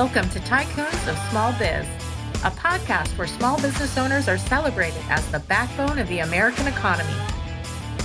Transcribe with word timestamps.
Welcome 0.00 0.30
to 0.30 0.40
Tycoons 0.40 1.08
of 1.08 1.18
Small 1.28 1.52
Biz, 1.58 1.86
a 2.42 2.50
podcast 2.52 3.18
where 3.18 3.26
small 3.26 3.60
business 3.60 3.98
owners 3.98 4.28
are 4.28 4.38
celebrated 4.38 5.02
as 5.10 5.30
the 5.30 5.40
backbone 5.40 5.98
of 5.98 6.08
the 6.08 6.20
American 6.20 6.66
economy. 6.66 7.12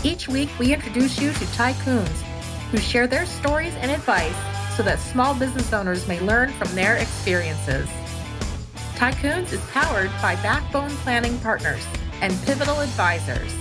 Each 0.03 0.27
week, 0.27 0.49
we 0.59 0.73
introduce 0.73 1.21
you 1.21 1.31
to 1.31 1.45
tycoons 1.55 2.21
who 2.69 2.79
share 2.79 3.07
their 3.07 3.25
stories 3.25 3.73
and 3.75 3.89
advice 3.89 4.35
so 4.75 4.83
that 4.83 4.99
small 4.99 5.33
business 5.35 5.71
owners 5.71 6.05
may 6.05 6.19
learn 6.19 6.51
from 6.51 6.67
their 6.75 6.97
experiences. 6.97 7.87
Tycoons 8.95 9.53
is 9.53 9.61
powered 9.69 10.11
by 10.21 10.35
Backbone 10.43 10.91
Planning 10.97 11.39
Partners 11.39 11.87
and 12.19 12.37
Pivotal 12.43 12.81
Advisors. 12.81 13.55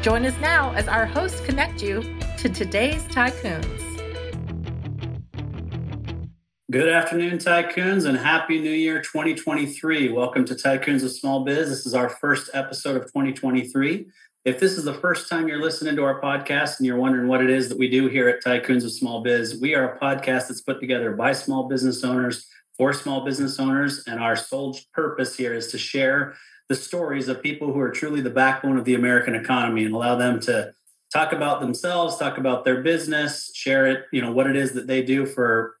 Join 0.00 0.24
us 0.24 0.40
now 0.40 0.72
as 0.72 0.88
our 0.88 1.04
hosts 1.04 1.42
connect 1.42 1.82
you 1.82 2.00
to 2.38 2.48
today's 2.48 3.02
tycoons. 3.08 3.87
Good 6.70 6.90
afternoon, 6.90 7.38
tycoons, 7.38 8.04
and 8.04 8.18
happy 8.18 8.60
new 8.60 8.68
year 8.68 9.00
2023. 9.00 10.10
Welcome 10.10 10.44
to 10.44 10.54
Tycoons 10.54 11.02
of 11.02 11.10
Small 11.10 11.42
Biz. 11.42 11.70
This 11.70 11.86
is 11.86 11.94
our 11.94 12.10
first 12.10 12.50
episode 12.52 12.94
of 12.94 13.04
2023. 13.04 14.06
If 14.44 14.60
this 14.60 14.72
is 14.76 14.84
the 14.84 14.92
first 14.92 15.30
time 15.30 15.48
you're 15.48 15.62
listening 15.62 15.96
to 15.96 16.04
our 16.04 16.20
podcast 16.20 16.76
and 16.76 16.86
you're 16.86 16.98
wondering 16.98 17.26
what 17.26 17.42
it 17.42 17.48
is 17.48 17.70
that 17.70 17.78
we 17.78 17.88
do 17.88 18.08
here 18.08 18.28
at 18.28 18.44
Tycoons 18.44 18.84
of 18.84 18.92
Small 18.92 19.22
Biz, 19.22 19.58
we 19.62 19.74
are 19.74 19.94
a 19.94 19.98
podcast 19.98 20.48
that's 20.48 20.60
put 20.60 20.78
together 20.78 21.12
by 21.12 21.32
small 21.32 21.70
business 21.70 22.04
owners 22.04 22.46
for 22.76 22.92
small 22.92 23.24
business 23.24 23.58
owners. 23.58 24.04
And 24.06 24.20
our 24.20 24.36
sole 24.36 24.78
purpose 24.92 25.38
here 25.38 25.54
is 25.54 25.68
to 25.68 25.78
share 25.78 26.34
the 26.68 26.74
stories 26.74 27.28
of 27.28 27.42
people 27.42 27.72
who 27.72 27.80
are 27.80 27.90
truly 27.90 28.20
the 28.20 28.28
backbone 28.28 28.76
of 28.76 28.84
the 28.84 28.94
American 28.94 29.34
economy 29.34 29.86
and 29.86 29.94
allow 29.94 30.16
them 30.16 30.38
to 30.40 30.74
talk 31.14 31.32
about 31.32 31.62
themselves, 31.62 32.18
talk 32.18 32.36
about 32.36 32.66
their 32.66 32.82
business, 32.82 33.50
share 33.54 33.86
it, 33.86 34.04
you 34.12 34.20
know, 34.20 34.32
what 34.32 34.46
it 34.46 34.54
is 34.54 34.72
that 34.72 34.86
they 34.86 35.02
do 35.02 35.24
for 35.24 35.77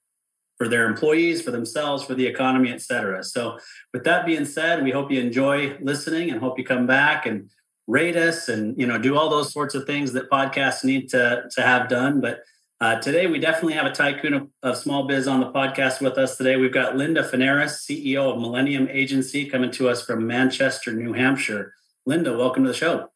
for 0.58 0.68
their 0.68 0.86
employees, 0.86 1.40
for 1.40 1.52
themselves, 1.52 2.04
for 2.04 2.14
the 2.14 2.26
economy, 2.26 2.70
et 2.70 2.82
cetera. 2.82 3.22
So, 3.22 3.58
with 3.94 4.04
that 4.04 4.26
being 4.26 4.44
said, 4.44 4.82
we 4.82 4.90
hope 4.90 5.10
you 5.10 5.20
enjoy 5.20 5.78
listening 5.80 6.30
and 6.30 6.40
hope 6.40 6.58
you 6.58 6.64
come 6.64 6.86
back 6.86 7.24
and 7.26 7.48
rate 7.86 8.16
us 8.16 8.48
and 8.48 8.78
you 8.78 8.86
know 8.86 8.98
do 8.98 9.16
all 9.16 9.30
those 9.30 9.52
sorts 9.52 9.74
of 9.74 9.86
things 9.86 10.12
that 10.12 10.30
podcasts 10.30 10.84
need 10.84 11.08
to 11.10 11.44
to 11.50 11.62
have 11.62 11.88
done. 11.88 12.20
But 12.20 12.42
uh, 12.80 13.00
today 13.00 13.26
we 13.26 13.38
definitely 13.38 13.72
have 13.72 13.86
a 13.86 13.92
tycoon 13.92 14.34
of, 14.34 14.48
of, 14.62 14.76
small 14.76 15.04
biz 15.04 15.26
on 15.26 15.40
the 15.40 15.50
podcast 15.50 16.00
with 16.00 16.16
us 16.16 16.36
today. 16.36 16.56
We've 16.56 16.72
got 16.72 16.96
Linda 16.96 17.24
Fanaras, 17.24 17.84
CEO 17.84 18.32
of 18.32 18.40
Millennium 18.40 18.86
Agency, 18.88 19.46
coming 19.46 19.72
to 19.72 19.88
us 19.88 20.04
from 20.04 20.26
Manchester, 20.28 20.92
New 20.92 21.12
Hampshire. 21.12 21.72
Linda, 22.06 22.36
welcome 22.36 22.62
to 22.62 22.68
the 22.68 22.76
show. 22.76 23.08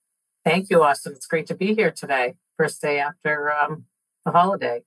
Thank 0.45 0.69
you, 0.69 0.83
Austin. 0.83 1.13
It's 1.13 1.27
great 1.27 1.47
to 1.47 1.55
be 1.55 1.75
here 1.75 1.93
today. 1.93 2.35
First 2.59 2.83
day 2.83 2.99
after 2.99 3.53
um, 3.53 3.85
the 4.25 4.33
holiday. 4.33 4.83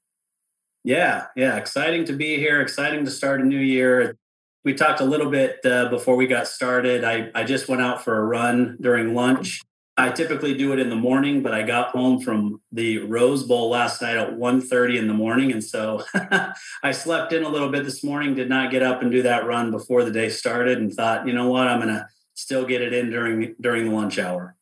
Yeah, 0.86 1.26
yeah, 1.36 1.56
exciting 1.56 2.06
to 2.06 2.14
be 2.14 2.38
here. 2.38 2.62
Exciting 2.62 3.06
to 3.06 3.12
start 3.12 3.42
a 3.42 3.44
new 3.44 3.58
year. 3.58 4.16
We 4.64 4.76
talked 4.76 5.02
a 5.02 5.04
little 5.04 5.32
bit 5.32 5.66
uh, 5.66 5.90
before 5.90 6.16
we 6.16 6.28
got 6.28 6.48
started. 6.48 7.04
I, 7.04 7.32
I 7.34 7.44
just 7.44 7.68
went 7.68 7.82
out 7.82 8.04
for 8.04 8.20
a 8.20 8.24
run 8.24 8.78
during 8.80 9.16
lunch. 9.16 9.62
I 9.98 10.10
typically 10.10 10.56
do 10.56 10.74
it 10.74 10.80
in 10.80 10.90
the 10.90 10.96
morning, 10.96 11.42
but 11.42 11.56
I 11.56 11.64
got 11.64 11.90
home 11.90 12.22
from 12.22 12.62
the 12.72 13.00
Rose 13.00 13.42
Bowl 13.42 13.72
last 13.72 14.00
night 14.00 14.16
at 14.16 14.38
1.30 14.38 15.00
in 15.00 15.08
the 15.08 15.14
morning. 15.16 15.52
And 15.52 15.64
so 15.64 16.04
I 16.84 16.92
slept 16.92 17.34
in 17.34 17.42
a 17.42 17.50
little 17.50 17.70
bit 17.70 17.84
this 17.84 18.04
morning, 18.04 18.36
did 18.36 18.50
not 18.50 18.70
get 18.70 18.84
up 18.84 19.02
and 19.02 19.12
do 19.12 19.24
that 19.24 19.48
run 19.48 19.72
before 19.72 20.04
the 20.04 20.12
day 20.12 20.30
started 20.30 20.78
and 20.78 20.94
thought, 20.94 21.26
you 21.26 21.34
know 21.34 21.50
what, 21.50 21.68
I'm 21.68 21.82
going 21.82 21.96
to 21.96 22.08
still 22.36 22.64
get 22.64 22.84
it 22.84 22.94
in 22.94 23.10
during 23.10 23.56
during 23.60 23.86
the 23.86 23.96
lunch 23.96 24.20
hour. 24.20 24.56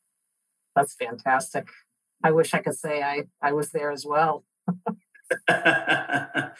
That's 0.73 0.95
fantastic. 0.95 1.67
I 2.23 2.31
wish 2.31 2.53
I 2.53 2.59
could 2.59 2.77
say 2.77 3.03
I, 3.03 3.23
I 3.41 3.51
was 3.51 3.71
there 3.71 3.91
as 3.91 4.05
well. 4.05 4.45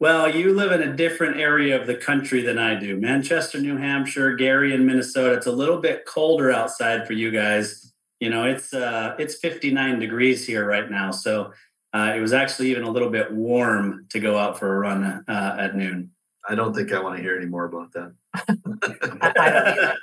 well, 0.00 0.34
you 0.34 0.54
live 0.54 0.72
in 0.72 0.82
a 0.88 0.96
different 0.96 1.36
area 1.36 1.80
of 1.80 1.86
the 1.86 1.94
country 1.94 2.42
than 2.42 2.58
I 2.58 2.74
do. 2.74 2.96
Manchester, 2.96 3.58
New 3.60 3.76
Hampshire, 3.76 4.34
Gary 4.34 4.74
in 4.74 4.86
Minnesota. 4.86 5.34
It's 5.34 5.46
a 5.46 5.52
little 5.52 5.78
bit 5.78 6.06
colder 6.06 6.50
outside 6.50 7.06
for 7.06 7.12
you 7.12 7.30
guys. 7.30 7.92
You 8.20 8.30
know, 8.30 8.44
it's 8.44 8.72
uh, 8.72 9.16
it's 9.18 9.36
59 9.36 9.98
degrees 9.98 10.46
here 10.46 10.66
right 10.66 10.88
now, 10.90 11.10
so 11.10 11.52
uh, 11.92 12.12
it 12.16 12.20
was 12.20 12.32
actually 12.32 12.70
even 12.70 12.84
a 12.84 12.90
little 12.90 13.10
bit 13.10 13.32
warm 13.32 14.06
to 14.10 14.20
go 14.20 14.38
out 14.38 14.58
for 14.58 14.74
a 14.74 14.78
run 14.78 15.24
uh, 15.26 15.56
at 15.58 15.76
noon. 15.76 16.10
I 16.48 16.54
don't 16.54 16.74
think 16.74 16.92
I 16.92 17.00
want 17.00 17.16
to 17.16 17.22
hear 17.22 17.36
any 17.36 17.46
more 17.46 17.64
about 17.64 17.92
that. 17.92 18.14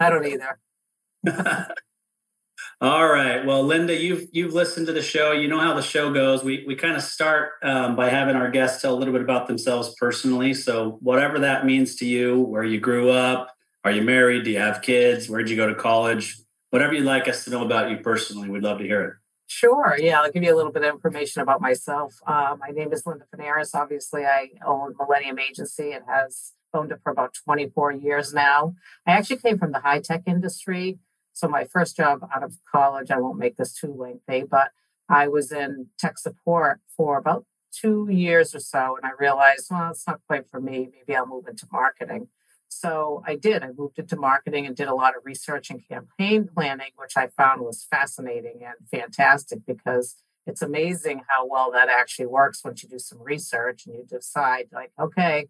I 0.00 0.10
don't 0.10 0.26
either. 0.26 0.58
I 1.24 1.26
don't 1.30 1.46
either. 1.46 1.74
All 2.80 3.08
right. 3.08 3.44
Well, 3.44 3.64
Linda, 3.64 4.00
you've 4.00 4.28
you've 4.30 4.54
listened 4.54 4.86
to 4.86 4.92
the 4.92 5.02
show. 5.02 5.32
You 5.32 5.48
know 5.48 5.58
how 5.58 5.74
the 5.74 5.82
show 5.82 6.12
goes. 6.12 6.44
We 6.44 6.64
we 6.64 6.76
kind 6.76 6.96
of 6.96 7.02
start 7.02 7.54
um, 7.64 7.96
by 7.96 8.08
having 8.08 8.36
our 8.36 8.50
guests 8.52 8.80
tell 8.80 8.94
a 8.94 8.98
little 8.98 9.12
bit 9.12 9.22
about 9.22 9.48
themselves 9.48 9.96
personally. 9.98 10.54
So, 10.54 10.98
whatever 11.00 11.40
that 11.40 11.66
means 11.66 11.96
to 11.96 12.06
you, 12.06 12.38
where 12.38 12.62
you 12.62 12.78
grew 12.78 13.10
up, 13.10 13.48
are 13.82 13.90
you 13.90 14.02
married? 14.02 14.44
Do 14.44 14.52
you 14.52 14.60
have 14.60 14.80
kids? 14.80 15.28
where'd 15.28 15.50
you 15.50 15.56
go 15.56 15.66
to 15.66 15.74
college? 15.74 16.36
Whatever 16.70 16.94
you'd 16.94 17.04
like 17.04 17.26
us 17.26 17.44
to 17.44 17.50
know 17.50 17.64
about 17.64 17.90
you 17.90 17.96
personally, 17.96 18.48
we'd 18.48 18.62
love 18.62 18.78
to 18.78 18.84
hear 18.84 19.02
it. 19.02 19.14
Sure. 19.48 19.96
Yeah, 19.98 20.20
I'll 20.20 20.30
give 20.30 20.44
you 20.44 20.54
a 20.54 20.56
little 20.56 20.70
bit 20.70 20.84
of 20.84 20.94
information 20.94 21.42
about 21.42 21.60
myself. 21.60 22.14
Uh, 22.26 22.54
my 22.60 22.68
name 22.68 22.92
is 22.92 23.04
Linda 23.06 23.24
Fanaras. 23.34 23.74
Obviously, 23.74 24.24
I 24.24 24.50
own 24.64 24.94
Millennium 25.00 25.38
Agency. 25.38 25.90
It 25.92 26.02
has 26.06 26.52
owned 26.74 26.92
it 26.92 27.00
for 27.02 27.10
about 27.10 27.34
24 27.44 27.92
years 27.92 28.34
now. 28.34 28.74
I 29.06 29.12
actually 29.12 29.38
came 29.38 29.58
from 29.58 29.72
the 29.72 29.80
high 29.80 30.00
tech 30.00 30.22
industry. 30.26 30.98
So 31.38 31.46
my 31.46 31.62
first 31.62 31.96
job 31.96 32.28
out 32.34 32.42
of 32.42 32.56
college, 32.68 33.12
I 33.12 33.20
won't 33.20 33.38
make 33.38 33.58
this 33.58 33.72
too 33.72 33.94
lengthy, 33.96 34.42
but 34.42 34.72
I 35.08 35.28
was 35.28 35.52
in 35.52 35.86
tech 35.96 36.18
support 36.18 36.80
for 36.96 37.16
about 37.16 37.46
two 37.70 38.08
years 38.10 38.56
or 38.56 38.58
so. 38.58 38.96
And 38.96 39.06
I 39.06 39.10
realized, 39.16 39.68
well, 39.70 39.92
it's 39.92 40.04
not 40.04 40.20
quite 40.26 40.50
for 40.50 40.60
me. 40.60 40.88
Maybe 40.92 41.16
I'll 41.16 41.28
move 41.28 41.46
into 41.46 41.68
marketing. 41.70 42.26
So 42.66 43.22
I 43.24 43.36
did. 43.36 43.62
I 43.62 43.68
moved 43.70 44.00
into 44.00 44.16
marketing 44.16 44.66
and 44.66 44.74
did 44.74 44.88
a 44.88 44.96
lot 44.96 45.16
of 45.16 45.24
research 45.24 45.70
and 45.70 45.80
campaign 45.88 46.48
planning, 46.52 46.90
which 46.96 47.16
I 47.16 47.28
found 47.28 47.60
was 47.60 47.86
fascinating 47.88 48.62
and 48.64 48.88
fantastic 48.90 49.60
because 49.64 50.16
it's 50.44 50.60
amazing 50.60 51.22
how 51.28 51.46
well 51.46 51.70
that 51.70 51.88
actually 51.88 52.26
works 52.26 52.64
once 52.64 52.82
you 52.82 52.88
do 52.88 52.98
some 52.98 53.22
research 53.22 53.86
and 53.86 53.94
you 53.94 54.04
decide, 54.04 54.70
like, 54.72 54.90
okay, 54.98 55.46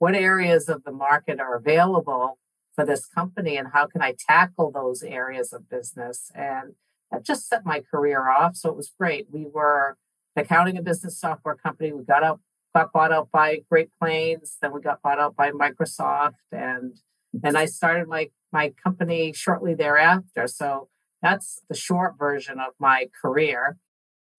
what 0.00 0.14
areas 0.14 0.68
of 0.68 0.84
the 0.84 0.92
market 0.92 1.40
are 1.40 1.56
available 1.56 2.36
for 2.74 2.84
this 2.84 3.06
company 3.06 3.56
and 3.56 3.68
how 3.72 3.86
can 3.86 4.02
I 4.02 4.14
tackle 4.18 4.70
those 4.70 5.02
areas 5.02 5.52
of 5.52 5.68
business? 5.68 6.30
And 6.34 6.74
that 7.10 7.24
just 7.24 7.48
set 7.48 7.66
my 7.66 7.80
career 7.80 8.28
off. 8.28 8.56
So 8.56 8.70
it 8.70 8.76
was 8.76 8.92
great. 8.98 9.26
We 9.30 9.46
were 9.52 9.96
an 10.36 10.44
accounting 10.44 10.76
and 10.76 10.84
business 10.84 11.18
software 11.18 11.56
company. 11.56 11.92
We 11.92 12.04
got 12.04 12.22
up, 12.22 12.40
got 12.74 12.92
bought 12.92 13.12
out 13.12 13.30
by 13.32 13.62
Great 13.68 13.90
Plains, 14.00 14.56
then 14.62 14.72
we 14.72 14.80
got 14.80 15.02
bought 15.02 15.18
out 15.18 15.34
by 15.36 15.50
Microsoft, 15.50 16.34
and 16.52 16.96
and 17.42 17.56
I 17.56 17.66
started 17.66 18.08
my 18.08 18.30
my 18.52 18.72
company 18.82 19.32
shortly 19.32 19.74
thereafter. 19.74 20.46
So 20.46 20.88
that's 21.22 21.62
the 21.68 21.74
short 21.74 22.14
version 22.18 22.58
of 22.58 22.74
my 22.78 23.08
career. 23.20 23.76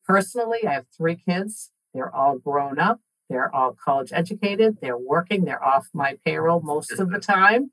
Personally, 0.06 0.60
I 0.68 0.74
have 0.74 0.86
three 0.96 1.16
kids. 1.16 1.72
They're 1.94 2.14
all 2.14 2.38
grown 2.38 2.80
up. 2.80 3.00
They're 3.30 3.54
all 3.54 3.76
college 3.84 4.12
educated. 4.14 4.78
They're 4.82 4.98
working. 4.98 5.46
They're 5.46 5.64
off 5.64 5.88
my 5.94 6.18
payroll 6.26 6.62
most 6.62 7.00
of 7.00 7.10
the 7.12 7.20
time. 7.20 7.72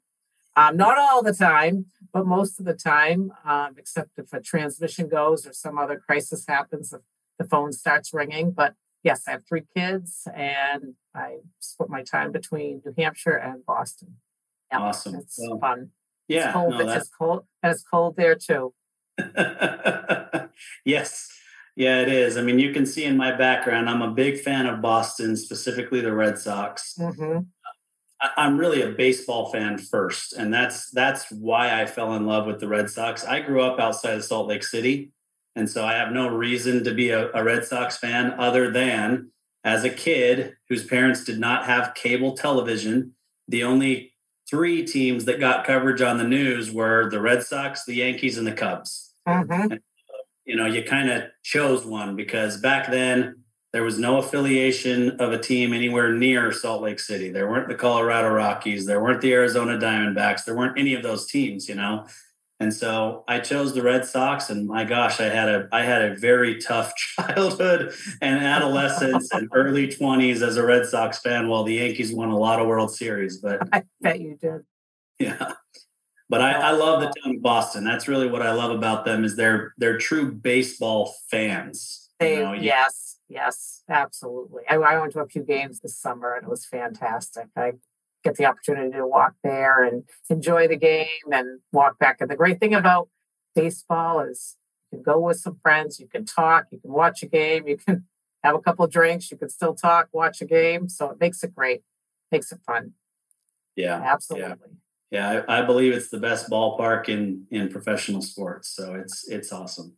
Um, 0.58 0.76
not 0.76 0.98
all 0.98 1.22
the 1.22 1.32
time, 1.32 1.86
but 2.12 2.26
most 2.26 2.58
of 2.58 2.66
the 2.66 2.74
time, 2.74 3.30
um, 3.44 3.76
except 3.78 4.18
if 4.18 4.32
a 4.32 4.40
transmission 4.40 5.08
goes 5.08 5.46
or 5.46 5.52
some 5.52 5.78
other 5.78 6.02
crisis 6.04 6.46
happens, 6.48 6.90
the, 6.90 7.00
the 7.38 7.44
phone 7.44 7.72
starts 7.72 8.12
ringing. 8.12 8.50
But 8.50 8.74
yes, 9.04 9.22
I 9.28 9.32
have 9.32 9.46
three 9.48 9.62
kids 9.76 10.26
and 10.34 10.94
I 11.14 11.36
split 11.60 11.90
my 11.90 12.02
time 12.02 12.32
between 12.32 12.82
New 12.84 12.92
Hampshire 12.98 13.36
and 13.36 13.64
Boston. 13.64 14.16
Yeah, 14.72 14.80
awesome. 14.80 15.14
It's 15.14 15.38
well, 15.38 15.60
fun. 15.60 15.90
Yeah. 16.26 16.46
It's 16.46 16.52
cold. 16.54 16.72
No, 16.72 16.88
it's 16.88 17.08
cold. 17.08 17.44
And 17.62 17.72
it's 17.72 17.84
cold 17.84 18.16
there 18.16 18.34
too. 18.34 18.74
yes. 20.84 21.30
Yeah, 21.76 22.00
it 22.00 22.08
is. 22.08 22.36
I 22.36 22.42
mean, 22.42 22.58
you 22.58 22.72
can 22.72 22.84
see 22.84 23.04
in 23.04 23.16
my 23.16 23.30
background, 23.30 23.88
I'm 23.88 24.02
a 24.02 24.10
big 24.10 24.40
fan 24.40 24.66
of 24.66 24.82
Boston, 24.82 25.36
specifically 25.36 26.00
the 26.00 26.12
Red 26.12 26.36
Sox. 26.36 26.96
Mm-hmm. 26.98 27.42
I'm 28.20 28.58
really 28.58 28.82
a 28.82 28.90
baseball 28.90 29.50
fan 29.52 29.78
first, 29.78 30.32
and 30.32 30.52
that's 30.52 30.90
that's 30.90 31.30
why 31.30 31.80
I 31.80 31.86
fell 31.86 32.14
in 32.14 32.26
love 32.26 32.46
with 32.46 32.58
the 32.58 32.68
Red 32.68 32.90
Sox. 32.90 33.24
I 33.24 33.40
grew 33.40 33.62
up 33.62 33.78
outside 33.78 34.14
of 34.14 34.24
Salt 34.24 34.48
Lake 34.48 34.64
City, 34.64 35.12
and 35.54 35.70
so 35.70 35.84
I 35.84 35.94
have 35.94 36.12
no 36.12 36.28
reason 36.28 36.82
to 36.84 36.92
be 36.92 37.10
a, 37.10 37.30
a 37.32 37.44
Red 37.44 37.64
Sox 37.64 37.96
fan 37.96 38.32
other 38.32 38.70
than 38.70 39.30
as 39.64 39.84
a 39.84 39.90
kid 39.90 40.56
whose 40.68 40.84
parents 40.84 41.24
did 41.24 41.38
not 41.38 41.66
have 41.66 41.94
cable 41.94 42.36
television. 42.36 43.12
The 43.46 43.62
only 43.62 44.14
three 44.48 44.84
teams 44.84 45.24
that 45.26 45.40
got 45.40 45.64
coverage 45.64 46.00
on 46.00 46.18
the 46.18 46.24
news 46.24 46.72
were 46.72 47.08
the 47.10 47.20
Red 47.20 47.42
Sox, 47.42 47.84
the 47.84 47.94
Yankees, 47.94 48.38
and 48.38 48.46
the 48.46 48.52
Cubs. 48.52 49.14
Mm-hmm. 49.28 49.72
And, 49.72 49.80
you 50.44 50.56
know, 50.56 50.66
you 50.66 50.82
kind 50.82 51.10
of 51.10 51.24
chose 51.42 51.84
one 51.84 52.16
because 52.16 52.56
back 52.56 52.90
then 52.90 53.44
there 53.78 53.84
was 53.84 53.96
no 53.96 54.18
affiliation 54.18 55.20
of 55.20 55.30
a 55.30 55.38
team 55.38 55.72
anywhere 55.72 56.12
near 56.12 56.50
Salt 56.50 56.82
Lake 56.82 56.98
City. 56.98 57.30
There 57.30 57.48
weren't 57.48 57.68
the 57.68 57.76
Colorado 57.76 58.28
Rockies. 58.28 58.86
There 58.86 59.00
weren't 59.00 59.20
the 59.20 59.32
Arizona 59.32 59.78
Diamondbacks. 59.78 60.44
There 60.44 60.56
weren't 60.56 60.76
any 60.76 60.94
of 60.94 61.04
those 61.04 61.28
teams, 61.28 61.68
you 61.68 61.76
know. 61.76 62.04
And 62.58 62.74
so 62.74 63.22
I 63.28 63.38
chose 63.38 63.74
the 63.74 63.84
Red 63.84 64.04
Sox, 64.04 64.50
and 64.50 64.66
my 64.66 64.82
gosh, 64.82 65.20
I 65.20 65.26
had 65.26 65.48
a 65.48 65.68
I 65.70 65.84
had 65.84 66.02
a 66.02 66.16
very 66.16 66.60
tough 66.60 66.92
childhood 67.16 67.94
and 68.20 68.44
adolescence 68.44 69.32
and 69.32 69.48
early 69.52 69.86
twenties 69.88 70.42
as 70.42 70.56
a 70.56 70.66
Red 70.66 70.84
Sox 70.84 71.20
fan. 71.20 71.46
While 71.46 71.62
the 71.62 71.74
Yankees 71.74 72.12
won 72.12 72.30
a 72.30 72.36
lot 72.36 72.58
of 72.58 72.66
World 72.66 72.92
Series, 72.92 73.36
but 73.36 73.60
I 73.72 73.84
bet 74.00 74.18
you 74.18 74.36
did. 74.40 74.62
Yeah, 75.20 75.52
but 76.28 76.40
I, 76.40 76.54
I 76.54 76.70
love 76.72 77.00
the 77.00 77.14
town 77.22 77.36
of 77.36 77.42
Boston. 77.42 77.84
That's 77.84 78.08
really 78.08 78.28
what 78.28 78.42
I 78.42 78.50
love 78.50 78.72
about 78.72 79.04
them 79.04 79.22
is 79.22 79.36
they're 79.36 79.72
they're 79.78 79.98
true 79.98 80.32
baseball 80.32 81.14
fans. 81.30 82.10
They, 82.18 82.38
you 82.38 82.42
know, 82.42 82.54
yes, 82.54 83.07
yes, 83.28 83.82
absolutely. 83.88 84.62
I, 84.68 84.76
I 84.76 84.98
went 84.98 85.12
to 85.12 85.20
a 85.20 85.26
few 85.26 85.42
games 85.42 85.80
this 85.80 85.96
summer 85.96 86.34
and 86.34 86.44
it 86.44 86.50
was 86.50 86.66
fantastic. 86.66 87.46
I 87.56 87.72
get 88.24 88.36
the 88.36 88.46
opportunity 88.46 88.92
to 88.92 89.06
walk 89.06 89.34
there 89.44 89.82
and 89.84 90.04
enjoy 90.28 90.68
the 90.68 90.76
game 90.76 91.06
and 91.30 91.60
walk 91.72 91.98
back. 91.98 92.18
And 92.20 92.30
the 92.30 92.36
great 92.36 92.60
thing 92.60 92.74
about 92.74 93.08
baseball 93.54 94.20
is 94.20 94.56
you 94.90 94.98
can 94.98 95.02
go 95.02 95.20
with 95.20 95.38
some 95.38 95.58
friends, 95.62 96.00
you 96.00 96.08
can 96.08 96.24
talk, 96.24 96.66
you 96.70 96.80
can 96.80 96.92
watch 96.92 97.22
a 97.22 97.26
game, 97.26 97.68
you 97.68 97.76
can 97.76 98.06
have 98.42 98.54
a 98.54 98.60
couple 98.60 98.84
of 98.84 98.90
drinks, 98.90 99.30
you 99.30 99.36
can 99.36 99.48
still 99.48 99.74
talk, 99.74 100.08
watch 100.12 100.40
a 100.40 100.46
game. 100.46 100.88
So 100.88 101.10
it 101.10 101.20
makes 101.20 101.42
it 101.44 101.54
great, 101.54 101.82
makes 102.32 102.50
it 102.52 102.60
fun. 102.66 102.92
yeah, 103.76 104.00
Absolutely. 104.02 104.78
Yeah, 105.10 105.42
I, 105.48 105.60
I 105.60 105.62
believe 105.62 105.94
it's 105.94 106.10
the 106.10 106.18
best 106.18 106.50
ballpark 106.50 107.08
in 107.08 107.46
in 107.50 107.68
professional 107.70 108.20
sports. 108.20 108.68
So 108.68 108.94
it's 108.94 109.26
it's 109.28 109.52
awesome. 109.52 109.96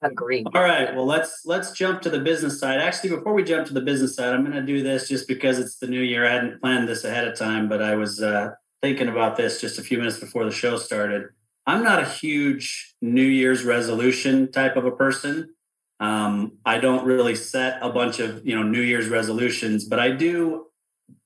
Agreed. 0.00 0.46
All 0.54 0.62
right, 0.62 0.94
well 0.94 1.06
let's 1.06 1.42
let's 1.44 1.72
jump 1.72 2.02
to 2.02 2.10
the 2.10 2.20
business 2.20 2.60
side. 2.60 2.80
Actually, 2.80 3.10
before 3.10 3.34
we 3.34 3.42
jump 3.42 3.66
to 3.66 3.74
the 3.74 3.80
business 3.80 4.14
side, 4.14 4.32
I'm 4.32 4.44
going 4.44 4.54
to 4.54 4.62
do 4.62 4.82
this 4.82 5.08
just 5.08 5.26
because 5.26 5.58
it's 5.58 5.76
the 5.76 5.88
new 5.88 6.00
year. 6.00 6.24
I 6.24 6.32
hadn't 6.32 6.60
planned 6.60 6.88
this 6.88 7.04
ahead 7.04 7.26
of 7.26 7.36
time, 7.36 7.68
but 7.68 7.82
I 7.82 7.96
was 7.96 8.22
uh, 8.22 8.52
thinking 8.80 9.08
about 9.08 9.36
this 9.36 9.60
just 9.60 9.78
a 9.78 9.82
few 9.82 9.98
minutes 9.98 10.18
before 10.18 10.44
the 10.44 10.52
show 10.52 10.76
started. 10.76 11.28
I'm 11.66 11.82
not 11.82 12.00
a 12.00 12.08
huge 12.08 12.94
New 13.02 13.26
Year's 13.26 13.64
resolution 13.64 14.52
type 14.52 14.76
of 14.76 14.84
a 14.84 14.92
person. 14.92 15.54
Um, 16.00 16.58
I 16.64 16.78
don't 16.78 17.04
really 17.04 17.34
set 17.34 17.78
a 17.82 17.90
bunch 17.90 18.20
of 18.20 18.46
you 18.46 18.54
know 18.54 18.62
New 18.62 18.82
Year's 18.82 19.08
resolutions, 19.08 19.84
but 19.84 19.98
I 19.98 20.12
do 20.12 20.66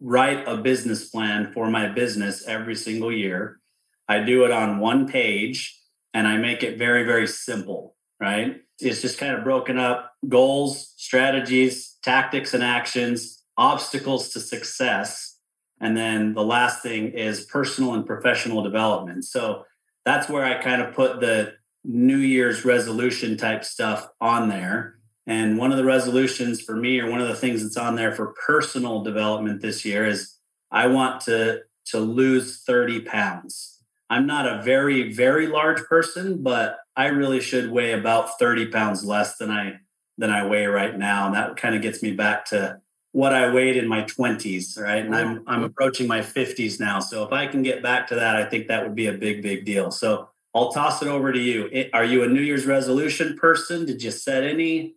write 0.01 0.47
a 0.49 0.57
business 0.57 1.09
plan 1.09 1.53
for 1.53 1.71
my 1.71 1.89
business 1.89 2.47
every 2.47 2.75
single 2.75 3.13
year. 3.13 3.61
I 4.09 4.21
do 4.21 4.45
it 4.45 4.51
on 4.51 4.79
one 4.79 5.09
page 5.09 5.79
and 6.15 6.27
I 6.27 6.37
make 6.37 6.63
it 6.63 6.79
very, 6.79 7.05
very 7.05 7.27
simple, 7.27 7.95
right? 8.23 8.63
It's 8.79 9.03
just 9.03 9.19
kind 9.19 9.35
of 9.35 9.43
broken 9.43 9.79
up 9.79 10.13
goals, 10.29 10.95
strategies, 10.97 11.99
tactics, 12.05 12.55
and 12.55 12.63
actions, 12.63 13.43
obstacles 13.59 14.29
to 14.31 14.41
success. 14.41 15.39
And 15.81 15.97
then 15.97 16.33
the 16.33 16.45
last 16.45 16.85
thing 16.85 17.09
is 17.09 17.45
personal 17.45 17.95
and 17.95 18.07
professional 18.07 18.63
development. 18.63 19.25
So 19.25 19.65
that's 20.05 20.29
where 20.29 20.45
I 20.45 20.63
kind 20.63 20.81
of 20.81 20.95
put 20.95 21.21
the 21.21 21.55
New 21.85 22.19
Year's 22.19 22.65
resolution 22.65 23.37
type 23.37 23.65
stuff 23.65 24.09
on 24.21 24.49
there. 24.49 24.99
And 25.27 25.59
one 25.59 25.73
of 25.73 25.79
the 25.79 25.85
resolutions 25.85 26.61
for 26.61 26.77
me, 26.77 27.01
or 27.01 27.11
one 27.11 27.21
of 27.21 27.27
the 27.27 27.35
things 27.35 27.65
that's 27.65 27.77
on 27.77 27.97
there 27.97 28.13
for 28.13 28.35
personal 28.47 29.03
development 29.03 29.63
this 29.63 29.85
year, 29.85 30.07
is 30.07 30.37
I 30.71 30.87
want 30.87 31.23
to 31.23 31.63
to 31.87 31.99
lose 31.99 32.63
30 32.63 33.01
pounds. 33.01 33.82
I'm 34.11 34.27
not 34.27 34.47
a 34.47 34.63
very, 34.63 35.13
very 35.13 35.47
large 35.47 35.83
person, 35.85 36.43
but 36.43 36.79
I 36.97 37.07
really 37.07 37.41
should 37.41 37.71
weigh 37.71 37.93
about 37.93 38.39
30 38.39 38.67
pounds 38.67 39.05
less 39.05 39.37
than 39.37 39.51
I 39.51 39.81
than 40.19 40.31
I 40.31 40.47
weigh 40.47 40.67
right 40.67 40.97
now. 40.97 41.27
And 41.27 41.35
that 41.35 41.57
kind 41.57 41.75
of 41.75 41.81
gets 41.81 42.03
me 42.03 42.13
back 42.13 42.45
to 42.47 42.81
what 43.13 43.33
I 43.33 43.51
weighed 43.51 43.77
in 43.77 43.89
my 43.89 44.03
20s, 44.03 44.79
right? 44.79 45.05
And 45.05 45.15
I'm 45.15 45.37
mm-hmm. 45.39 45.49
I'm 45.49 45.65
approaching 45.65 46.07
my 46.07 46.21
50s 46.21 46.79
now. 46.79 47.01
So 47.01 47.25
if 47.25 47.33
I 47.33 47.47
can 47.47 47.63
get 47.63 47.83
back 47.83 48.07
to 48.09 48.15
that, 48.17 48.37
I 48.37 48.45
think 48.45 48.69
that 48.69 48.83
would 48.83 48.95
be 48.95 49.07
a 49.07 49.13
big, 49.13 49.43
big 49.43 49.65
deal. 49.65 49.91
So 49.91 50.29
I'll 50.55 50.73
toss 50.73 51.01
it 51.03 51.09
over 51.09 51.33
to 51.33 51.39
you. 51.39 51.69
It- 51.73 51.91
Are 51.95 52.05
you 52.05 52.23
a 52.23 52.27
New 52.27 52.43
Year's 52.43 52.67
resolution 52.67 53.39
person? 53.39 53.87
Did 53.87 54.03
you 54.03 54.11
set 54.11 54.45
any? 54.45 54.97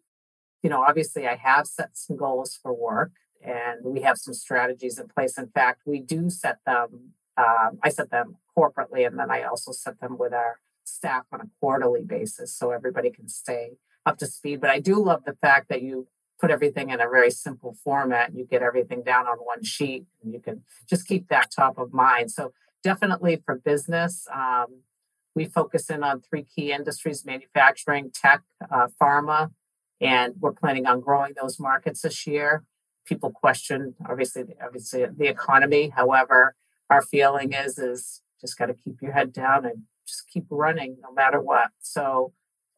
you 0.65 0.69
know, 0.69 0.81
obviously 0.81 1.27
I 1.27 1.35
have 1.35 1.67
set 1.67 1.91
some 1.93 2.17
goals 2.17 2.57
for 2.59 2.73
work 2.73 3.11
and 3.39 3.85
we 3.85 4.01
have 4.01 4.17
some 4.17 4.33
strategies 4.33 4.97
in 4.97 5.07
place. 5.07 5.37
In 5.37 5.45
fact, 5.45 5.83
we 5.85 5.99
do 5.99 6.27
set 6.31 6.57
them, 6.65 7.11
um, 7.37 7.79
I 7.83 7.89
set 7.89 8.11
them 8.11 8.37
corporately 8.57 9.05
and 9.05 9.19
then 9.19 9.29
I 9.29 9.43
also 9.43 9.71
set 9.71 9.99
them 9.99 10.17
with 10.17 10.33
our 10.33 10.59
staff 10.83 11.23
on 11.31 11.41
a 11.41 11.49
quarterly 11.59 12.03
basis 12.03 12.55
so 12.55 12.71
everybody 12.71 13.09
can 13.09 13.27
stay 13.27 13.77
up 14.05 14.17
to 14.19 14.27
speed. 14.27 14.61
But 14.61 14.69
I 14.69 14.79
do 14.79 15.03
love 15.03 15.23
the 15.25 15.33
fact 15.33 15.69
that 15.69 15.81
you 15.81 16.07
put 16.39 16.51
everything 16.51 16.89
in 16.89 16.99
a 16.99 17.09
very 17.09 17.31
simple 17.31 17.75
format 17.83 18.29
and 18.29 18.37
you 18.37 18.45
get 18.45 18.61
everything 18.61 19.03
down 19.03 19.25
on 19.25 19.37
one 19.37 19.63
sheet 19.63 20.05
and 20.23 20.33
you 20.33 20.39
can 20.39 20.63
just 20.87 21.07
keep 21.07 21.27
that 21.29 21.51
top 21.51 21.77
of 21.77 21.93
mind. 21.93 22.31
So 22.31 22.51
definitely 22.83 23.41
for 23.45 23.55
business, 23.55 24.27
um, 24.33 24.81
we 25.33 25.45
focus 25.45 25.89
in 25.89 26.03
on 26.03 26.21
three 26.21 26.43
key 26.43 26.71
industries 26.71 27.25
manufacturing, 27.25 28.11
tech, 28.13 28.41
uh, 28.71 28.87
pharma, 29.01 29.51
and 29.99 30.35
we're 30.39 30.53
planning 30.53 30.85
on 30.85 31.01
growing 31.01 31.33
those 31.39 31.59
markets 31.59 32.01
this 32.01 32.25
year. 32.25 32.63
People 33.05 33.31
question, 33.31 33.95
obviously, 34.09 34.43
obviously 34.63 35.05
the 35.05 35.27
economy. 35.27 35.89
However, 35.89 36.55
our 36.89 37.01
feeling 37.01 37.53
is 37.53 37.77
is 37.77 38.21
just 38.41 38.57
got 38.57 38.67
to 38.67 38.73
keep 38.73 39.01
your 39.01 39.13
head 39.13 39.33
down 39.33 39.65
and 39.65 39.83
just 40.07 40.27
keep 40.27 40.45
running 40.49 40.97
no 41.01 41.11
matter 41.11 41.41
what. 41.41 41.69
So, 41.79 42.33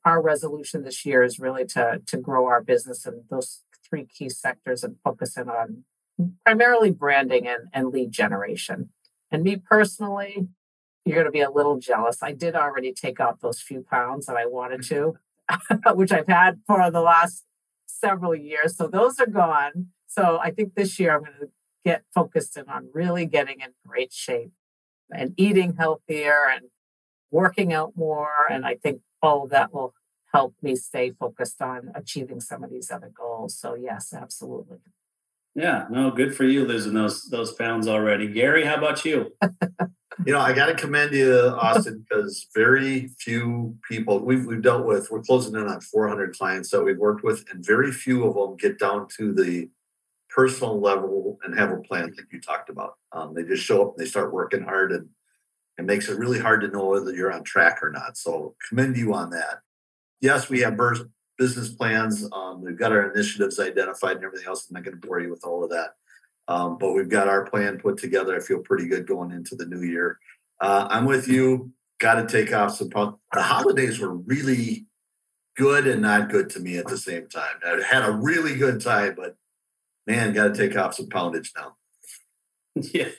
our 0.05 0.21
resolution 0.21 0.83
this 0.83 1.05
year 1.05 1.23
is 1.23 1.39
really 1.39 1.65
to 1.65 2.01
to 2.05 2.17
grow 2.17 2.45
our 2.47 2.61
business 2.61 3.05
in 3.05 3.23
those 3.29 3.63
three 3.87 4.05
key 4.05 4.29
sectors 4.29 4.83
and 4.83 4.97
focus 5.03 5.37
in 5.37 5.49
on 5.49 5.83
primarily 6.45 6.91
branding 6.91 7.47
and, 7.47 7.67
and 7.73 7.89
lead 7.89 8.11
generation. 8.11 8.89
And 9.31 9.43
me 9.43 9.57
personally, 9.57 10.47
you're 11.05 11.15
going 11.15 11.25
to 11.25 11.31
be 11.31 11.41
a 11.41 11.51
little 11.51 11.79
jealous. 11.79 12.21
I 12.21 12.33
did 12.33 12.55
already 12.55 12.93
take 12.93 13.19
out 13.19 13.41
those 13.41 13.61
few 13.61 13.85
pounds 13.89 14.25
that 14.25 14.35
I 14.35 14.45
wanted 14.45 14.83
to, 14.83 15.17
which 15.93 16.11
I've 16.11 16.27
had 16.27 16.59
for 16.65 16.89
the 16.91 17.01
last 17.01 17.45
several 17.85 18.35
years. 18.35 18.75
So 18.75 18.87
those 18.87 19.19
are 19.19 19.27
gone. 19.27 19.87
So 20.07 20.39
I 20.41 20.51
think 20.51 20.75
this 20.75 20.99
year 20.99 21.15
I'm 21.15 21.21
going 21.21 21.33
to 21.41 21.49
get 21.87 22.03
focused 22.13 22.57
in 22.57 22.67
on 22.67 22.89
really 22.93 23.25
getting 23.25 23.61
in 23.61 23.69
great 23.87 24.11
shape 24.11 24.51
and 25.09 25.33
eating 25.37 25.77
healthier 25.77 26.39
and 26.53 26.63
working 27.31 27.71
out 27.71 27.93
more. 27.95 28.45
And 28.49 28.65
I 28.65 28.75
think 28.75 28.99
all 29.21 29.45
of 29.45 29.51
that 29.51 29.73
will 29.73 29.93
help 30.33 30.53
me 30.61 30.75
stay 30.75 31.11
focused 31.11 31.61
on 31.61 31.91
achieving 31.95 32.41
some 32.41 32.61
of 32.61 32.69
these 32.69 32.91
other 32.91 33.09
goals. 33.09 33.57
So 33.57 33.73
yes, 33.73 34.13
absolutely. 34.13 34.79
Yeah, 35.55 35.85
no, 35.89 36.11
good 36.11 36.35
for 36.35 36.43
you 36.43 36.65
losing 36.65 36.93
those 36.93 37.29
those 37.29 37.53
pounds 37.53 37.87
already. 37.87 38.27
Gary, 38.27 38.65
how 38.65 38.75
about 38.75 39.05
you? 39.05 39.33
You 40.25 40.33
know, 40.33 40.39
I 40.39 40.51
got 40.51 40.65
to 40.65 40.75
commend 40.75 41.13
you, 41.13 41.33
Austin, 41.33 42.05
because 42.09 42.47
very 42.53 43.07
few 43.17 43.77
people 43.89 44.19
we've 44.19 44.45
we've 44.45 44.61
dealt 44.61 44.85
with. 44.85 45.09
We're 45.09 45.21
closing 45.21 45.55
in 45.55 45.67
on 45.67 45.79
400 45.79 46.37
clients 46.37 46.69
that 46.71 46.83
we've 46.83 46.97
worked 46.97 47.23
with, 47.23 47.45
and 47.49 47.65
very 47.65 47.91
few 47.91 48.25
of 48.25 48.35
them 48.35 48.57
get 48.57 48.77
down 48.77 49.07
to 49.17 49.33
the 49.33 49.69
personal 50.37 50.79
level 50.79 51.39
and 51.43 51.57
have 51.57 51.71
a 51.71 51.77
plan 51.77 52.13
like 52.15 52.31
you 52.31 52.39
talked 52.39 52.69
about. 52.69 52.93
Um, 53.11 53.33
they 53.33 53.43
just 53.43 53.63
show 53.63 53.81
up, 53.81 53.97
and 53.97 54.05
they 54.05 54.07
start 54.07 54.31
working 54.31 54.61
hard, 54.61 54.91
and 54.91 55.09
it 55.79 55.85
makes 55.85 56.09
it 56.09 56.19
really 56.19 56.37
hard 56.37 56.61
to 56.61 56.67
know 56.67 56.85
whether 56.85 57.11
you're 57.11 57.33
on 57.33 57.43
track 57.43 57.79
or 57.81 57.89
not. 57.89 58.17
So 58.17 58.55
commend 58.69 58.95
you 58.97 59.15
on 59.15 59.31
that. 59.31 59.61
Yes, 60.21 60.47
we 60.47 60.59
have 60.59 60.77
business 61.39 61.69
plans. 61.69 62.29
Um, 62.31 62.61
we've 62.61 62.77
got 62.77 62.91
our 62.91 63.11
initiatives 63.11 63.59
identified 63.59 64.17
and 64.17 64.25
everything 64.25 64.47
else. 64.47 64.67
I'm 64.69 64.75
not 64.75 64.83
going 64.83 64.99
to 64.99 65.07
bore 65.07 65.19
you 65.19 65.31
with 65.31 65.43
all 65.43 65.63
of 65.63 65.71
that. 65.71 65.95
Um, 66.47 66.77
but 66.77 66.93
we've 66.93 67.09
got 67.09 67.27
our 67.27 67.43
plan 67.43 67.79
put 67.79 67.97
together. 67.97 68.35
I 68.35 68.39
feel 68.39 68.59
pretty 68.59 68.87
good 68.87 69.07
going 69.07 69.31
into 69.31 69.55
the 69.55 69.65
new 69.65 69.81
year. 69.81 70.19
Uh, 70.61 70.87
I'm 70.89 71.05
with 71.05 71.27
you. 71.27 71.71
Got 71.99 72.15
to 72.15 72.27
take 72.27 72.53
off 72.53 72.75
some. 72.75 72.89
The 72.89 73.41
holidays 73.41 73.99
were 73.99 74.15
really 74.15 74.85
good 75.55 75.87
and 75.87 76.03
not 76.03 76.29
good 76.29 76.51
to 76.51 76.59
me 76.59 76.77
at 76.77 76.87
the 76.87 76.97
same 76.97 77.27
time. 77.27 77.55
I 77.65 77.81
had 77.81 78.07
a 78.07 78.11
really 78.11 78.55
good 78.55 78.81
time, 78.81 79.15
but 79.17 79.35
man, 80.07 80.33
got 80.33 80.55
to 80.55 80.67
take 80.67 80.77
off 80.77 80.95
some 80.95 81.07
poundage 81.07 81.51
now. 81.55 81.75
Yeah, 82.93 83.09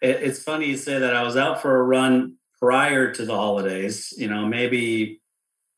it's 0.00 0.42
funny 0.42 0.66
you 0.66 0.76
say 0.78 0.98
that. 0.98 1.14
I 1.14 1.22
was 1.22 1.36
out 1.36 1.60
for 1.60 1.78
a 1.78 1.82
run 1.82 2.36
prior 2.58 3.12
to 3.12 3.24
the 3.26 3.34
holidays. 3.36 4.12
You 4.16 4.26
know, 4.26 4.46
maybe 4.46 5.20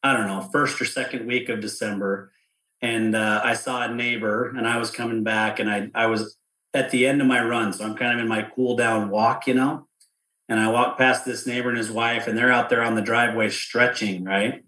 I 0.04 0.12
don't 0.12 0.28
know, 0.28 0.40
first 0.52 0.80
or 0.80 0.84
second 0.84 1.26
week 1.26 1.48
of 1.48 1.60
December, 1.60 2.30
and 2.80 3.16
uh, 3.16 3.40
I 3.42 3.54
saw 3.54 3.82
a 3.82 3.92
neighbor, 3.92 4.54
and 4.56 4.68
I 4.68 4.78
was 4.78 4.92
coming 4.92 5.24
back, 5.24 5.58
and 5.58 5.68
I 5.68 5.90
I 5.96 6.06
was 6.06 6.38
at 6.72 6.90
the 6.90 7.06
end 7.06 7.20
of 7.20 7.26
my 7.26 7.42
run, 7.44 7.72
so 7.72 7.84
I'm 7.84 7.96
kind 7.96 8.12
of 8.12 8.22
in 8.22 8.28
my 8.28 8.42
cool 8.54 8.76
down 8.76 9.10
walk, 9.10 9.48
you 9.48 9.54
know, 9.54 9.88
and 10.48 10.60
I 10.60 10.70
walked 10.70 10.98
past 10.98 11.24
this 11.24 11.46
neighbor 11.46 11.70
and 11.70 11.78
his 11.78 11.90
wife, 11.90 12.26
and 12.26 12.38
they're 12.38 12.52
out 12.52 12.68
there 12.68 12.82
on 12.82 12.94
the 12.94 13.02
driveway 13.02 13.50
stretching, 13.50 14.24
right? 14.24 14.62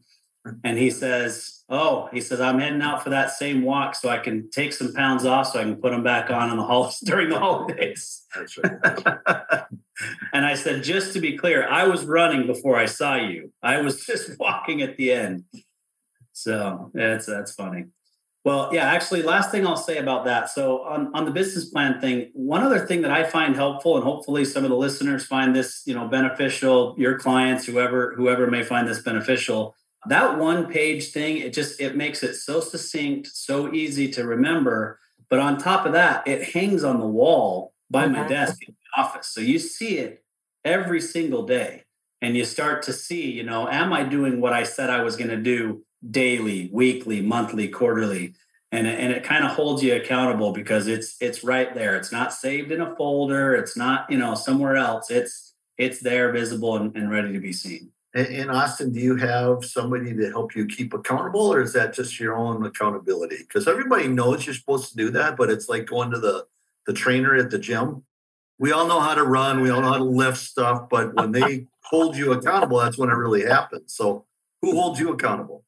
And 0.65 0.77
he 0.77 0.91
says, 0.91 1.56
"Oh, 1.69 2.09
he 2.13 2.21
says 2.21 2.41
I'm 2.41 2.59
heading 2.59 2.83
out 2.83 3.03
for 3.03 3.11
that 3.11 3.31
same 3.31 3.63
walk, 3.63 3.95
so 3.95 4.09
I 4.09 4.19
can 4.19 4.51
take 4.51 4.73
some 4.73 4.93
pounds 4.93 5.25
off, 5.25 5.49
so 5.49 5.61
I 5.61 5.65
can 5.65 5.77
put 5.77 5.93
them 5.93 6.03
back 6.03 6.31
on 6.31 6.51
in 6.51 6.57
the 6.57 6.63
hol- 6.63 6.93
during 7.05 7.29
the 7.29 7.39
holidays." 7.39 8.25
That's 8.35 8.59
right. 8.59 8.73
That's 8.83 9.05
right. 9.05 9.63
and 10.33 10.45
I 10.45 10.55
said, 10.55 10.83
just 10.83 11.13
to 11.15 11.21
be 11.21 11.37
clear, 11.37 11.67
I 11.69 11.87
was 11.87 12.05
running 12.05 12.47
before 12.47 12.77
I 12.77 12.87
saw 12.87 13.17
you. 13.17 13.53
I 13.63 13.81
was 13.81 14.05
just 14.07 14.39
walking 14.39 14.83
at 14.83 14.97
the 14.97 15.13
end. 15.13 15.45
So 16.33 16.91
that's 16.93 17.27
that's 17.27 17.55
funny. 17.55 17.87
Well, 18.47 18.71
yeah, 18.73 18.85
actually, 18.93 19.23
last 19.23 19.51
thing 19.51 19.67
I'll 19.67 19.77
say 19.77 19.99
about 19.99 20.25
that. 20.27 20.49
So, 20.49 20.85
on, 20.85 21.11
on 21.15 21.25
the 21.25 21.33
business 21.33 21.65
plan 21.65 22.01
thing, 22.01 22.31
one 22.33 22.63
other 22.63 22.87
thing 22.87 23.03
that 23.03 23.11
I 23.11 23.25
find 23.25 23.57
helpful, 23.57 23.97
and 23.97 24.05
hopefully 24.05 24.45
some 24.45 24.63
of 24.63 24.71
the 24.71 24.77
listeners 24.77 25.27
find 25.27 25.53
this, 25.53 25.83
you 25.85 25.95
know, 25.95 26.07
beneficial, 26.07 26.95
your 26.97 27.19
clients, 27.19 27.67
whoever, 27.67 28.15
whoever 28.15 28.47
may 28.47 28.63
find 28.63 28.87
this 28.87 29.03
beneficial, 29.03 29.75
that 30.09 30.39
one 30.39 30.67
page 30.67 31.13
thing, 31.13 31.39
it 31.39 31.53
just 31.53 31.81
it 31.81 31.97
makes 31.97 32.23
it 32.23 32.35
so 32.35 32.61
succinct, 32.61 33.29
so 33.29 33.73
easy 33.73 34.11
to 34.13 34.25
remember. 34.25 34.99
But 35.29 35.41
on 35.41 35.59
top 35.59 35.87
of 35.87 35.93
that, 35.93 36.27
it 36.27 36.53
hangs 36.55 36.85
on 36.85 37.01
the 37.01 37.07
wall 37.07 37.73
by 37.91 38.07
my 38.07 38.21
mm-hmm. 38.21 38.29
desk 38.29 38.63
in 38.67 38.75
the 38.75 39.03
office. 39.03 39.29
So 39.29 39.41
you 39.41 39.59
see 39.59 39.99
it 39.99 40.25
every 40.65 41.01
single 41.01 41.45
day. 41.45 41.85
And 42.23 42.37
you 42.37 42.45
start 42.45 42.83
to 42.85 42.93
see, 42.93 43.31
you 43.31 43.43
know, 43.43 43.69
am 43.69 43.93
I 43.93 44.03
doing 44.03 44.41
what 44.41 44.55
I 44.55 44.63
said 44.63 44.89
I 44.89 45.03
was 45.03 45.17
going 45.17 45.31
to 45.31 45.37
do 45.37 45.85
daily, 46.11 46.71
weekly, 46.73 47.21
monthly, 47.21 47.69
quarterly? 47.69 48.33
And, 48.73 48.87
and 48.87 49.13
it 49.13 49.23
kind 49.23 49.45
of 49.45 49.53
holds 49.53 49.83
you 49.83 49.95
accountable 49.95 50.53
because 50.53 50.87
it's 50.87 51.17
it's 51.21 51.45
right 51.45 51.73
there. 51.75 51.95
It's 51.95 52.11
not 52.11 52.33
saved 52.33 52.73
in 52.73 52.81
a 52.81 52.97
folder. 52.97 53.55
It's 53.55 53.77
not, 53.77 54.11
you 54.11 54.19
know, 54.19 54.35
somewhere 54.35 54.77
else. 54.77 55.11
It's 55.11 55.55
it's 55.79 56.01
there, 56.01 56.33
visible 56.33 56.77
and, 56.77 56.97
and 56.97 57.11
ready 57.11 57.33
to 57.33 57.39
be 57.39 57.53
seen. 57.53 57.93
In 58.17 58.49
Austin, 58.49 58.93
do 58.93 58.99
you 58.99 59.17
have 59.17 59.63
somebody 59.63 60.17
to 60.17 60.31
help 60.31 60.57
you 60.57 60.65
keep 60.65 60.95
accountable, 60.95 61.53
or 61.53 61.61
is 61.61 61.75
that 61.75 61.93
just 61.93 62.19
your 62.19 62.35
own 62.35 62.65
accountability? 62.65 63.37
Because 63.41 63.69
everybody 63.69 64.09
knows 64.09 64.47
you're 64.47 64.55
supposed 64.55 64.89
to 64.89 64.97
do 64.97 65.11
that, 65.11 65.37
but 65.37 65.51
it's 65.51 65.69
like 65.69 65.85
going 65.85 66.11
to 66.13 66.19
the 66.19 66.47
the 66.87 66.95
trainer 66.95 67.35
at 67.35 67.51
the 67.51 67.59
gym. 67.59 68.05
We 68.59 68.73
all 68.73 68.87
know 68.87 69.01
how 69.01 69.15
to 69.15 69.23
run, 69.23 69.61
we 69.61 69.69
all 69.69 69.83
know 69.83 69.93
how 69.93 69.99
to 69.99 70.05
lift 70.05 70.39
stuff, 70.39 70.89
but 70.89 71.15
when 71.15 71.33
they 71.33 71.67
hold 71.83 72.17
you 72.17 72.33
accountable, 72.33 72.79
that's 72.79 72.97
when 72.97 73.11
it 73.11 73.15
really 73.17 73.45
happens. 73.45 73.93
So, 73.93 74.25
who 74.63 74.81
holds 74.81 74.99
you 74.99 75.13
accountable? 75.13 75.65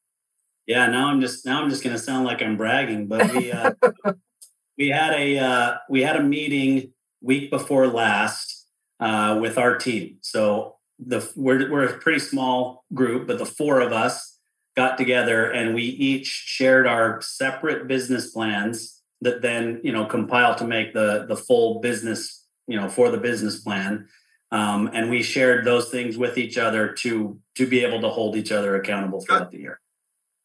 Yeah, 0.67 0.87
now 0.87 1.09
I'm 1.09 1.21
just 1.21 1.45
now 1.45 1.63
I'm 1.63 1.69
just 1.69 1.85
going 1.85 1.95
to 1.95 2.03
sound 2.03 2.25
like 2.25 2.41
I'm 2.41 2.57
bragging, 2.57 3.09
but 3.09 3.31
we 3.31 3.53
uh, 3.53 3.75
we 4.79 4.89
had 4.89 5.13
a 5.13 5.39
uh, 5.39 5.77
we 5.91 6.01
had 6.01 6.17
a 6.17 6.23
meeting 6.23 6.95
week 7.21 7.51
before 7.51 7.89
last 7.89 8.69
uh, 9.01 9.39
with 9.39 9.59
our 9.59 9.77
team. 9.77 10.17
So 10.23 10.78
the 10.99 11.31
we're 11.37 11.71
we're 11.71 11.85
a 11.85 11.99
pretty 11.99 12.19
small 12.19 12.85
group, 12.93 13.27
but 13.27 13.39
the 13.39 13.47
four 13.47 13.81
of 13.81 13.93
us 13.93 14.39
got 14.77 14.99
together 14.99 15.51
and 15.51 15.75
we 15.75 15.83
each 15.83 16.27
shared 16.27 16.87
our 16.87 17.21
separate 17.21 17.89
business 17.89 18.31
plans 18.31 19.01
that 19.21 19.43
then 19.43 19.81
you 19.83 19.93
know 19.93 20.05
compile 20.05 20.55
to 20.55 20.65
make 20.65 20.93
the 20.95 21.27
the 21.29 21.37
full 21.37 21.81
business 21.81 22.45
you 22.67 22.79
know 22.79 22.89
for 22.89 23.11
the 23.11 23.19
business 23.19 23.61
plan. 23.61 24.09
Um, 24.51 24.89
and 24.95 25.11
we 25.11 25.23
shared 25.23 25.67
those 25.67 25.91
things 25.91 26.17
with 26.17 26.39
each 26.39 26.57
other 26.57 26.93
to 26.95 27.39
to 27.57 27.67
be 27.67 27.85
able 27.85 28.01
to 28.01 28.09
hold 28.09 28.37
each 28.37 28.51
other 28.51 28.77
accountable 28.77 29.21
throughout 29.21 29.51
the 29.51 29.59
year. 29.59 29.81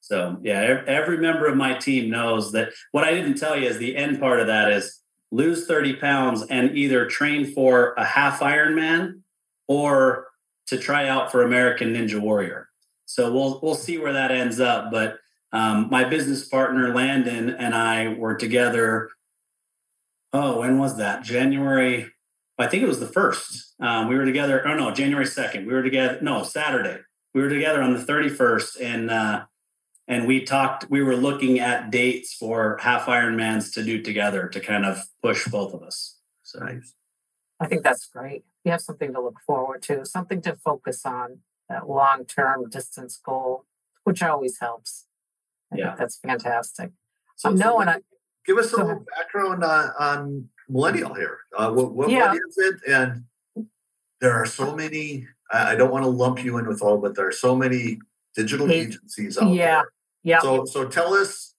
So 0.01 0.37
yeah 0.43 0.83
every 0.85 1.17
member 1.17 1.47
of 1.47 1.55
my 1.55 1.73
team 1.75 2.09
knows 2.09 2.51
that 2.51 2.73
what 2.91 3.05
i 3.05 3.11
didn't 3.11 3.35
tell 3.35 3.57
you 3.57 3.67
is 3.67 3.77
the 3.77 3.95
end 3.95 4.19
part 4.19 4.41
of 4.41 4.47
that 4.47 4.69
is 4.69 4.99
lose 5.31 5.65
30 5.65 5.95
pounds 5.95 6.43
and 6.49 6.77
either 6.77 7.07
train 7.07 7.53
for 7.53 7.93
a 7.93 8.03
half 8.03 8.41
ironman 8.41 9.21
or 9.67 10.27
to 10.67 10.77
try 10.77 11.07
out 11.07 11.31
for 11.31 11.43
American 11.43 11.93
Ninja 11.93 12.19
Warrior. 12.19 12.69
So 13.05 13.31
we'll 13.31 13.59
we'll 13.61 13.75
see 13.75 13.97
where 13.97 14.13
that 14.13 14.31
ends 14.31 14.59
up. 14.59 14.91
But 14.91 15.19
um, 15.51 15.87
my 15.91 16.03
business 16.03 16.47
partner 16.47 16.93
Landon 16.93 17.49
and 17.49 17.75
I 17.75 18.13
were 18.13 18.35
together. 18.35 19.09
Oh, 20.31 20.59
when 20.59 20.79
was 20.79 20.97
that? 20.97 21.23
January. 21.23 22.07
I 22.57 22.67
think 22.67 22.83
it 22.83 22.87
was 22.87 22.99
the 22.99 23.07
first. 23.07 23.73
Um, 23.79 24.07
we 24.07 24.15
were 24.15 24.25
together. 24.25 24.67
Oh 24.67 24.75
no, 24.75 24.91
January 24.91 25.25
second. 25.25 25.67
We 25.67 25.73
were 25.73 25.83
together. 25.83 26.19
No, 26.21 26.43
Saturday. 26.43 27.01
We 27.33 27.41
were 27.41 27.49
together 27.49 27.81
on 27.81 27.93
the 27.93 28.01
thirty 28.01 28.29
first, 28.29 28.79
and 28.79 29.11
uh, 29.11 29.45
and 30.07 30.27
we 30.27 30.43
talked. 30.43 30.89
We 30.89 31.03
were 31.03 31.15
looking 31.15 31.59
at 31.59 31.91
dates 31.91 32.33
for 32.33 32.77
half 32.81 33.05
Ironmans 33.05 33.73
to 33.73 33.83
do 33.83 34.01
together 34.01 34.47
to 34.49 34.59
kind 34.59 34.85
of 34.85 34.99
push 35.21 35.47
both 35.47 35.73
of 35.73 35.83
us. 35.83 36.17
So 36.43 36.59
nice. 36.59 36.93
I 37.59 37.67
think 37.67 37.83
that's 37.83 38.07
great. 38.07 38.43
You 38.63 38.71
have 38.71 38.81
something 38.81 39.13
to 39.13 39.21
look 39.21 39.39
forward 39.45 39.81
to, 39.83 40.05
something 40.05 40.41
to 40.41 40.55
focus 40.55 41.05
on, 41.05 41.39
that 41.69 41.89
long 41.89 42.25
term 42.25 42.69
distance 42.69 43.19
goal, 43.23 43.65
which 44.03 44.21
always 44.21 44.59
helps. 44.59 45.05
I 45.71 45.77
yeah. 45.77 45.95
that's 45.97 46.17
fantastic. 46.17 46.91
So, 47.35 47.49
um, 47.49 47.55
no, 47.55 47.79
and 47.79 47.89
I, 47.89 47.97
give 48.45 48.57
us 48.57 48.73
a 48.73 48.77
little 48.77 49.05
background 49.17 49.63
on, 49.63 49.91
on 49.99 50.49
Millennium 50.69 51.15
here. 51.15 51.39
Uh, 51.57 51.71
what, 51.71 51.93
what, 51.93 52.09
yeah. 52.09 52.29
what 52.29 52.37
is 52.37 52.57
it? 52.57 52.75
And 52.87 53.23
there 54.21 54.33
are 54.33 54.45
so 54.45 54.75
many, 54.75 55.27
I, 55.51 55.71
I 55.71 55.75
don't 55.75 55.91
want 55.91 56.03
to 56.03 56.09
lump 56.09 56.43
you 56.43 56.57
in 56.57 56.67
with 56.67 56.81
all, 56.81 56.97
but 56.97 57.15
there 57.15 57.27
are 57.27 57.31
so 57.33 57.55
many 57.55 57.99
digital 58.35 58.71
agencies 58.71 59.37
out 59.37 59.53
yeah. 59.53 59.65
there. 59.65 59.83
Yeah. 60.23 60.39
So, 60.39 60.65
so 60.65 60.87
tell 60.87 61.13
us 61.13 61.55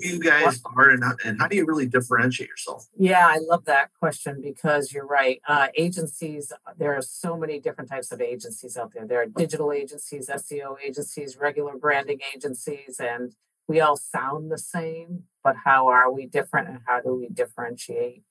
you 0.00 0.20
guys 0.20 0.60
are 0.76 0.90
and, 0.90 1.04
and 1.24 1.38
how 1.40 1.48
do 1.48 1.56
you 1.56 1.64
really 1.66 1.86
differentiate 1.86 2.48
yourself? 2.48 2.88
Yeah, 2.96 3.26
I 3.26 3.38
love 3.38 3.64
that 3.66 3.90
question 3.98 4.40
because 4.42 4.92
you're 4.92 5.06
right. 5.06 5.40
Uh, 5.46 5.68
agencies, 5.76 6.52
there 6.76 6.94
are 6.94 7.02
so 7.02 7.36
many 7.36 7.60
different 7.60 7.90
types 7.90 8.12
of 8.12 8.20
agencies 8.20 8.76
out 8.76 8.92
there. 8.94 9.06
There 9.06 9.22
are 9.22 9.26
digital 9.26 9.72
agencies, 9.72 10.28
SEO 10.28 10.76
agencies, 10.84 11.36
regular 11.36 11.76
branding 11.76 12.20
agencies, 12.34 13.00
and 13.00 13.34
we 13.68 13.80
all 13.80 13.96
sound 13.96 14.50
the 14.50 14.58
same, 14.58 15.24
but 15.42 15.56
how 15.64 15.88
are 15.88 16.10
we 16.10 16.26
different 16.26 16.68
and 16.68 16.80
how 16.86 17.00
do 17.00 17.14
we 17.16 17.28
differentiate 17.28 18.22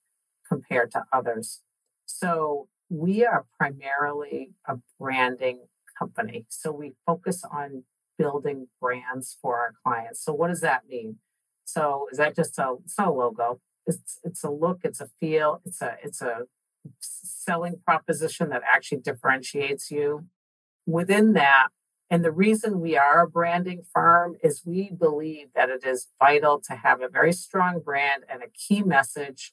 compared 0.48 0.90
to 0.92 1.04
others? 1.12 1.60
So 2.06 2.68
we 2.88 3.24
are 3.24 3.44
primarily 3.58 4.52
a 4.66 4.78
branding 4.98 5.66
company. 5.98 6.46
So 6.48 6.72
we 6.72 6.94
focus 7.04 7.44
on 7.44 7.84
building 8.18 8.68
brands 8.80 9.36
for 9.40 9.58
our 9.58 9.74
clients. 9.84 10.24
So 10.24 10.32
what 10.32 10.48
does 10.48 10.60
that 10.60 10.88
mean? 10.88 11.16
So 11.66 12.06
is 12.10 12.18
that 12.18 12.34
just 12.34 12.58
a 12.58 12.76
a 12.98 13.10
logo? 13.10 13.60
It's 13.86 14.18
it's 14.24 14.42
a 14.42 14.50
look, 14.50 14.80
it's 14.84 15.00
a 15.00 15.08
feel, 15.20 15.60
it's 15.64 15.82
a 15.82 15.96
it's 16.02 16.22
a 16.22 16.42
selling 17.00 17.80
proposition 17.84 18.48
that 18.50 18.62
actually 18.66 18.98
differentiates 18.98 19.90
you. 19.90 20.26
Within 20.86 21.32
that, 21.32 21.68
and 22.08 22.24
the 22.24 22.30
reason 22.30 22.80
we 22.80 22.96
are 22.96 23.20
a 23.20 23.28
branding 23.28 23.82
firm 23.92 24.36
is 24.42 24.62
we 24.64 24.90
believe 24.90 25.48
that 25.56 25.68
it 25.68 25.84
is 25.84 26.08
vital 26.20 26.60
to 26.68 26.76
have 26.76 27.02
a 27.02 27.08
very 27.08 27.32
strong 27.32 27.80
brand 27.80 28.22
and 28.32 28.42
a 28.42 28.48
key 28.48 28.82
message 28.82 29.52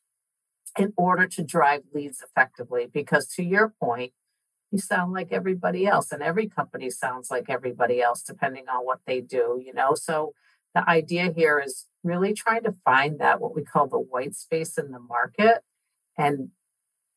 in 0.77 0.93
order 0.95 1.27
to 1.27 1.43
drive 1.43 1.81
leads 1.93 2.21
effectively. 2.21 2.87
Because 2.91 3.27
to 3.35 3.43
your 3.43 3.73
point, 3.81 4.13
you 4.71 4.77
sound 4.77 5.13
like 5.13 5.31
everybody 5.31 5.87
else, 5.87 6.11
and 6.11 6.21
every 6.21 6.47
company 6.47 6.91
sounds 6.91 7.31
like 7.31 7.49
everybody 7.49 8.01
else, 8.01 8.21
depending 8.21 8.65
on 8.69 8.85
what 8.85 8.99
they 9.07 9.21
do, 9.21 9.59
you 9.63 9.73
know. 9.73 9.95
So 9.95 10.33
the 10.73 10.87
idea 10.89 11.31
here 11.35 11.61
is 11.63 11.85
really 12.03 12.33
trying 12.33 12.63
to 12.63 12.73
find 12.83 13.19
that 13.19 13.39
what 13.39 13.55
we 13.55 13.63
call 13.63 13.87
the 13.87 13.97
white 13.97 14.35
space 14.35 14.77
in 14.77 14.91
the 14.91 14.99
market 14.99 15.63
and 16.17 16.49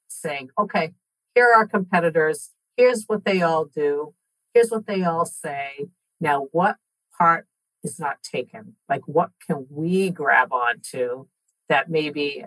saying, 0.08 0.50
okay, 0.58 0.92
here 1.34 1.46
are 1.46 1.58
our 1.58 1.66
competitors. 1.66 2.50
Here's 2.76 3.04
what 3.04 3.24
they 3.24 3.42
all 3.42 3.64
do. 3.64 4.14
Here's 4.54 4.70
what 4.70 4.86
they 4.86 5.02
all 5.02 5.26
say. 5.26 5.88
Now, 6.20 6.48
what 6.52 6.76
part 7.18 7.46
is 7.82 7.98
not 7.98 8.22
taken? 8.22 8.76
Like, 8.88 9.06
what 9.06 9.30
can 9.46 9.66
we 9.70 10.10
grab 10.10 10.52
onto 10.52 11.26
that 11.68 11.90
maybe 11.90 12.44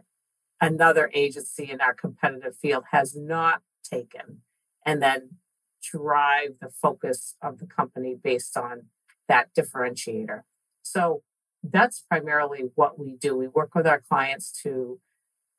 another 0.61 1.11
agency 1.13 1.69
in 1.69 1.81
our 1.81 1.93
competitive 1.93 2.55
field 2.55 2.85
has 2.91 3.15
not 3.15 3.61
taken? 3.83 4.41
And 4.85 5.01
then 5.01 5.35
drive 5.83 6.55
the 6.61 6.69
focus 6.69 7.35
of 7.41 7.59
the 7.59 7.65
company 7.65 8.15
based 8.21 8.57
on 8.57 8.87
that 9.27 9.49
differentiator. 9.55 10.41
So 10.91 11.21
that's 11.61 12.03
primarily 12.09 12.71
what 12.75 12.97
we 12.97 13.15
do. 13.15 13.37
We 13.37 13.47
work 13.47 13.75
with 13.75 13.85
our 13.85 14.01
clients 14.01 14.51
to 14.63 14.99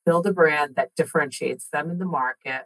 build 0.04 0.26
a 0.26 0.32
brand 0.32 0.74
that 0.76 0.94
differentiates 0.96 1.68
them 1.72 1.90
in 1.90 1.98
the 1.98 2.04
market. 2.04 2.62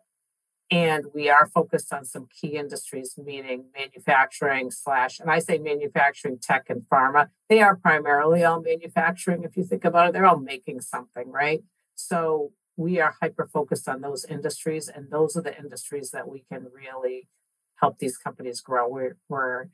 And 0.71 1.07
we 1.15 1.29
are 1.29 1.47
focused 1.47 1.93
on 1.93 2.07
some 2.07 2.27
key 2.41 2.57
industries, 2.57 3.19
meaning 3.23 3.67
manufacturing 3.77 4.71
slash, 4.71 5.21
and 5.21 5.31
I 5.31 5.41
say 5.41 5.59
manufacturing, 5.59 6.39
tech, 6.41 6.71
and 6.71 6.83
pharma. 6.91 7.29
They 7.51 7.61
are 7.61 7.77
primarily 7.77 8.43
all 8.45 8.63
manufacturing. 8.63 9.45
If 9.45 9.57
you 9.59 9.65
think 9.65 9.85
about 9.85 10.09
it, 10.09 10.13
they're 10.15 10.27
all 10.27 10.41
making 10.41 10.81
something, 10.81 11.31
right? 11.31 11.63
So 11.95 12.53
we 12.77 12.99
are 12.99 13.15
hyper 13.21 13.47
focused 13.47 13.89
on 13.89 14.01
those 14.01 14.25
industries, 14.25 14.89
and 14.89 15.11
those 15.11 15.37
are 15.37 15.43
the 15.43 15.57
industries 15.57 16.11
that 16.13 16.29
we 16.29 16.45
can 16.51 16.67
really 16.75 17.29
help 17.77 17.99
these 17.99 18.17
companies 18.17 18.63
grow. 18.63 18.89
We're, 18.89 19.17
we're 19.29 19.67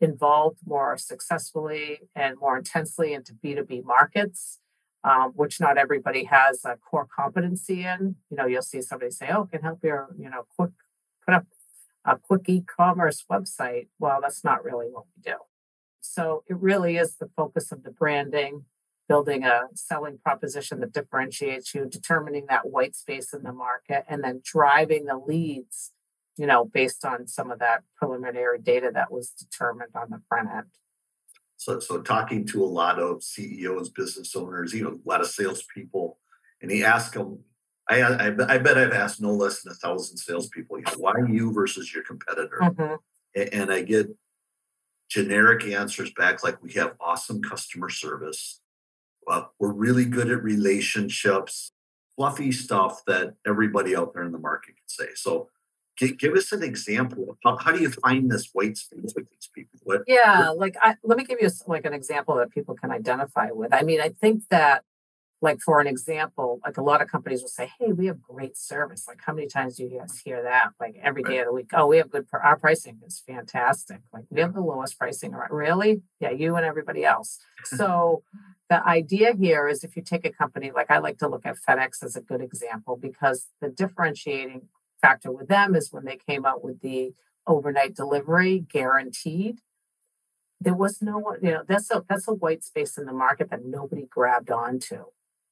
involved 0.00 0.58
more 0.66 0.96
successfully 0.96 2.00
and 2.14 2.36
more 2.38 2.58
intensely 2.58 3.12
into 3.12 3.32
B2B 3.32 3.84
markets, 3.84 4.60
um, 5.04 5.32
which 5.34 5.60
not 5.60 5.78
everybody 5.78 6.24
has 6.24 6.64
a 6.64 6.76
core 6.76 7.06
competency 7.14 7.84
in. 7.84 8.16
You 8.30 8.36
know, 8.36 8.46
you'll 8.46 8.62
see 8.62 8.82
somebody 8.82 9.10
say, 9.10 9.30
oh, 9.30 9.46
can 9.46 9.62
help 9.62 9.82
your, 9.82 10.08
you 10.18 10.28
know, 10.28 10.46
quick 10.56 10.70
put 11.24 11.34
up 11.34 11.46
a 12.04 12.16
quick 12.16 12.48
e-commerce 12.48 13.24
website. 13.30 13.88
Well, 13.98 14.20
that's 14.22 14.44
not 14.44 14.64
really 14.64 14.86
what 14.86 15.04
we 15.16 15.22
do. 15.22 15.38
So 16.00 16.44
it 16.48 16.56
really 16.56 16.96
is 16.96 17.16
the 17.16 17.28
focus 17.36 17.72
of 17.72 17.82
the 17.82 17.90
branding, 17.90 18.64
building 19.08 19.44
a 19.44 19.62
selling 19.74 20.18
proposition 20.18 20.80
that 20.80 20.92
differentiates 20.92 21.74
you, 21.74 21.86
determining 21.86 22.46
that 22.48 22.70
white 22.70 22.94
space 22.94 23.32
in 23.32 23.42
the 23.42 23.52
market, 23.52 24.04
and 24.08 24.22
then 24.22 24.40
driving 24.44 25.06
the 25.06 25.18
leads 25.18 25.92
you 26.36 26.46
know, 26.46 26.64
based 26.64 27.04
on 27.04 27.26
some 27.26 27.50
of 27.50 27.58
that 27.60 27.82
preliminary 27.96 28.58
data 28.58 28.90
that 28.92 29.10
was 29.10 29.30
determined 29.30 29.90
on 29.94 30.10
the 30.10 30.20
front 30.28 30.48
end. 30.54 30.66
So, 31.56 31.80
so 31.80 32.02
talking 32.02 32.46
to 32.48 32.62
a 32.62 32.66
lot 32.66 32.98
of 32.98 33.22
CEOs, 33.22 33.88
business 33.90 34.36
owners, 34.36 34.74
know, 34.74 35.00
a 35.04 35.08
lot 35.08 35.22
of 35.22 35.28
salespeople, 35.28 36.18
and 36.60 36.70
he 36.70 36.84
asked 36.84 37.14
them, 37.14 37.40
I, 37.88 38.02
I, 38.02 38.26
I 38.26 38.58
bet 38.58 38.78
I've 38.78 38.92
asked 38.92 39.22
no 39.22 39.32
less 39.32 39.62
than 39.62 39.72
a 39.72 39.76
thousand 39.76 40.18
salespeople, 40.18 40.78
you 40.78 40.84
know, 40.84 40.98
why 40.98 41.12
you 41.28 41.52
versus 41.52 41.94
your 41.94 42.02
competitor? 42.02 42.58
Mm-hmm. 42.60 42.94
And, 43.34 43.54
and 43.54 43.72
I 43.72 43.82
get 43.82 44.08
generic 45.08 45.64
answers 45.64 46.12
back 46.12 46.42
like 46.42 46.62
we 46.62 46.72
have 46.72 46.94
awesome 47.00 47.42
customer 47.42 47.88
service. 47.88 48.60
Well, 49.26 49.52
we're 49.58 49.72
really 49.72 50.04
good 50.04 50.30
at 50.30 50.42
relationships, 50.42 51.72
fluffy 52.16 52.52
stuff 52.52 53.02
that 53.06 53.34
everybody 53.46 53.96
out 53.96 54.14
there 54.14 54.24
in 54.24 54.32
the 54.32 54.38
market 54.38 54.76
can 54.76 54.88
say. 54.88 55.08
So 55.14 55.48
give 55.96 56.34
us 56.34 56.52
an 56.52 56.62
example 56.62 57.30
of 57.30 57.36
how, 57.42 57.56
how 57.56 57.72
do 57.72 57.80
you 57.80 57.90
find 57.90 58.30
this 58.30 58.50
white 58.52 58.76
space 58.76 59.12
with 59.14 59.28
these 59.30 59.48
people? 59.54 59.78
What, 59.84 60.02
yeah, 60.06 60.50
like 60.50 60.76
I, 60.80 60.96
let 61.02 61.18
me 61.18 61.24
give 61.24 61.38
you 61.40 61.50
like 61.66 61.84
an 61.84 61.94
example 61.94 62.36
that 62.36 62.50
people 62.50 62.74
can 62.74 62.90
identify 62.90 63.50
with. 63.50 63.72
I 63.72 63.82
mean, 63.82 64.00
I 64.00 64.10
think 64.10 64.44
that 64.50 64.84
like 65.42 65.60
for 65.60 65.80
an 65.80 65.86
example, 65.86 66.60
like 66.64 66.76
a 66.76 66.82
lot 66.82 67.02
of 67.02 67.08
companies 67.08 67.42
will 67.42 67.48
say, 67.48 67.70
"Hey, 67.78 67.92
we 67.92 68.06
have 68.06 68.22
great 68.22 68.56
service." 68.56 69.06
Like, 69.06 69.20
how 69.24 69.34
many 69.34 69.46
times 69.46 69.76
do 69.76 69.84
you 69.84 69.98
guys 69.98 70.18
hear 70.24 70.42
that? 70.42 70.70
Like 70.80 70.96
every 71.02 71.22
day 71.22 71.38
of 71.38 71.46
the 71.46 71.52
week. 71.52 71.70
Oh, 71.74 71.86
we 71.86 71.98
have 71.98 72.10
good. 72.10 72.26
Our 72.32 72.56
pricing 72.56 73.00
is 73.06 73.22
fantastic. 73.26 74.00
Like 74.12 74.24
we 74.30 74.40
have 74.40 74.54
the 74.54 74.60
lowest 74.60 74.98
pricing. 74.98 75.32
Really? 75.50 76.02
Yeah, 76.20 76.30
you 76.30 76.56
and 76.56 76.64
everybody 76.64 77.04
else. 77.04 77.38
So 77.64 78.22
the 78.68 78.86
idea 78.86 79.34
here 79.34 79.66
is 79.66 79.82
if 79.82 79.96
you 79.96 80.02
take 80.02 80.24
a 80.24 80.30
company 80.30 80.70
like 80.72 80.90
I 80.90 80.98
like 80.98 81.18
to 81.18 81.28
look 81.28 81.44
at 81.44 81.56
FedEx 81.68 82.02
as 82.02 82.14
a 82.14 82.20
good 82.20 82.40
example 82.40 82.96
because 82.96 83.48
the 83.60 83.68
differentiating 83.68 84.68
factor 85.00 85.30
with 85.30 85.48
them 85.48 85.74
is 85.74 85.92
when 85.92 86.04
they 86.04 86.18
came 86.28 86.44
out 86.44 86.64
with 86.64 86.80
the 86.80 87.12
overnight 87.46 87.94
delivery 87.94 88.58
guaranteed 88.58 89.60
there 90.60 90.74
was 90.74 91.00
no 91.00 91.18
one 91.18 91.38
you 91.42 91.50
know 91.50 91.62
that's 91.68 91.90
a 91.90 92.02
that's 92.08 92.26
a 92.26 92.32
white 92.32 92.64
space 92.64 92.98
in 92.98 93.04
the 93.04 93.12
market 93.12 93.50
that 93.50 93.64
nobody 93.64 94.06
grabbed 94.10 94.50
onto 94.50 95.04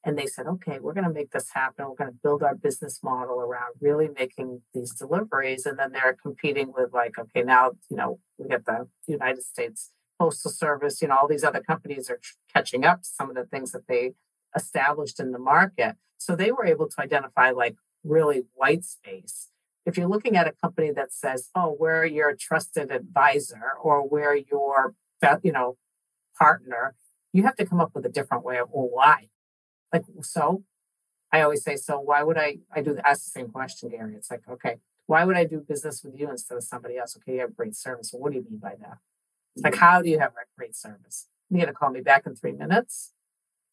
and 0.04 0.18
they 0.18 0.26
said, 0.26 0.46
okay, 0.46 0.78
we're 0.80 0.92
going 0.92 1.06
to 1.06 1.12
make 1.12 1.30
this 1.30 1.50
happen. 1.54 1.86
We're 1.88 1.94
going 1.94 2.10
to 2.10 2.18
build 2.22 2.42
our 2.42 2.54
business 2.54 3.00
model 3.02 3.40
around 3.40 3.74
really 3.80 4.08
making 4.16 4.60
these 4.74 4.92
deliveries. 4.94 5.64
And 5.64 5.78
then 5.78 5.92
they're 5.92 6.16
competing 6.20 6.72
with, 6.76 6.92
like, 6.92 7.18
okay, 7.18 7.42
now, 7.42 7.72
you 7.90 7.96
know, 7.96 8.18
we 8.36 8.48
get 8.48 8.66
the 8.66 8.86
United 9.06 9.42
States 9.42 9.90
Postal 10.18 10.50
Service, 10.50 11.00
you 11.00 11.08
know, 11.08 11.16
all 11.16 11.26
these 11.26 11.42
other 11.42 11.60
companies 11.60 12.10
are 12.10 12.20
catching 12.52 12.84
up 12.84 13.02
to 13.02 13.08
some 13.08 13.30
of 13.30 13.34
the 13.34 13.44
things 13.44 13.72
that 13.72 13.88
they 13.88 14.12
established 14.54 15.18
in 15.18 15.32
the 15.32 15.38
market. 15.38 15.96
So 16.18 16.36
they 16.36 16.52
were 16.52 16.66
able 16.66 16.88
to 16.88 17.00
identify, 17.00 17.50
like, 17.50 17.76
really 18.04 18.44
white 18.54 18.84
space. 18.84 19.48
If 19.86 19.96
you're 19.96 20.08
looking 20.08 20.36
at 20.36 20.46
a 20.46 20.52
company 20.52 20.90
that 20.92 21.12
says, 21.12 21.50
oh, 21.54 21.76
we're 21.78 22.04
your 22.06 22.34
trusted 22.34 22.90
advisor 22.90 23.72
or 23.82 24.06
we're 24.06 24.36
your, 24.36 24.94
you 25.42 25.52
know, 25.52 25.76
partner, 26.38 26.94
you 27.32 27.42
have 27.42 27.56
to 27.56 27.66
come 27.66 27.80
up 27.80 27.90
with 27.94 28.06
a 28.06 28.08
different 28.08 28.44
way 28.44 28.58
of, 28.58 28.68
well, 28.70 28.88
why? 28.90 29.28
Like, 29.92 30.04
so 30.22 30.64
I 31.32 31.42
always 31.42 31.62
say, 31.62 31.76
so 31.76 31.98
why 31.98 32.22
would 32.22 32.38
I, 32.38 32.58
I 32.74 32.80
do 32.80 32.96
ask 33.04 33.24
the 33.24 33.30
same 33.30 33.48
question, 33.48 33.90
Gary? 33.90 34.14
It's 34.14 34.30
like, 34.30 34.42
okay, 34.48 34.76
why 35.06 35.24
would 35.24 35.36
I 35.36 35.44
do 35.44 35.60
business 35.60 36.02
with 36.02 36.18
you 36.18 36.30
instead 36.30 36.56
of 36.56 36.64
somebody 36.64 36.96
else? 36.96 37.16
Okay, 37.16 37.34
you 37.34 37.40
have 37.40 37.56
great 37.56 37.76
service. 37.76 38.10
Well, 38.12 38.22
what 38.22 38.32
do 38.32 38.38
you 38.38 38.44
mean 38.48 38.58
by 38.58 38.74
that? 38.80 38.98
Like, 39.56 39.76
how 39.76 40.02
do 40.02 40.08
you 40.08 40.18
have 40.18 40.32
great 40.56 40.74
service? 40.74 41.28
You're 41.50 41.60
going 41.60 41.72
to 41.72 41.74
call 41.74 41.90
me 41.90 42.00
back 42.00 42.26
in 42.26 42.34
three 42.34 42.52
minutes. 42.52 43.12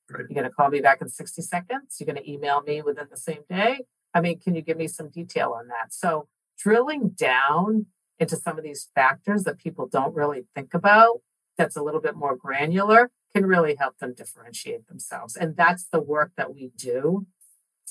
Right. 0.09 0.25
You're 0.29 0.41
going 0.41 0.49
to 0.49 0.53
call 0.53 0.69
me 0.69 0.81
back 0.81 1.01
in 1.01 1.09
60 1.09 1.41
seconds. 1.41 1.97
You're 1.99 2.05
going 2.05 2.23
to 2.23 2.29
email 2.29 2.61
me 2.61 2.81
within 2.81 3.07
the 3.09 3.17
same 3.17 3.43
day. 3.49 3.81
I 4.13 4.21
mean, 4.21 4.39
can 4.39 4.55
you 4.55 4.61
give 4.61 4.77
me 4.77 4.87
some 4.87 5.09
detail 5.09 5.55
on 5.57 5.67
that? 5.67 5.93
So, 5.93 6.27
drilling 6.57 7.09
down 7.09 7.87
into 8.19 8.35
some 8.35 8.57
of 8.57 8.63
these 8.63 8.89
factors 8.93 9.43
that 9.43 9.57
people 9.57 9.87
don't 9.87 10.13
really 10.13 10.45
think 10.53 10.73
about, 10.73 11.21
that's 11.57 11.75
a 11.75 11.81
little 11.81 12.01
bit 12.01 12.15
more 12.15 12.35
granular, 12.35 13.09
can 13.33 13.45
really 13.45 13.75
help 13.75 13.97
them 13.97 14.13
differentiate 14.13 14.87
themselves. 14.87 15.35
And 15.35 15.55
that's 15.55 15.85
the 15.85 16.01
work 16.01 16.31
that 16.37 16.53
we 16.53 16.71
do. 16.75 17.25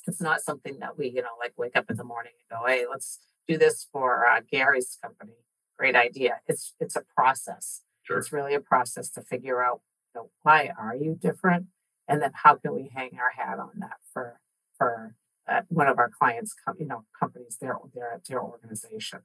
It's 0.07 0.21
not 0.21 0.41
something 0.41 0.79
that 0.81 0.97
we, 0.97 1.09
you 1.09 1.23
know, 1.23 1.37
like 1.39 1.53
wake 1.57 1.77
up 1.77 1.91
in 1.91 1.97
the 1.97 2.05
morning 2.05 2.33
and 2.39 2.59
go, 2.59 2.67
hey, 2.67 2.85
let's 2.89 3.19
do 3.49 3.59
this 3.59 3.87
for 3.93 4.27
uh, 4.27 4.41
Gary's 4.51 4.99
company. 5.03 5.35
Great 5.79 5.97
idea. 5.97 6.41
It's 6.47 6.75
it's 6.79 6.97
a 6.97 7.03
process. 7.17 7.83
Sure. 8.03 8.19
It's 8.19 8.33
really 8.33 8.55
a 8.55 8.61
process 8.61 9.09
to 9.11 9.23
figure 9.23 9.63
out, 9.63 9.81
you 10.15 10.21
know, 10.21 10.31
why 10.43 10.73
are 10.79 10.95
you 10.95 11.17
different, 11.21 11.67
and 12.07 12.23
then 12.23 12.33
how 12.35 12.55
can 12.57 12.75
we 12.75 12.91
hang 12.95 13.19
our 13.19 13.31
hat 13.31 13.59
on 13.59 13.73
that 13.79 13.99
for 14.13 14.41
for 14.77 15.15
uh, 15.51 15.63
one 15.69 15.89
of 15.89 15.99
our 15.99 16.11
clients, 16.11 16.55
you 16.79 16.87
know, 16.87 17.05
companies, 17.19 17.59
their 17.61 17.77
their 17.95 18.21
their 18.29 18.43
organization. 18.43 19.21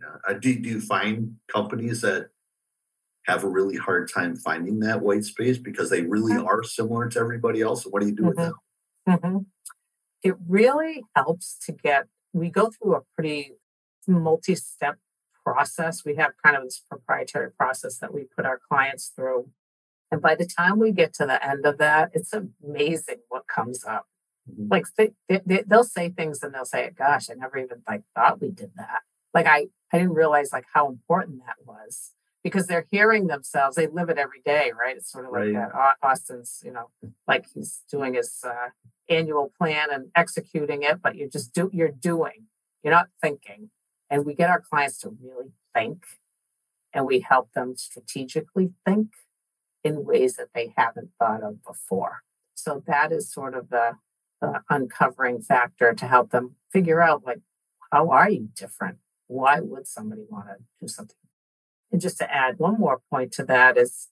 Yeah. 0.00 0.16
Uh, 0.28 0.34
do, 0.34 0.58
do 0.58 0.68
you 0.68 0.80
find 0.80 1.36
companies 1.52 2.00
that 2.00 2.30
have 3.26 3.44
a 3.44 3.48
really 3.48 3.76
hard 3.76 4.10
time 4.12 4.36
finding 4.36 4.80
that 4.80 5.00
white 5.00 5.24
space 5.24 5.58
because 5.58 5.90
they 5.90 6.02
really 6.02 6.36
are 6.36 6.62
similar 6.62 7.08
to 7.08 7.18
everybody 7.18 7.62
else. 7.62 7.84
what 7.84 8.00
do 8.00 8.08
you 8.08 8.14
do 8.14 8.22
mm-hmm. 8.22 8.28
with 8.28 8.36
them? 8.36 8.54
Mm-hmm. 9.08 9.38
It 10.22 10.36
really 10.46 11.02
helps 11.16 11.58
to 11.66 11.72
get, 11.72 12.06
we 12.32 12.50
go 12.50 12.70
through 12.70 12.96
a 12.96 13.00
pretty 13.14 13.52
multi 14.06 14.54
step 14.54 14.98
process. 15.42 16.04
We 16.04 16.16
have 16.16 16.32
kind 16.42 16.56
of 16.56 16.64
this 16.64 16.82
proprietary 16.88 17.50
process 17.50 17.98
that 17.98 18.12
we 18.12 18.24
put 18.24 18.46
our 18.46 18.60
clients 18.68 19.12
through. 19.14 19.50
And 20.10 20.20
by 20.20 20.34
the 20.34 20.46
time 20.46 20.78
we 20.78 20.92
get 20.92 21.14
to 21.14 21.26
the 21.26 21.44
end 21.44 21.66
of 21.66 21.78
that, 21.78 22.10
it's 22.14 22.32
amazing 22.32 23.20
what 23.28 23.46
comes 23.46 23.84
up. 23.84 24.06
Mm-hmm. 24.50 24.68
Like 24.70 24.86
they, 24.96 25.12
they, 25.28 25.64
they'll 25.66 25.84
say 25.84 26.10
things 26.10 26.42
and 26.42 26.54
they'll 26.54 26.64
say, 26.64 26.90
gosh, 26.96 27.30
I 27.30 27.34
never 27.34 27.58
even 27.58 27.82
like 27.88 28.02
thought 28.14 28.40
we 28.40 28.50
did 28.50 28.72
that. 28.76 29.00
Like 29.32 29.46
I, 29.46 29.68
I 29.92 29.98
didn't 29.98 30.14
realize 30.14 30.52
like 30.52 30.66
how 30.72 30.88
important 30.88 31.40
that 31.46 31.56
was 31.66 32.12
because 32.42 32.66
they're 32.66 32.86
hearing 32.90 33.26
themselves. 33.26 33.76
They 33.76 33.86
live 33.86 34.10
it 34.10 34.18
every 34.18 34.42
day, 34.44 34.70
right? 34.78 34.96
It's 34.96 35.10
sort 35.10 35.24
of 35.24 35.32
right. 35.32 35.52
like 35.52 35.72
that. 35.72 35.96
Austin's, 36.02 36.62
you 36.64 36.72
know, 36.72 36.90
like 37.26 37.46
he's 37.54 37.82
doing 37.90 38.14
his 38.14 38.44
uh, 38.46 38.68
annual 39.08 39.52
plan 39.58 39.88
and 39.90 40.10
executing 40.14 40.82
it, 40.82 41.00
but 41.02 41.16
you're 41.16 41.28
just 41.28 41.52
do 41.54 41.70
you're 41.72 41.88
doing. 41.88 42.46
You're 42.82 42.92
not 42.92 43.08
thinking. 43.22 43.70
And 44.10 44.26
we 44.26 44.34
get 44.34 44.50
our 44.50 44.60
clients 44.60 44.98
to 44.98 45.16
really 45.22 45.52
think, 45.72 46.04
and 46.92 47.06
we 47.06 47.20
help 47.20 47.52
them 47.54 47.76
strategically 47.76 48.72
think 48.86 49.08
in 49.82 50.04
ways 50.04 50.36
that 50.36 50.48
they 50.54 50.74
haven't 50.76 51.10
thought 51.18 51.42
of 51.42 51.64
before. 51.64 52.22
So 52.54 52.82
that 52.86 53.10
is 53.10 53.32
sort 53.32 53.54
of 53.54 53.70
the, 53.70 53.96
the 54.52 54.62
uncovering 54.70 55.40
factor 55.40 55.92
to 55.94 56.06
help 56.06 56.30
them 56.30 56.56
figure 56.72 57.00
out, 57.00 57.24
like, 57.24 57.40
how 57.92 58.10
are 58.10 58.30
you 58.30 58.48
different? 58.54 58.98
Why 59.26 59.60
would 59.60 59.86
somebody 59.86 60.22
want 60.28 60.46
to 60.48 60.56
do 60.80 60.88
something 60.88 61.16
and 61.94 62.00
just 62.00 62.18
to 62.18 62.34
add 62.34 62.58
one 62.58 62.76
more 62.76 63.02
point 63.08 63.30
to 63.34 63.44
that 63.44 63.78
is, 63.78 64.08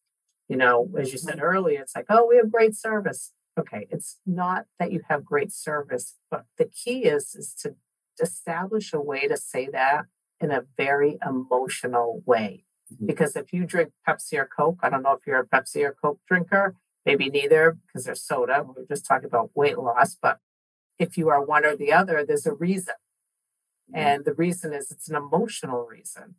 you 0.48 0.56
know, 0.56 0.88
as 0.96 1.10
you 1.10 1.18
said 1.18 1.40
earlier, 1.42 1.80
it's 1.80 1.96
like, 1.96 2.06
oh, 2.08 2.28
we 2.28 2.36
have 2.36 2.52
great 2.52 2.76
service. 2.76 3.32
Okay, 3.58 3.88
it's 3.90 4.20
not 4.24 4.66
that 4.78 4.92
you 4.92 5.00
have 5.08 5.24
great 5.24 5.52
service, 5.52 6.14
but 6.30 6.44
the 6.58 6.66
key 6.66 7.06
is 7.06 7.34
is 7.34 7.52
to 7.62 7.74
establish 8.22 8.92
a 8.92 9.00
way 9.00 9.26
to 9.26 9.36
say 9.36 9.68
that 9.72 10.04
in 10.40 10.52
a 10.52 10.62
very 10.76 11.18
emotional 11.28 12.22
way. 12.24 12.64
Mm-hmm. 12.92 13.06
Because 13.06 13.34
if 13.34 13.52
you 13.52 13.66
drink 13.66 13.90
Pepsi 14.08 14.34
or 14.34 14.48
Coke, 14.56 14.78
I 14.84 14.88
don't 14.88 15.02
know 15.02 15.14
if 15.14 15.26
you're 15.26 15.40
a 15.40 15.46
Pepsi 15.46 15.84
or 15.84 15.92
Coke 16.00 16.20
drinker, 16.28 16.76
maybe 17.04 17.30
neither 17.30 17.78
because 17.86 18.04
they're 18.04 18.14
soda. 18.14 18.64
We 18.64 18.82
are 18.82 18.86
just 18.86 19.06
talking 19.06 19.26
about 19.26 19.50
weight 19.54 19.78
loss, 19.78 20.16
but 20.20 20.38
if 20.98 21.16
you 21.16 21.28
are 21.28 21.44
one 21.44 21.64
or 21.64 21.76
the 21.76 21.92
other, 21.92 22.24
there's 22.24 22.46
a 22.46 22.52
reason. 22.52 22.94
Mm-hmm. 23.90 23.98
And 23.98 24.24
the 24.24 24.34
reason 24.34 24.72
is 24.72 24.90
it's 24.90 25.08
an 25.08 25.16
emotional 25.16 25.86
reason. 25.86 26.36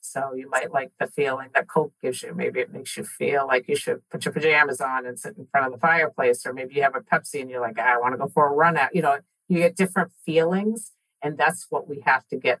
So 0.00 0.34
you 0.34 0.50
might 0.50 0.70
like 0.70 0.92
the 1.00 1.06
feeling 1.06 1.48
that 1.54 1.66
Coke 1.66 1.94
gives 2.02 2.22
you. 2.22 2.34
Maybe 2.34 2.60
it 2.60 2.72
makes 2.72 2.96
you 2.96 3.04
feel 3.04 3.46
like 3.46 3.66
you 3.68 3.74
should 3.74 4.02
put 4.10 4.24
your 4.24 4.34
pajamas 4.34 4.80
on 4.80 5.06
and 5.06 5.18
sit 5.18 5.36
in 5.38 5.46
front 5.50 5.66
of 5.66 5.72
the 5.72 5.78
fireplace, 5.78 6.44
or 6.44 6.52
maybe 6.52 6.74
you 6.74 6.82
have 6.82 6.94
a 6.94 7.00
Pepsi 7.00 7.40
and 7.40 7.48
you're 7.50 7.60
like, 7.60 7.78
I 7.78 7.98
want 7.98 8.12
to 8.12 8.18
go 8.18 8.28
for 8.28 8.46
a 8.46 8.52
run 8.52 8.76
out. 8.76 8.94
You 8.94 9.00
know, 9.00 9.18
you 9.48 9.58
get 9.58 9.76
different 9.76 10.12
feelings, 10.24 10.92
and 11.22 11.38
that's 11.38 11.66
what 11.70 11.88
we 11.88 12.02
have 12.04 12.26
to 12.28 12.36
get 12.36 12.60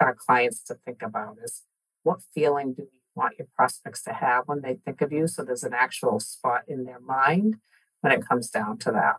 our 0.00 0.14
clients 0.14 0.62
to 0.64 0.74
think 0.74 1.00
about: 1.00 1.36
is 1.44 1.62
what 2.02 2.20
feeling 2.34 2.74
do 2.74 2.82
you 2.82 3.00
want 3.14 3.34
your 3.38 3.48
prospects 3.56 4.02
to 4.04 4.12
have 4.12 4.44
when 4.46 4.62
they 4.62 4.74
think 4.84 5.00
of 5.00 5.12
you? 5.12 5.26
So 5.26 5.42
there's 5.42 5.64
an 5.64 5.74
actual 5.74 6.20
spot 6.20 6.62
in 6.68 6.84
their 6.84 7.00
mind 7.00 7.56
when 8.00 8.12
it 8.12 8.26
comes 8.26 8.50
down 8.50 8.78
to 8.78 8.92
that. 8.92 9.16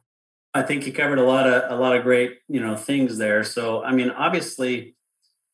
I 0.53 0.61
think 0.61 0.85
you 0.85 0.93
covered 0.93 1.19
a 1.19 1.23
lot 1.23 1.47
of 1.47 1.69
a 1.69 1.81
lot 1.81 1.95
of 1.95 2.03
great 2.03 2.39
you 2.47 2.61
know 2.61 2.75
things 2.75 3.17
there. 3.17 3.43
So 3.43 3.83
I 3.83 3.91
mean, 3.91 4.09
obviously 4.09 4.95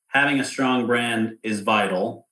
having 0.08 0.39
a 0.39 0.45
strong 0.45 0.86
brand 0.86 1.38
is 1.43 1.62
vital. 1.62 2.27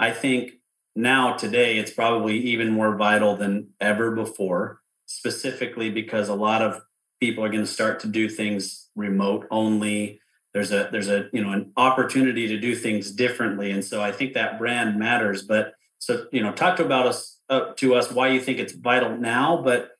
I 0.00 0.10
think 0.10 0.52
now, 0.98 1.34
today, 1.36 1.78
it's 1.78 1.92
probably 1.92 2.38
even 2.38 2.72
more 2.72 2.96
vital 2.96 3.36
than 3.36 3.68
ever 3.80 4.10
before, 4.10 4.80
specifically 5.06 5.90
because 5.90 6.28
a 6.28 6.34
lot 6.34 6.60
of 6.60 6.82
people 7.20 7.44
are 7.44 7.48
going 7.48 7.62
to 7.62 7.70
start 7.70 8.00
to 8.00 8.08
do 8.08 8.28
things 8.28 8.88
remote 8.96 9.46
only 9.52 10.20
there's 10.54 10.72
a 10.72 10.88
there's 10.90 11.08
a 11.08 11.28
you 11.32 11.42
know 11.42 11.50
an 11.50 11.72
opportunity 11.76 12.48
to 12.48 12.58
do 12.58 12.74
things 12.74 13.12
differently 13.12 13.70
and 13.70 13.84
so 13.84 14.02
i 14.02 14.12
think 14.12 14.34
that 14.34 14.58
brand 14.58 14.98
matters 14.98 15.42
but 15.42 15.74
so 15.98 16.26
you 16.32 16.42
know 16.42 16.52
talk 16.52 16.76
to 16.76 16.84
about 16.84 17.06
us 17.06 17.40
uh, 17.48 17.72
to 17.76 17.94
us 17.94 18.10
why 18.12 18.28
you 18.28 18.40
think 18.40 18.58
it's 18.58 18.72
vital 18.72 19.16
now 19.16 19.60
but 19.62 19.90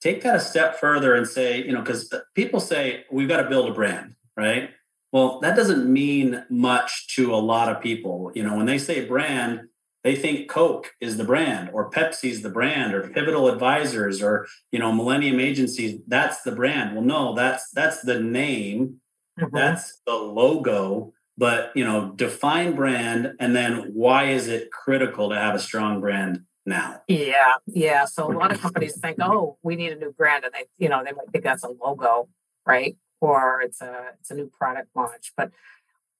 take 0.00 0.22
that 0.22 0.36
a 0.36 0.40
step 0.40 0.78
further 0.78 1.14
and 1.14 1.26
say 1.26 1.62
you 1.64 1.72
know 1.72 1.80
because 1.80 2.12
people 2.34 2.60
say 2.60 3.04
we've 3.10 3.28
got 3.28 3.42
to 3.42 3.48
build 3.48 3.68
a 3.68 3.74
brand 3.74 4.14
right 4.36 4.70
well, 5.12 5.40
that 5.40 5.56
doesn't 5.56 5.90
mean 5.90 6.44
much 6.50 7.14
to 7.16 7.34
a 7.34 7.36
lot 7.36 7.74
of 7.74 7.82
people. 7.82 8.30
You 8.34 8.42
know, 8.42 8.56
when 8.56 8.66
they 8.66 8.78
say 8.78 9.06
brand, 9.06 9.62
they 10.04 10.14
think 10.14 10.50
Coke 10.50 10.94
is 11.00 11.16
the 11.16 11.24
brand 11.24 11.70
or 11.72 11.90
Pepsi's 11.90 12.42
the 12.42 12.50
brand 12.50 12.94
or 12.94 13.08
Pivotal 13.08 13.48
Advisors 13.48 14.22
or 14.22 14.46
you 14.70 14.78
know 14.78 14.92
Millennium 14.92 15.40
Agencies 15.40 16.00
that's 16.06 16.42
the 16.42 16.52
brand. 16.52 16.94
Well, 16.94 17.04
no, 17.04 17.34
that's 17.34 17.70
that's 17.72 18.02
the 18.02 18.20
name, 18.20 19.00
mm-hmm. 19.38 19.56
that's 19.56 20.00
the 20.06 20.14
logo, 20.14 21.12
but 21.36 21.72
you 21.74 21.84
know, 21.84 22.12
define 22.14 22.74
brand 22.74 23.34
and 23.38 23.54
then 23.54 23.90
why 23.94 24.24
is 24.24 24.48
it 24.48 24.70
critical 24.70 25.30
to 25.30 25.36
have 25.36 25.54
a 25.54 25.58
strong 25.58 26.00
brand 26.00 26.42
now? 26.66 27.02
Yeah, 27.08 27.54
yeah. 27.66 28.04
So 28.04 28.30
a 28.30 28.34
lot 28.34 28.52
of 28.52 28.60
companies 28.62 28.98
think, 28.98 29.18
oh, 29.20 29.58
we 29.62 29.76
need 29.76 29.92
a 29.92 29.96
new 29.96 30.12
brand, 30.12 30.44
and 30.44 30.52
they, 30.54 30.64
you 30.78 30.88
know, 30.88 31.02
they 31.04 31.12
might 31.12 31.30
think 31.32 31.44
that's 31.44 31.64
a 31.64 31.68
logo, 31.68 32.28
right? 32.66 32.96
Or 33.20 33.60
it's 33.62 33.80
a 33.80 34.12
it's 34.20 34.30
a 34.30 34.34
new 34.34 34.50
product 34.56 34.88
launch. 34.94 35.32
But 35.36 35.50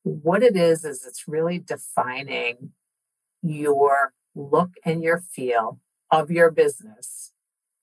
what 0.02 0.42
it 0.42 0.56
is 0.56 0.84
is 0.84 1.04
it's 1.06 1.28
really 1.28 1.58
defining 1.58 2.72
your 3.42 4.12
look 4.34 4.70
and 4.84 5.02
your 5.02 5.18
feel 5.18 5.80
of 6.10 6.30
your 6.30 6.50
business 6.50 7.32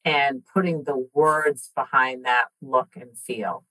and 0.03 0.43
putting 0.53 0.83
the 0.83 1.07
words 1.13 1.71
behind 1.75 2.25
that 2.25 2.45
look 2.61 2.89
and 2.95 3.17
feel. 3.17 3.63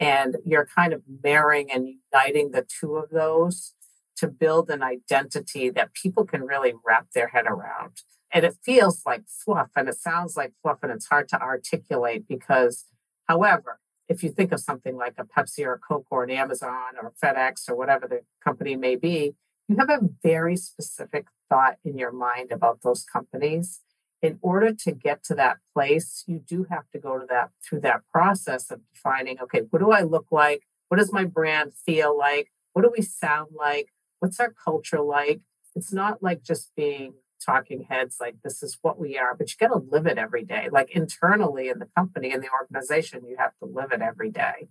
And 0.00 0.38
you're 0.44 0.66
kind 0.66 0.92
of 0.92 1.02
marrying 1.22 1.70
and 1.70 1.86
uniting 2.12 2.50
the 2.50 2.66
two 2.66 2.96
of 2.96 3.10
those 3.10 3.74
to 4.16 4.28
build 4.28 4.70
an 4.70 4.82
identity 4.82 5.70
that 5.70 5.94
people 5.94 6.24
can 6.24 6.42
really 6.42 6.72
wrap 6.84 7.08
their 7.14 7.28
head 7.28 7.46
around. 7.46 8.02
And 8.32 8.44
it 8.44 8.56
feels 8.64 9.02
like 9.04 9.22
fluff 9.26 9.68
and 9.76 9.88
it 9.88 9.96
sounds 9.96 10.36
like 10.36 10.52
fluff 10.62 10.78
and 10.82 10.92
it's 10.92 11.06
hard 11.06 11.28
to 11.28 11.40
articulate 11.40 12.26
because, 12.28 12.86
however, 13.28 13.80
if 14.08 14.22
you 14.22 14.30
think 14.30 14.52
of 14.52 14.60
something 14.60 14.96
like 14.96 15.14
a 15.18 15.24
Pepsi 15.24 15.64
or 15.64 15.74
a 15.74 15.78
Coke 15.78 16.06
or 16.10 16.24
an 16.24 16.30
Amazon 16.30 16.94
or 17.00 17.12
FedEx 17.22 17.68
or 17.68 17.76
whatever 17.76 18.08
the 18.08 18.20
company 18.42 18.76
may 18.76 18.96
be, 18.96 19.34
you 19.68 19.76
have 19.76 19.90
a 19.90 20.00
very 20.22 20.56
specific 20.56 21.26
thought 21.48 21.76
in 21.84 21.96
your 21.96 22.12
mind 22.12 22.50
about 22.50 22.80
those 22.82 23.04
companies. 23.04 23.80
In 24.22 24.38
order 24.42 24.74
to 24.74 24.92
get 24.92 25.24
to 25.24 25.34
that 25.36 25.58
place, 25.72 26.24
you 26.26 26.38
do 26.38 26.66
have 26.70 26.90
to 26.92 26.98
go 26.98 27.18
to 27.18 27.26
that 27.26 27.50
through 27.64 27.80
that 27.80 28.02
process 28.12 28.70
of 28.70 28.80
defining, 28.92 29.40
okay, 29.40 29.62
what 29.70 29.78
do 29.78 29.90
I 29.90 30.02
look 30.02 30.26
like? 30.30 30.64
What 30.88 30.98
does 30.98 31.12
my 31.12 31.24
brand 31.24 31.72
feel 31.74 32.16
like? 32.16 32.50
What 32.72 32.82
do 32.82 32.92
we 32.94 33.02
sound 33.02 33.50
like? 33.56 33.88
What's 34.18 34.38
our 34.38 34.52
culture 34.52 35.00
like? 35.00 35.40
It's 35.74 35.92
not 35.92 36.22
like 36.22 36.42
just 36.42 36.72
being 36.76 37.14
talking 37.44 37.86
heads 37.88 38.16
like 38.20 38.36
this 38.44 38.62
is 38.62 38.76
what 38.82 38.98
we 38.98 39.16
are, 39.16 39.34
but 39.34 39.48
you 39.48 39.56
got 39.58 39.74
to 39.74 39.82
live 39.90 40.06
it 40.06 40.18
every 40.18 40.44
day. 40.44 40.68
Like 40.70 40.90
internally 40.90 41.68
in 41.68 41.78
the 41.78 41.88
company, 41.96 42.32
in 42.32 42.40
the 42.40 42.50
organization, 42.50 43.22
you 43.26 43.36
have 43.38 43.52
to 43.60 43.66
live 43.66 43.92
it 43.92 44.02
every 44.02 44.30
day. 44.30 44.68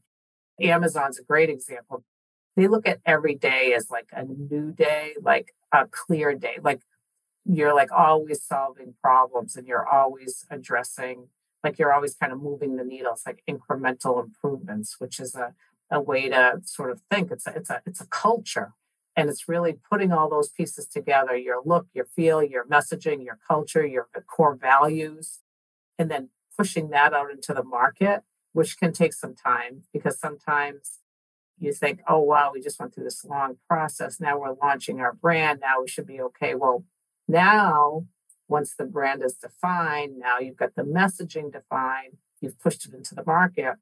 Amazon's 0.61 1.17
a 1.17 1.23
great 1.23 1.49
example 1.49 2.03
they 2.59 2.67
look 2.67 2.87
at 2.87 2.99
every 3.05 3.35
day 3.35 3.73
as 3.73 3.89
like 3.89 4.09
a 4.11 4.23
new 4.25 4.71
day, 4.71 5.13
like 5.21 5.53
a 5.71 5.85
clear 5.85 6.35
day. 6.35 6.57
Like 6.61 6.81
you're 7.51 7.73
like 7.73 7.91
always 7.91 8.43
solving 8.43 8.93
problems 9.01 9.55
and 9.55 9.65
you're 9.65 9.87
always 9.87 10.45
addressing, 10.51 11.29
like 11.63 11.79
you're 11.79 11.91
always 11.91 12.13
kind 12.13 12.31
of 12.31 12.41
moving 12.41 12.75
the 12.75 12.83
needles, 12.83 13.23
like 13.25 13.41
incremental 13.49 14.23
improvements, 14.23 14.97
which 14.99 15.19
is 15.19 15.33
a, 15.33 15.53
a 15.89 15.99
way 15.99 16.29
to 16.29 16.61
sort 16.63 16.91
of 16.91 17.01
think. 17.09 17.31
It's 17.31 17.47
a, 17.47 17.55
it's 17.55 17.69
a 17.71 17.81
it's 17.85 18.01
a 18.01 18.07
culture. 18.07 18.73
And 19.15 19.29
it's 19.29 19.49
really 19.49 19.73
putting 19.91 20.13
all 20.13 20.29
those 20.29 20.49
pieces 20.49 20.87
together, 20.87 21.35
your 21.35 21.61
look, 21.65 21.87
your 21.93 22.05
feel, 22.05 22.41
your 22.41 22.65
messaging, 22.65 23.25
your 23.25 23.39
culture, 23.45 23.85
your 23.85 24.07
uh, 24.15 24.21
core 24.21 24.55
values, 24.55 25.39
and 25.97 26.09
then 26.09 26.29
pushing 26.55 26.89
that 26.91 27.13
out 27.13 27.31
into 27.31 27.53
the 27.53 27.63
market, 27.63 28.21
which 28.53 28.77
can 28.77 28.93
take 28.93 29.11
some 29.11 29.35
time 29.35 29.81
because 29.91 30.19
sometimes 30.19 30.99
you 31.57 31.73
think, 31.73 31.99
oh, 32.07 32.19
wow, 32.19 32.51
we 32.53 32.61
just 32.61 32.79
went 32.79 32.93
through 32.93 33.03
this 33.03 33.25
long 33.25 33.57
process. 33.67 34.21
Now 34.21 34.39
we're 34.39 34.53
launching 34.53 35.01
our 35.01 35.11
brand. 35.11 35.59
Now 35.61 35.81
we 35.81 35.89
should 35.89 36.07
be 36.07 36.21
okay. 36.21 36.55
Well, 36.55 36.85
now, 37.29 38.07
once 38.47 38.73
the 38.75 38.85
brand 38.85 39.23
is 39.23 39.35
defined, 39.35 40.17
now 40.17 40.39
you've 40.39 40.57
got 40.57 40.75
the 40.75 40.81
messaging 40.81 41.53
defined, 41.53 42.17
you've 42.41 42.59
pushed 42.59 42.87
it 42.87 42.93
into 42.93 43.13
the 43.13 43.23
market. 43.23 43.75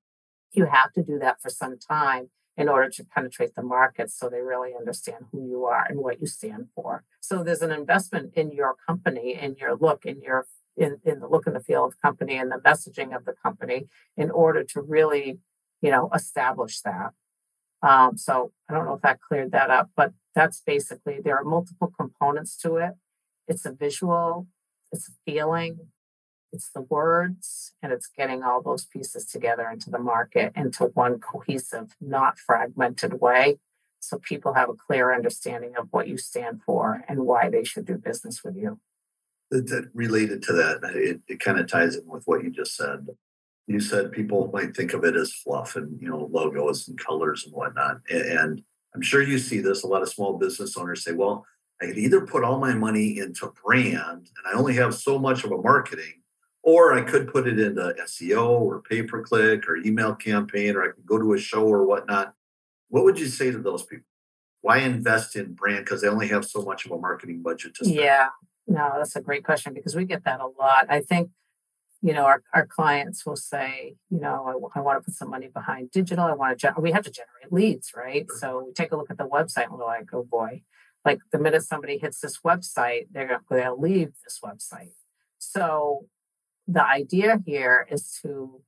You 0.51 0.65
have 0.65 0.91
to 0.93 1.01
do 1.01 1.17
that 1.19 1.41
for 1.41 1.49
some 1.49 1.79
time 1.79 2.29
in 2.57 2.67
order 2.67 2.89
to 2.89 3.05
penetrate 3.05 3.55
the 3.55 3.63
market 3.63 4.12
so 4.12 4.27
they 4.27 4.41
really 4.41 4.71
understand 4.77 5.25
who 5.31 5.47
you 5.47 5.63
are 5.63 5.86
and 5.88 5.99
what 5.99 6.19
you 6.19 6.27
stand 6.27 6.67
for. 6.75 7.05
So 7.21 7.41
there's 7.41 7.62
an 7.62 7.71
investment 7.71 8.33
in 8.36 8.51
your 8.51 8.75
company, 8.86 9.38
in 9.39 9.55
your 9.57 9.77
look, 9.77 10.05
in 10.05 10.21
your 10.21 10.47
in, 10.75 10.97
in 11.05 11.21
the 11.21 11.27
look 11.27 11.47
and 11.47 11.55
the 11.55 11.60
feel 11.60 11.86
of 11.86 11.91
the 11.91 11.97
company 12.03 12.36
and 12.36 12.51
the 12.51 12.57
messaging 12.57 13.15
of 13.15 13.25
the 13.25 13.33
company 13.41 13.88
in 14.15 14.29
order 14.29 14.63
to 14.63 14.81
really, 14.81 15.39
you 15.81 15.89
know, 15.89 16.10
establish 16.13 16.81
that. 16.81 17.13
Um, 17.81 18.17
so 18.17 18.51
I 18.69 18.73
don't 18.73 18.86
know 18.86 18.93
if 18.93 19.01
that 19.01 19.19
cleared 19.21 19.51
that 19.53 19.71
up, 19.71 19.89
but 19.95 20.12
that's 20.36 20.62
basically 20.62 21.19
there 21.23 21.38
are 21.38 21.43
multiple 21.43 21.91
components 21.97 22.55
to 22.57 22.75
it. 22.75 22.91
It's 23.47 23.65
a 23.65 23.71
visual, 23.71 24.47
it's 24.91 25.10
a 25.10 25.12
feeling, 25.25 25.89
it's 26.51 26.69
the 26.69 26.81
words, 26.81 27.73
and 27.81 27.91
it's 27.91 28.07
getting 28.07 28.43
all 28.43 28.62
those 28.62 28.86
pieces 28.86 29.25
together 29.25 29.69
into 29.69 29.89
the 29.89 29.99
market 29.99 30.53
into 30.55 30.86
one 30.86 31.19
cohesive, 31.19 31.95
not 32.01 32.39
fragmented 32.39 33.19
way. 33.19 33.60
So 33.99 34.17
people 34.17 34.53
have 34.53 34.69
a 34.69 34.73
clear 34.73 35.13
understanding 35.13 35.75
of 35.77 35.88
what 35.91 36.07
you 36.07 36.17
stand 36.17 36.62
for 36.65 37.03
and 37.07 37.21
why 37.21 37.49
they 37.49 37.63
should 37.63 37.86
do 37.86 37.97
business 37.97 38.43
with 38.43 38.55
you. 38.55 38.79
That 39.49 39.89
related 39.93 40.43
to 40.43 40.53
that, 40.53 40.79
it, 40.93 41.21
it 41.27 41.39
kind 41.39 41.60
of 41.60 41.67
ties 41.67 41.95
in 41.95 42.05
with 42.05 42.23
what 42.25 42.43
you 42.43 42.51
just 42.51 42.75
said 42.75 43.07
you 43.67 43.81
said 43.81 44.12
people 44.12 44.49
might 44.53 44.75
think 44.75 44.93
of 44.93 45.03
it 45.03 45.15
as 45.15 45.33
fluff 45.33 45.75
and 45.75 46.01
you 46.01 46.10
know 46.10 46.29
logos 46.31 46.88
and 46.88 46.97
colors 46.97 47.43
and 47.45 47.53
whatnot 47.53 47.97
and 48.10 48.63
i'm 48.95 49.01
sure 49.01 49.21
you 49.21 49.38
see 49.38 49.60
this 49.60 49.83
a 49.83 49.88
lot 49.88 50.01
of 50.01 50.10
small 50.10 50.38
business 50.38 50.75
owners 50.77 51.03
say 51.03 51.12
well 51.12 51.45
i 51.82 51.86
could 51.86 51.98
either 51.98 52.22
put 52.22 52.44
all 52.44 52.60
my 52.60 52.74
money 52.74 53.20
into 53.20 53.52
brand 53.63 54.30
and 54.38 54.46
i 54.46 54.54
only 54.54 54.76
have 54.76 54.94
so 54.94 55.18
much 55.18 55.44
of 55.44 55.52
a 55.52 55.58
marketing 55.58 56.22
or 56.63 56.94
i 56.94 57.02
could 57.02 57.32
put 57.32 57.48
it 57.48 57.60
into 57.60 57.96
seo 58.06 58.48
or 58.50 58.82
pay 58.82 59.04
per 59.04 59.22
click 59.22 59.68
or 59.68 59.78
email 59.78 60.16
campaign 60.16 60.76
or 60.76 60.84
i 60.84 60.88
could 60.88 61.06
go 61.06 61.18
to 61.18 61.34
a 61.34 61.40
show 61.40 61.66
or 61.66 61.86
whatnot. 61.86 62.34
What 62.90 63.04
would 63.04 63.20
you 63.20 63.28
say 63.28 63.52
to 63.52 63.58
those 63.58 63.84
people 63.84 64.06
why 64.62 64.80
invest 64.80 65.36
in 65.36 65.54
brand? 65.54 65.86
Because 65.86 66.02
they 66.02 66.08
only 66.08 66.28
have 66.30 66.44
so 66.44 66.62
much 66.62 66.86
of 66.86 66.92
a 66.92 66.98
marketing 66.98 67.42
budget 67.42 67.76
to 67.76 67.86
spend. 67.86 68.00
Yeah. 68.00 68.30
No 68.66 68.94
that's 68.98 69.16
a 69.16 69.22
great 69.22 69.44
question 69.44 69.74
because 69.74 69.96
we 69.96 70.06
get 70.06 70.24
that 70.26 70.40
a 70.40 70.48
lot. 70.48 70.88
I 70.90 71.02
think 71.02 71.30
you 72.02 72.13
know, 72.13 72.26
our, 72.26 72.44
our 72.54 72.66
clients 72.66 73.26
will 73.26 73.36
say, 73.36 73.96
you 74.10 74.20
know, 74.20 74.70
I, 74.76 74.80
I 74.80 74.82
want 74.82 75.00
to 75.00 75.06
put 75.06 75.16
some 75.16 75.30
money 75.30 75.48
behind 75.48 75.92
digital. 75.92 76.26
I 76.26 76.34
want 76.34 76.58
to, 76.58 76.68
gen- 76.68 76.76
we 76.78 76.92
have 76.92 77.04
to 77.06 77.12
generate 77.12 77.52
leads, 77.52 77.92
right? 77.96 78.26
So 78.40 78.63
we 78.68 78.74
take 78.74 78.92
a 78.92 78.98
look 78.98 79.10
at 79.10 79.18
the 79.18 79.26
website 79.26 79.66
and 79.66 79.74
we're 79.74 79.86
like, 79.86 80.13
oh 80.13 80.24
boy, 80.24 80.62
like 81.05 81.19
the 81.31 81.39
minute 81.39 81.63
somebody 81.63 81.97
hits 81.97 82.19
this 82.19 82.39
website, 82.45 83.07
they're 83.12 83.41
going 83.49 83.63
to 83.63 83.73
leave 83.73 84.13
this 84.23 84.39
website. 84.43 84.91
So 85.38 86.07
the 86.67 86.86
idea 86.86 87.39
here 87.45 87.88
is 87.89 88.17
to, 88.21 88.62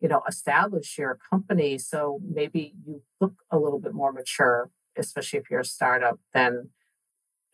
you 0.00 0.08
know, 0.08 0.22
establish 0.28 0.98
your 0.98 1.18
company. 1.30 1.78
So 1.78 2.20
maybe 2.28 2.74
you 2.86 3.02
look 3.20 3.34
a 3.50 3.58
little 3.58 3.80
bit 3.80 3.92
more 3.92 4.12
mature, 4.12 4.70
especially 4.96 5.40
if 5.40 5.50
you're 5.50 5.60
a 5.60 5.64
startup, 5.64 6.20
than 6.32 6.70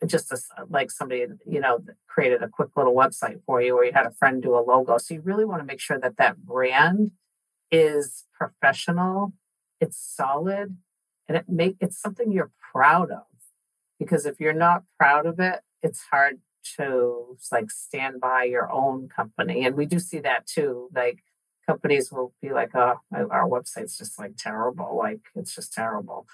just 0.05 0.31
as, 0.31 0.47
like 0.69 0.91
somebody 0.91 1.25
you 1.49 1.59
know 1.59 1.79
created 2.07 2.43
a 2.43 2.47
quick 2.47 2.69
little 2.75 2.93
website 2.93 3.39
for 3.45 3.61
you 3.61 3.75
or 3.75 3.83
you 3.83 3.91
had 3.93 4.05
a 4.05 4.11
friend 4.11 4.43
do 4.43 4.55
a 4.55 4.61
logo 4.61 4.97
so 4.97 5.13
you 5.13 5.21
really 5.21 5.45
want 5.45 5.59
to 5.59 5.65
make 5.65 5.79
sure 5.79 5.99
that 5.99 6.17
that 6.17 6.37
brand 6.37 7.11
is 7.71 8.25
professional 8.37 9.33
it's 9.81 9.97
solid 9.97 10.77
and 11.27 11.37
it 11.37 11.45
make 11.47 11.75
it's 11.79 11.99
something 11.99 12.31
you're 12.31 12.51
proud 12.71 13.09
of 13.09 13.23
because 13.99 14.25
if 14.25 14.39
you're 14.39 14.53
not 14.53 14.83
proud 14.99 15.25
of 15.25 15.39
it 15.39 15.61
it's 15.81 16.03
hard 16.11 16.39
to 16.77 17.37
like 17.51 17.71
stand 17.71 18.19
by 18.19 18.43
your 18.43 18.71
own 18.71 19.07
company 19.07 19.65
and 19.65 19.75
we 19.75 19.85
do 19.85 19.99
see 19.99 20.19
that 20.19 20.45
too 20.45 20.89
like 20.93 21.19
companies 21.65 22.11
will 22.11 22.33
be 22.41 22.51
like 22.51 22.71
oh 22.75 22.95
our 23.13 23.47
website's 23.47 23.97
just 23.97 24.17
like 24.19 24.35
terrible 24.37 24.97
like 24.97 25.19
it's 25.35 25.55
just 25.55 25.73
terrible 25.73 26.25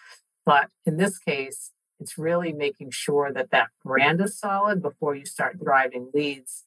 but 0.45 0.69
in 0.86 0.97
this 0.97 1.17
case 1.17 1.71
it's 1.99 2.17
really 2.17 2.52
making 2.52 2.91
sure 2.91 3.32
that 3.32 3.52
that 3.52 3.69
brand 3.84 4.19
is 4.21 4.38
solid 4.38 4.82
before 4.82 5.15
you 5.15 5.26
start 5.26 5.63
driving 5.63 6.10
leads 6.13 6.65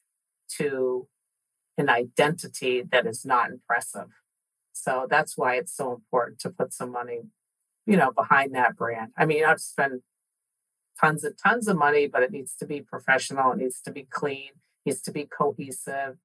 to 0.57 1.07
an 1.77 1.89
identity 1.89 2.81
that 2.91 3.05
is 3.05 3.23
not 3.23 3.51
impressive. 3.51 4.07
So 4.73 5.05
that's 5.09 5.37
why 5.37 5.55
it's 5.55 5.75
so 5.75 5.93
important 5.93 6.39
to 6.39 6.49
put 6.49 6.73
some 6.73 6.91
money, 6.91 7.21
you 7.85 7.97
know, 7.97 8.11
behind 8.11 8.55
that 8.55 8.75
brand. 8.75 9.11
I 9.17 9.25
mean, 9.25 9.45
I've 9.45 9.61
spent 9.61 10.01
tons 10.99 11.23
of 11.23 11.33
tons 11.41 11.67
of 11.67 11.77
money, 11.77 12.07
but 12.07 12.23
it 12.23 12.31
needs 12.31 12.55
to 12.55 12.65
be 12.65 12.81
professional. 12.81 13.51
It 13.51 13.59
needs 13.59 13.81
to 13.81 13.91
be 13.91 14.07
clean. 14.09 14.51
It 14.85 14.89
needs 14.89 15.01
to 15.01 15.11
be 15.11 15.25
cohesive. 15.25 16.17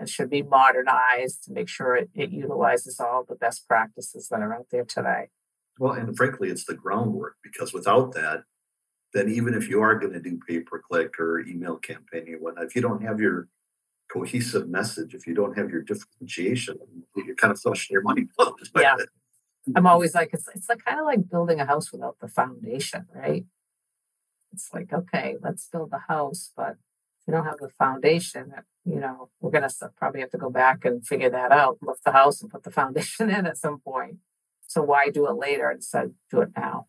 It 0.00 0.08
should 0.08 0.30
be 0.30 0.42
modernized 0.42 1.44
to 1.44 1.52
make 1.52 1.68
sure 1.68 1.96
it, 1.96 2.10
it 2.14 2.30
utilizes 2.30 3.00
all 3.00 3.24
the 3.28 3.34
best 3.34 3.66
practices 3.66 4.28
that 4.28 4.40
are 4.40 4.54
out 4.54 4.66
there 4.70 4.84
today. 4.84 5.28
Well, 5.78 5.92
and 5.92 6.16
frankly, 6.16 6.48
it's 6.48 6.64
the 6.64 6.74
groundwork 6.74 7.36
because 7.42 7.72
without 7.72 8.12
that, 8.14 8.44
then 9.14 9.28
even 9.28 9.54
if 9.54 9.68
you 9.68 9.80
are 9.80 9.98
going 9.98 10.12
to 10.12 10.20
do 10.20 10.38
pay 10.46 10.60
per 10.60 10.80
click 10.80 11.18
or 11.18 11.40
email 11.40 11.76
campaign 11.76 12.34
or 12.34 12.38
whatnot, 12.38 12.64
if 12.64 12.76
you 12.76 12.82
don't 12.82 13.02
have 13.02 13.20
your 13.20 13.48
cohesive 14.12 14.68
message, 14.68 15.14
if 15.14 15.26
you 15.26 15.34
don't 15.34 15.56
have 15.56 15.70
your 15.70 15.82
differentiation, 15.82 16.76
you're 17.16 17.36
kind 17.36 17.52
of 17.52 17.60
flushing 17.60 17.94
your 17.94 18.02
money. 18.02 18.26
yeah. 18.76 18.96
I'm 19.76 19.86
always 19.86 20.14
like, 20.14 20.30
it's, 20.32 20.48
it's 20.54 20.68
like 20.68 20.84
kind 20.84 20.98
of 20.98 21.06
like 21.06 21.28
building 21.28 21.60
a 21.60 21.66
house 21.66 21.92
without 21.92 22.16
the 22.20 22.28
foundation, 22.28 23.06
right? 23.14 23.44
It's 24.52 24.70
like, 24.72 24.92
okay, 24.92 25.36
let's 25.42 25.68
build 25.68 25.90
the 25.90 26.00
house, 26.08 26.50
but 26.56 26.76
if 27.20 27.26
you 27.26 27.32
don't 27.32 27.44
have 27.44 27.58
the 27.58 27.68
foundation, 27.68 28.52
you 28.84 29.00
know, 29.00 29.28
we're 29.40 29.50
going 29.50 29.68
to 29.68 29.90
probably 29.96 30.20
have 30.20 30.30
to 30.30 30.38
go 30.38 30.50
back 30.50 30.84
and 30.84 31.06
figure 31.06 31.30
that 31.30 31.52
out, 31.52 31.78
lift 31.82 32.04
the 32.04 32.12
house 32.12 32.40
and 32.40 32.50
put 32.50 32.62
the 32.62 32.70
foundation 32.80 33.30
in 33.30 33.46
at 33.46 33.58
some 33.58 33.78
point. 33.78 34.16
So 34.66 34.82
why 34.82 35.10
do 35.10 35.26
it 35.28 35.34
later 35.34 35.70
instead 35.70 36.14
do 36.30 36.40
it 36.40 36.50
now? 36.56 36.86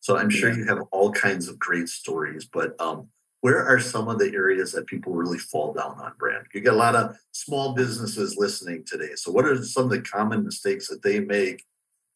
So 0.00 0.16
I'm 0.16 0.30
sure 0.30 0.52
you 0.52 0.64
have 0.64 0.80
all 0.90 1.12
kinds 1.12 1.48
of 1.48 1.58
great 1.58 1.88
stories, 1.88 2.44
but 2.44 2.78
um, 2.80 3.08
where 3.40 3.64
are 3.64 3.78
some 3.78 4.08
of 4.08 4.18
the 4.18 4.32
areas 4.34 4.72
that 4.72 4.86
people 4.86 5.12
really 5.12 5.38
fall 5.38 5.72
down 5.72 5.98
on 6.00 6.12
brand? 6.18 6.46
You 6.52 6.60
get 6.60 6.72
a 6.72 6.76
lot 6.76 6.96
of 6.96 7.16
small 7.30 7.74
businesses 7.74 8.36
listening 8.36 8.84
today. 8.84 9.14
So 9.14 9.30
what 9.30 9.44
are 9.44 9.62
some 9.62 9.84
of 9.84 9.90
the 9.90 10.00
common 10.00 10.44
mistakes 10.44 10.88
that 10.88 11.02
they 11.02 11.20
make 11.20 11.64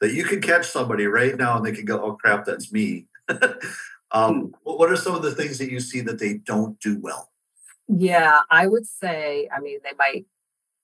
that 0.00 0.12
you 0.12 0.24
can 0.24 0.40
catch 0.40 0.66
somebody 0.66 1.06
right 1.06 1.36
now 1.36 1.56
and 1.56 1.64
they 1.64 1.72
can 1.72 1.84
go, 1.84 2.02
oh 2.02 2.12
crap, 2.12 2.44
that's 2.44 2.72
me. 2.72 3.06
um, 4.12 4.40
hmm. 4.40 4.46
what 4.62 4.90
are 4.90 4.96
some 4.96 5.14
of 5.14 5.22
the 5.22 5.34
things 5.34 5.58
that 5.58 5.70
you 5.70 5.80
see 5.80 6.00
that 6.02 6.18
they 6.18 6.34
don't 6.34 6.78
do 6.80 6.98
well? 7.00 7.30
Yeah, 7.88 8.40
I 8.50 8.66
would 8.66 8.86
say, 8.86 9.48
I 9.54 9.60
mean, 9.60 9.78
they 9.84 9.92
might 9.96 10.26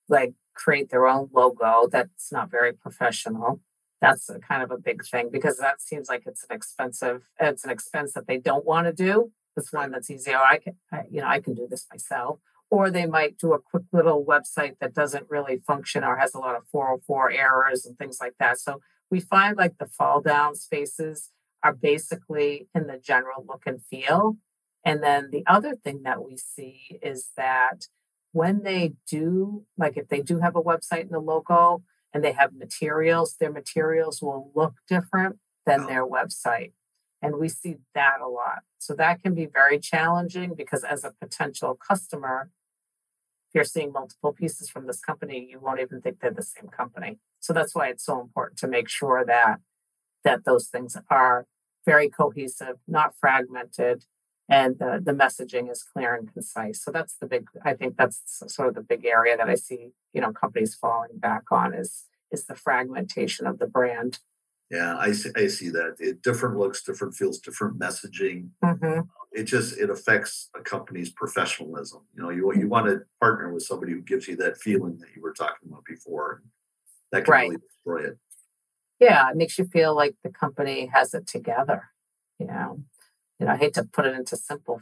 like 0.08 0.34
create 0.54 0.90
their 0.90 1.06
own 1.06 1.28
logo 1.32 1.88
that's 1.90 2.30
not 2.30 2.50
very 2.50 2.72
professional. 2.72 3.60
That's 4.00 4.28
a 4.28 4.38
kind 4.38 4.62
of 4.62 4.70
a 4.70 4.78
big 4.78 5.04
thing 5.04 5.30
because 5.32 5.58
that 5.58 5.80
seems 5.80 6.08
like 6.08 6.24
it's 6.26 6.44
an 6.48 6.54
expensive 6.54 7.22
it's 7.40 7.64
an 7.64 7.70
expense 7.70 8.12
that 8.14 8.26
they 8.26 8.38
don't 8.38 8.64
want 8.64 8.86
to 8.86 8.92
do. 8.92 9.32
It's 9.56 9.72
one 9.72 9.92
that's 9.92 10.10
easier. 10.10 10.38
I 10.38 10.58
can 10.58 10.74
I, 10.92 11.02
you 11.10 11.20
know 11.20 11.28
i 11.28 11.40
can 11.40 11.54
do 11.54 11.66
this 11.68 11.86
myself. 11.90 12.40
Or 12.70 12.90
they 12.90 13.04
might 13.04 13.36
do 13.36 13.52
a 13.52 13.60
quick 13.60 13.84
little 13.92 14.24
website 14.24 14.78
that 14.80 14.94
doesn't 14.94 15.28
really 15.28 15.58
function 15.58 16.04
or 16.04 16.16
has 16.16 16.34
a 16.34 16.38
lot 16.38 16.56
of 16.56 16.66
404 16.72 17.30
errors 17.30 17.84
and 17.84 17.98
things 17.98 18.16
like 18.18 18.32
that. 18.38 18.60
So 18.60 18.80
we 19.10 19.20
find 19.20 19.58
like 19.58 19.76
the 19.76 19.86
fall 19.86 20.22
down 20.22 20.54
spaces 20.54 21.28
are 21.62 21.74
basically 21.74 22.68
in 22.74 22.86
the 22.86 22.98
general 22.98 23.44
look 23.46 23.62
and 23.66 23.82
feel 23.84 24.36
and 24.84 25.02
then 25.02 25.30
the 25.30 25.44
other 25.46 25.74
thing 25.74 26.02
that 26.02 26.24
we 26.24 26.36
see 26.36 26.98
is 27.02 27.30
that 27.36 27.86
when 28.32 28.62
they 28.62 28.94
do 29.08 29.64
like 29.76 29.96
if 29.96 30.08
they 30.08 30.22
do 30.22 30.40
have 30.40 30.56
a 30.56 30.62
website 30.62 31.02
and 31.02 31.14
a 31.14 31.20
logo 31.20 31.82
and 32.12 32.22
they 32.22 32.32
have 32.32 32.54
materials, 32.54 33.36
their 33.38 33.52
materials 33.52 34.20
will 34.20 34.50
look 34.54 34.74
different 34.88 35.38
than 35.64 35.82
oh. 35.82 35.86
their 35.86 36.06
website. 36.06 36.72
And 37.20 37.36
we 37.36 37.48
see 37.48 37.76
that 37.94 38.20
a 38.20 38.28
lot. 38.28 38.62
So 38.78 38.94
that 38.94 39.22
can 39.22 39.34
be 39.34 39.46
very 39.46 39.78
challenging 39.78 40.54
because 40.56 40.82
as 40.82 41.04
a 41.04 41.12
potential 41.20 41.76
customer, 41.76 42.50
if 43.48 43.54
you're 43.54 43.64
seeing 43.64 43.92
multiple 43.92 44.32
pieces 44.32 44.68
from 44.68 44.86
this 44.86 45.00
company, 45.00 45.46
you 45.48 45.60
won't 45.60 45.80
even 45.80 46.00
think 46.00 46.18
they're 46.20 46.32
the 46.32 46.42
same 46.42 46.68
company. 46.68 47.18
So 47.38 47.52
that's 47.52 47.74
why 47.74 47.88
it's 47.88 48.04
so 48.04 48.20
important 48.20 48.58
to 48.58 48.68
make 48.68 48.88
sure 48.88 49.24
that 49.24 49.60
that 50.24 50.44
those 50.44 50.68
things 50.68 50.96
are 51.10 51.46
very 51.84 52.08
cohesive, 52.08 52.76
not 52.86 53.14
fragmented, 53.18 54.04
and 54.48 54.78
the, 54.78 55.00
the 55.02 55.12
messaging 55.12 55.70
is 55.70 55.82
clear 55.82 56.14
and 56.14 56.32
concise. 56.32 56.82
So 56.82 56.90
that's 56.90 57.14
the 57.14 57.26
big, 57.26 57.48
I 57.64 57.74
think 57.74 57.96
that's 57.96 58.42
sort 58.48 58.68
of 58.68 58.74
the 58.74 58.82
big 58.82 59.04
area 59.04 59.36
that 59.36 59.48
I 59.48 59.54
see, 59.54 59.90
you 60.12 60.20
know, 60.20 60.32
companies 60.32 60.74
falling 60.74 61.18
back 61.18 61.44
on 61.50 61.74
is, 61.74 62.04
is 62.30 62.46
the 62.46 62.54
fragmentation 62.54 63.46
of 63.46 63.58
the 63.58 63.66
brand. 63.66 64.18
Yeah, 64.70 64.96
I 64.96 65.12
see, 65.12 65.30
I 65.36 65.48
see 65.48 65.68
that. 65.70 65.96
It 65.98 66.22
different 66.22 66.56
looks, 66.56 66.82
different 66.82 67.14
feels, 67.14 67.38
different 67.38 67.78
messaging. 67.78 68.48
Mm-hmm. 68.64 69.00
It 69.32 69.44
just 69.44 69.78
it 69.78 69.90
affects 69.90 70.48
a 70.56 70.60
company's 70.60 71.10
professionalism. 71.10 72.00
You 72.14 72.22
know, 72.22 72.30
you 72.30 72.52
you 72.54 72.68
want 72.68 72.86
to 72.86 73.02
partner 73.20 73.52
with 73.52 73.64
somebody 73.64 73.92
who 73.92 74.00
gives 74.00 74.28
you 74.28 74.36
that 74.36 74.56
feeling 74.56 74.98
that 75.00 75.08
you 75.14 75.20
were 75.20 75.34
talking 75.34 75.68
about 75.68 75.84
before. 75.84 76.42
That 77.12 77.24
can 77.24 77.32
right. 77.32 77.50
really 77.50 77.56
destroy 77.58 78.12
it. 78.12 78.18
Yeah, 79.02 79.30
it 79.30 79.36
makes 79.36 79.58
you 79.58 79.64
feel 79.64 79.96
like 79.96 80.14
the 80.22 80.30
company 80.30 80.88
has 80.94 81.12
it 81.12 81.26
together. 81.26 81.90
You 82.38 82.46
know, 82.46 82.84
you 83.40 83.46
know, 83.46 83.52
I 83.52 83.56
hate 83.56 83.74
to 83.74 83.82
put 83.84 84.06
it 84.06 84.14
into 84.14 84.36
simple 84.36 84.80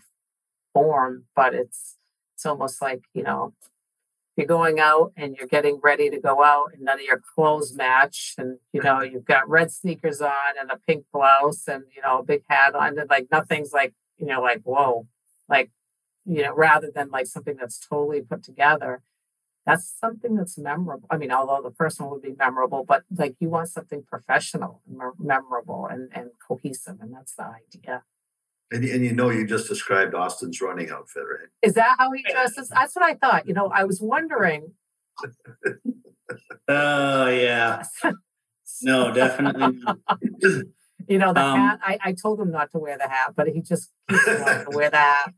form, 0.74 1.24
but 1.34 1.54
it's 1.54 1.96
it's 2.34 2.46
almost 2.46 2.82
like, 2.82 3.02
you 3.14 3.22
know, 3.22 3.54
you're 4.36 4.46
going 4.46 4.80
out 4.80 5.12
and 5.16 5.36
you're 5.36 5.48
getting 5.48 5.80
ready 5.82 6.10
to 6.10 6.20
go 6.20 6.44
out 6.44 6.72
and 6.74 6.82
none 6.84 6.98
of 7.00 7.04
your 7.06 7.22
clothes 7.34 7.74
match 7.74 8.34
and 8.38 8.58
you 8.72 8.82
know 8.82 9.02
you've 9.02 9.24
got 9.26 9.48
red 9.48 9.70
sneakers 9.72 10.20
on 10.22 10.58
and 10.60 10.70
a 10.70 10.78
pink 10.88 11.04
blouse 11.12 11.68
and 11.68 11.84
you 11.96 12.02
know 12.02 12.18
a 12.20 12.24
big 12.24 12.42
hat 12.48 12.74
on 12.74 12.98
and 12.98 13.10
like 13.10 13.28
nothing's 13.32 13.72
like 13.72 13.94
you 14.18 14.26
know 14.26 14.42
like 14.42 14.62
whoa 14.64 15.06
like 15.48 15.70
you 16.26 16.42
know 16.42 16.54
rather 16.54 16.90
than 16.94 17.10
like 17.10 17.26
something 17.26 17.56
that's 17.58 17.78
totally 17.80 18.22
put 18.22 18.42
together 18.44 19.02
that's 19.66 19.94
something 19.98 20.36
that's 20.36 20.58
memorable 20.58 21.06
i 21.10 21.16
mean 21.16 21.30
although 21.30 21.60
the 21.66 21.74
first 21.74 22.00
one 22.00 22.10
would 22.10 22.22
be 22.22 22.34
memorable 22.38 22.84
but 22.84 23.02
like 23.16 23.34
you 23.40 23.48
want 23.48 23.68
something 23.68 24.02
professional 24.02 24.82
and 24.88 25.00
memorable 25.18 25.86
and, 25.86 26.08
and 26.14 26.30
cohesive 26.46 26.96
and 27.00 27.12
that's 27.14 27.34
the 27.34 27.44
idea 27.44 28.02
and, 28.72 28.84
and 28.84 29.04
you 29.04 29.12
know, 29.12 29.30
you 29.30 29.46
just 29.46 29.68
described 29.68 30.14
Austin's 30.14 30.60
running 30.60 30.90
outfit, 30.90 31.24
right? 31.24 31.48
Is 31.60 31.74
that 31.74 31.96
how 31.98 32.12
he 32.12 32.22
dresses? 32.22 32.68
That's 32.68 32.94
what 32.94 33.04
I 33.04 33.14
thought. 33.14 33.48
You 33.48 33.54
know, 33.54 33.66
I 33.66 33.84
was 33.84 34.00
wondering. 34.00 34.72
Oh, 36.68 37.24
uh, 37.24 37.30
yeah. 37.30 37.82
No, 38.82 39.12
definitely. 39.12 39.78
you 41.08 41.18
know, 41.18 41.34
the 41.34 41.42
um, 41.42 41.58
hat, 41.58 41.80
I, 41.82 41.98
I 42.02 42.12
told 42.12 42.40
him 42.40 42.50
not 42.50 42.70
to 42.72 42.78
wear 42.78 42.96
the 42.96 43.08
hat, 43.08 43.34
but 43.36 43.48
he 43.48 43.60
just 43.60 43.90
keeps 44.08 44.26
wanting 44.26 44.70
to 44.70 44.76
wear 44.76 44.90
the 44.90 44.96
hat. 44.96 45.34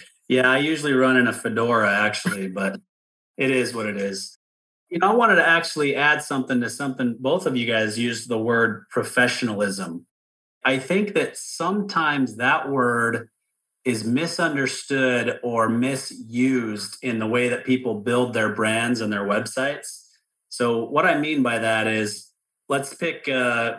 yeah, 0.28 0.50
I 0.50 0.58
usually 0.58 0.92
run 0.92 1.16
in 1.16 1.26
a 1.26 1.32
fedora, 1.32 1.92
actually, 1.92 2.48
but 2.48 2.80
it 3.36 3.50
is 3.50 3.74
what 3.74 3.86
it 3.86 3.96
is. 3.96 4.38
You 4.88 4.98
know, 4.98 5.10
I 5.10 5.14
wanted 5.14 5.36
to 5.36 5.46
actually 5.46 5.96
add 5.96 6.22
something 6.22 6.60
to 6.60 6.70
something. 6.70 7.16
Both 7.18 7.46
of 7.46 7.56
you 7.56 7.66
guys 7.66 7.98
used 7.98 8.28
the 8.28 8.38
word 8.38 8.88
professionalism. 8.90 10.06
I 10.64 10.78
think 10.78 11.14
that 11.14 11.36
sometimes 11.36 12.36
that 12.36 12.70
word 12.70 13.28
is 13.84 14.04
misunderstood 14.04 15.40
or 15.42 15.68
misused 15.68 16.96
in 17.02 17.18
the 17.18 17.26
way 17.26 17.48
that 17.48 17.66
people 17.66 18.00
build 18.00 18.32
their 18.32 18.54
brands 18.54 19.00
and 19.00 19.12
their 19.12 19.24
websites. 19.24 20.04
So, 20.48 20.84
what 20.84 21.04
I 21.04 21.18
mean 21.18 21.42
by 21.42 21.58
that 21.58 21.86
is 21.86 22.30
let's 22.68 22.94
pick 22.94 23.28
uh, 23.28 23.78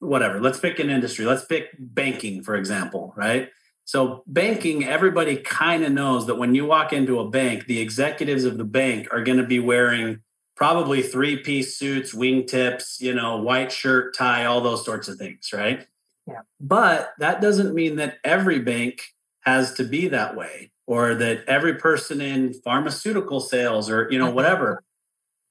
whatever, 0.00 0.40
let's 0.40 0.60
pick 0.60 0.78
an 0.78 0.90
industry. 0.90 1.24
Let's 1.24 1.44
pick 1.44 1.68
banking, 1.78 2.42
for 2.42 2.56
example, 2.56 3.14
right? 3.16 3.48
So, 3.84 4.22
banking, 4.26 4.84
everybody 4.84 5.36
kind 5.36 5.84
of 5.84 5.92
knows 5.92 6.26
that 6.26 6.36
when 6.36 6.54
you 6.54 6.64
walk 6.64 6.92
into 6.92 7.18
a 7.18 7.28
bank, 7.28 7.66
the 7.66 7.80
executives 7.80 8.44
of 8.44 8.56
the 8.56 8.64
bank 8.64 9.08
are 9.10 9.24
going 9.24 9.38
to 9.38 9.46
be 9.46 9.58
wearing 9.58 10.20
probably 10.56 11.02
three 11.02 11.36
piece 11.38 11.76
suits, 11.76 12.14
wingtips, 12.14 13.00
you 13.00 13.14
know, 13.14 13.38
white 13.38 13.72
shirt, 13.72 14.14
tie, 14.14 14.44
all 14.44 14.60
those 14.60 14.84
sorts 14.84 15.08
of 15.08 15.16
things, 15.16 15.50
right? 15.52 15.86
Yeah. 16.26 16.42
But 16.60 17.14
that 17.18 17.40
doesn't 17.40 17.74
mean 17.74 17.96
that 17.96 18.18
every 18.22 18.60
bank 18.60 19.02
has 19.40 19.72
to 19.74 19.84
be 19.84 20.08
that 20.08 20.36
way 20.36 20.70
or 20.86 21.14
that 21.14 21.44
every 21.46 21.74
person 21.74 22.20
in 22.20 22.52
pharmaceutical 22.52 23.40
sales 23.40 23.88
or 23.88 24.08
you 24.10 24.18
know 24.18 24.26
mm-hmm. 24.26 24.34
whatever 24.34 24.82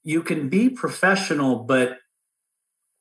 you 0.04 0.22
can 0.22 0.50
be 0.50 0.70
professional 0.70 1.56
but 1.56 1.98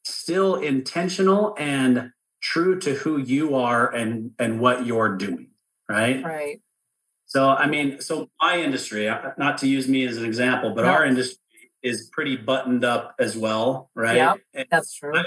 still 0.05 0.55
intentional 0.55 1.55
and 1.59 2.13
true 2.49 2.79
to 2.79 2.95
who 2.95 3.19
you 3.19 3.55
are 3.55 3.93
and 3.93 4.33
and 4.39 4.61
what 4.61 4.87
you're 4.87 5.17
doing 5.17 5.49
right 5.89 6.23
right 6.25 6.61
so 7.27 7.51
i 7.51 7.67
mean 7.67 8.01
so 8.01 8.29
my 8.41 8.59
industry 8.59 9.09
uh, 9.09 9.31
not 9.37 9.59
to 9.59 9.69
use 9.69 9.89
me 9.89 10.07
as 10.07 10.17
an 10.17 10.25
example 10.25 10.75
but 10.75 10.85
no. 10.85 10.89
our 10.89 11.05
industry 11.05 11.39
is 11.83 12.09
pretty 12.13 12.37
buttoned 12.37 12.85
up 12.85 13.15
as 13.19 13.37
well 13.37 13.91
right 13.95 14.17
yeah 14.17 14.35
that's 14.71 14.95
true 14.95 15.17
I, 15.17 15.25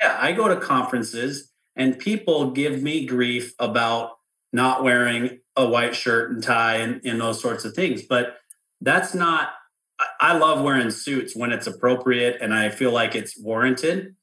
yeah 0.00 0.18
i 0.20 0.32
go 0.32 0.48
to 0.48 0.56
conferences 0.56 1.50
and 1.76 1.98
people 1.98 2.50
give 2.50 2.82
me 2.82 3.06
grief 3.06 3.54
about 3.58 4.12
not 4.52 4.82
wearing 4.82 5.40
a 5.56 5.66
white 5.66 5.94
shirt 5.94 6.30
and 6.30 6.42
tie 6.42 6.76
and, 6.76 7.00
and 7.04 7.20
those 7.20 7.40
sorts 7.40 7.64
of 7.64 7.74
things. 7.74 8.02
But 8.02 8.36
that's 8.80 9.14
not, 9.14 9.50
I 10.20 10.36
love 10.36 10.62
wearing 10.62 10.90
suits 10.90 11.36
when 11.36 11.52
it's 11.52 11.66
appropriate 11.66 12.38
and 12.40 12.54
I 12.54 12.70
feel 12.70 12.90
like 12.90 13.14
it's 13.14 13.38
warranted. 13.38 14.16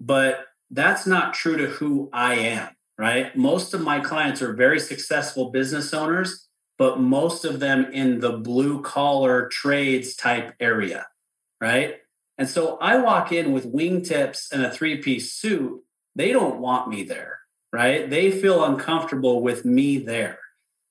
But 0.00 0.44
that's 0.72 1.06
not 1.06 1.34
true 1.34 1.56
to 1.56 1.66
who 1.66 2.08
I 2.12 2.34
am, 2.34 2.70
right? 2.98 3.36
Most 3.36 3.74
of 3.74 3.80
my 3.80 4.00
clients 4.00 4.42
are 4.42 4.54
very 4.54 4.80
successful 4.80 5.50
business 5.50 5.94
owners, 5.94 6.48
but 6.78 6.98
most 6.98 7.44
of 7.44 7.60
them 7.60 7.86
in 7.92 8.20
the 8.20 8.32
blue 8.32 8.82
collar 8.82 9.48
trades 9.48 10.16
type 10.16 10.54
area, 10.58 11.06
right? 11.60 11.98
And 12.38 12.48
so 12.48 12.78
I 12.78 12.96
walk 12.96 13.30
in 13.30 13.52
with 13.52 13.72
wingtips 13.72 14.50
and 14.50 14.64
a 14.64 14.70
three 14.70 14.96
piece 14.96 15.32
suit 15.32 15.82
they 16.14 16.32
don't 16.32 16.58
want 16.58 16.88
me 16.88 17.04
there, 17.04 17.38
right? 17.72 18.08
They 18.08 18.30
feel 18.30 18.64
uncomfortable 18.64 19.42
with 19.42 19.64
me 19.64 19.98
there. 19.98 20.38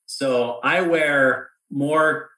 So 0.06 0.58
I 0.62 0.82
wear 0.82 1.50
more 1.70 2.30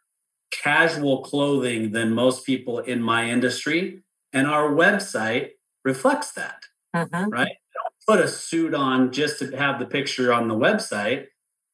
casual 0.50 1.22
clothing 1.22 1.92
than 1.92 2.12
most 2.12 2.44
people 2.44 2.78
in 2.78 3.02
my 3.02 3.28
industry. 3.28 4.02
And 4.32 4.46
our 4.46 4.68
website 4.70 5.50
reflects 5.84 6.32
that, 6.32 6.64
uh-huh. 6.94 7.26
right? 7.30 7.56
Put 8.06 8.20
a 8.20 8.28
suit 8.28 8.74
on 8.74 9.12
just 9.12 9.38
to 9.40 9.56
have 9.56 9.78
the 9.78 9.86
picture 9.86 10.32
on 10.32 10.48
the 10.48 10.54
website. 10.54 11.26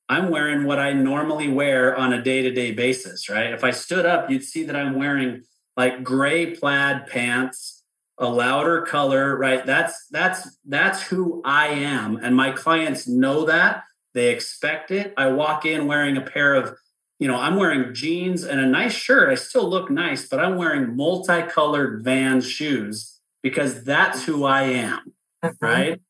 I'm 0.08 0.30
wearing 0.30 0.64
what 0.64 0.78
I 0.78 0.92
normally 0.92 1.48
wear 1.48 1.96
on 1.96 2.12
a 2.12 2.22
day 2.22 2.42
to 2.42 2.50
day 2.50 2.72
basis, 2.72 3.28
right? 3.28 3.52
If 3.52 3.62
I 3.62 3.70
stood 3.70 4.06
up, 4.06 4.30
you'd 4.30 4.44
see 4.44 4.64
that 4.64 4.74
I'm 4.74 4.96
wearing 4.96 5.42
like 5.76 6.02
gray 6.02 6.54
plaid 6.54 7.06
pants 7.06 7.84
a 8.18 8.28
louder 8.28 8.82
color, 8.82 9.36
right? 9.36 9.64
That's 9.64 10.06
that's 10.10 10.58
that's 10.66 11.02
who 11.02 11.42
I 11.44 11.68
am. 11.68 12.16
And 12.16 12.36
my 12.36 12.52
clients 12.52 13.08
know 13.08 13.46
that. 13.46 13.84
They 14.12 14.30
expect 14.30 14.90
it. 14.90 15.14
I 15.16 15.28
walk 15.28 15.64
in 15.64 15.86
wearing 15.86 16.16
a 16.16 16.20
pair 16.20 16.54
of, 16.54 16.76
you 17.18 17.28
know, 17.28 17.36
I'm 17.36 17.56
wearing 17.56 17.94
jeans 17.94 18.44
and 18.44 18.60
a 18.60 18.66
nice 18.66 18.92
shirt. 18.92 19.30
I 19.30 19.36
still 19.36 19.68
look 19.68 19.90
nice, 19.90 20.28
but 20.28 20.40
I'm 20.40 20.56
wearing 20.56 20.96
multicolored 20.96 22.04
Vans 22.04 22.46
shoes 22.46 23.19
because 23.42 23.84
that's 23.84 24.24
who 24.24 24.44
I 24.44 24.62
am, 24.62 25.12
mm-hmm. 25.44 25.64
right? 25.64 26.00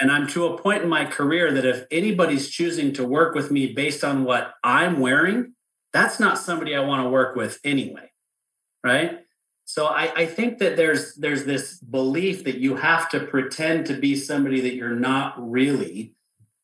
And 0.00 0.10
I'm 0.10 0.26
to 0.28 0.46
a 0.46 0.58
point 0.58 0.82
in 0.82 0.88
my 0.88 1.04
career 1.04 1.52
that 1.52 1.64
if 1.64 1.84
anybody's 1.90 2.50
choosing 2.50 2.92
to 2.94 3.04
work 3.04 3.34
with 3.34 3.50
me 3.50 3.72
based 3.72 4.02
on 4.02 4.24
what 4.24 4.54
I'm 4.64 4.98
wearing, 4.98 5.54
that's 5.92 6.18
not 6.18 6.38
somebody 6.38 6.74
I 6.74 6.80
want 6.80 7.04
to 7.04 7.10
work 7.10 7.36
with 7.36 7.60
anyway, 7.62 8.10
right? 8.82 9.20
So 9.64 9.86
I, 9.86 10.12
I, 10.16 10.26
think 10.26 10.58
that 10.58 10.76
there's 10.76 11.14
there's 11.14 11.44
this 11.44 11.78
belief 11.78 12.44
that 12.44 12.58
you 12.58 12.76
have 12.76 13.08
to 13.10 13.20
pretend 13.20 13.86
to 13.86 13.94
be 13.94 14.16
somebody 14.16 14.60
that 14.60 14.74
you're 14.74 14.90
not 14.90 15.34
really, 15.38 16.14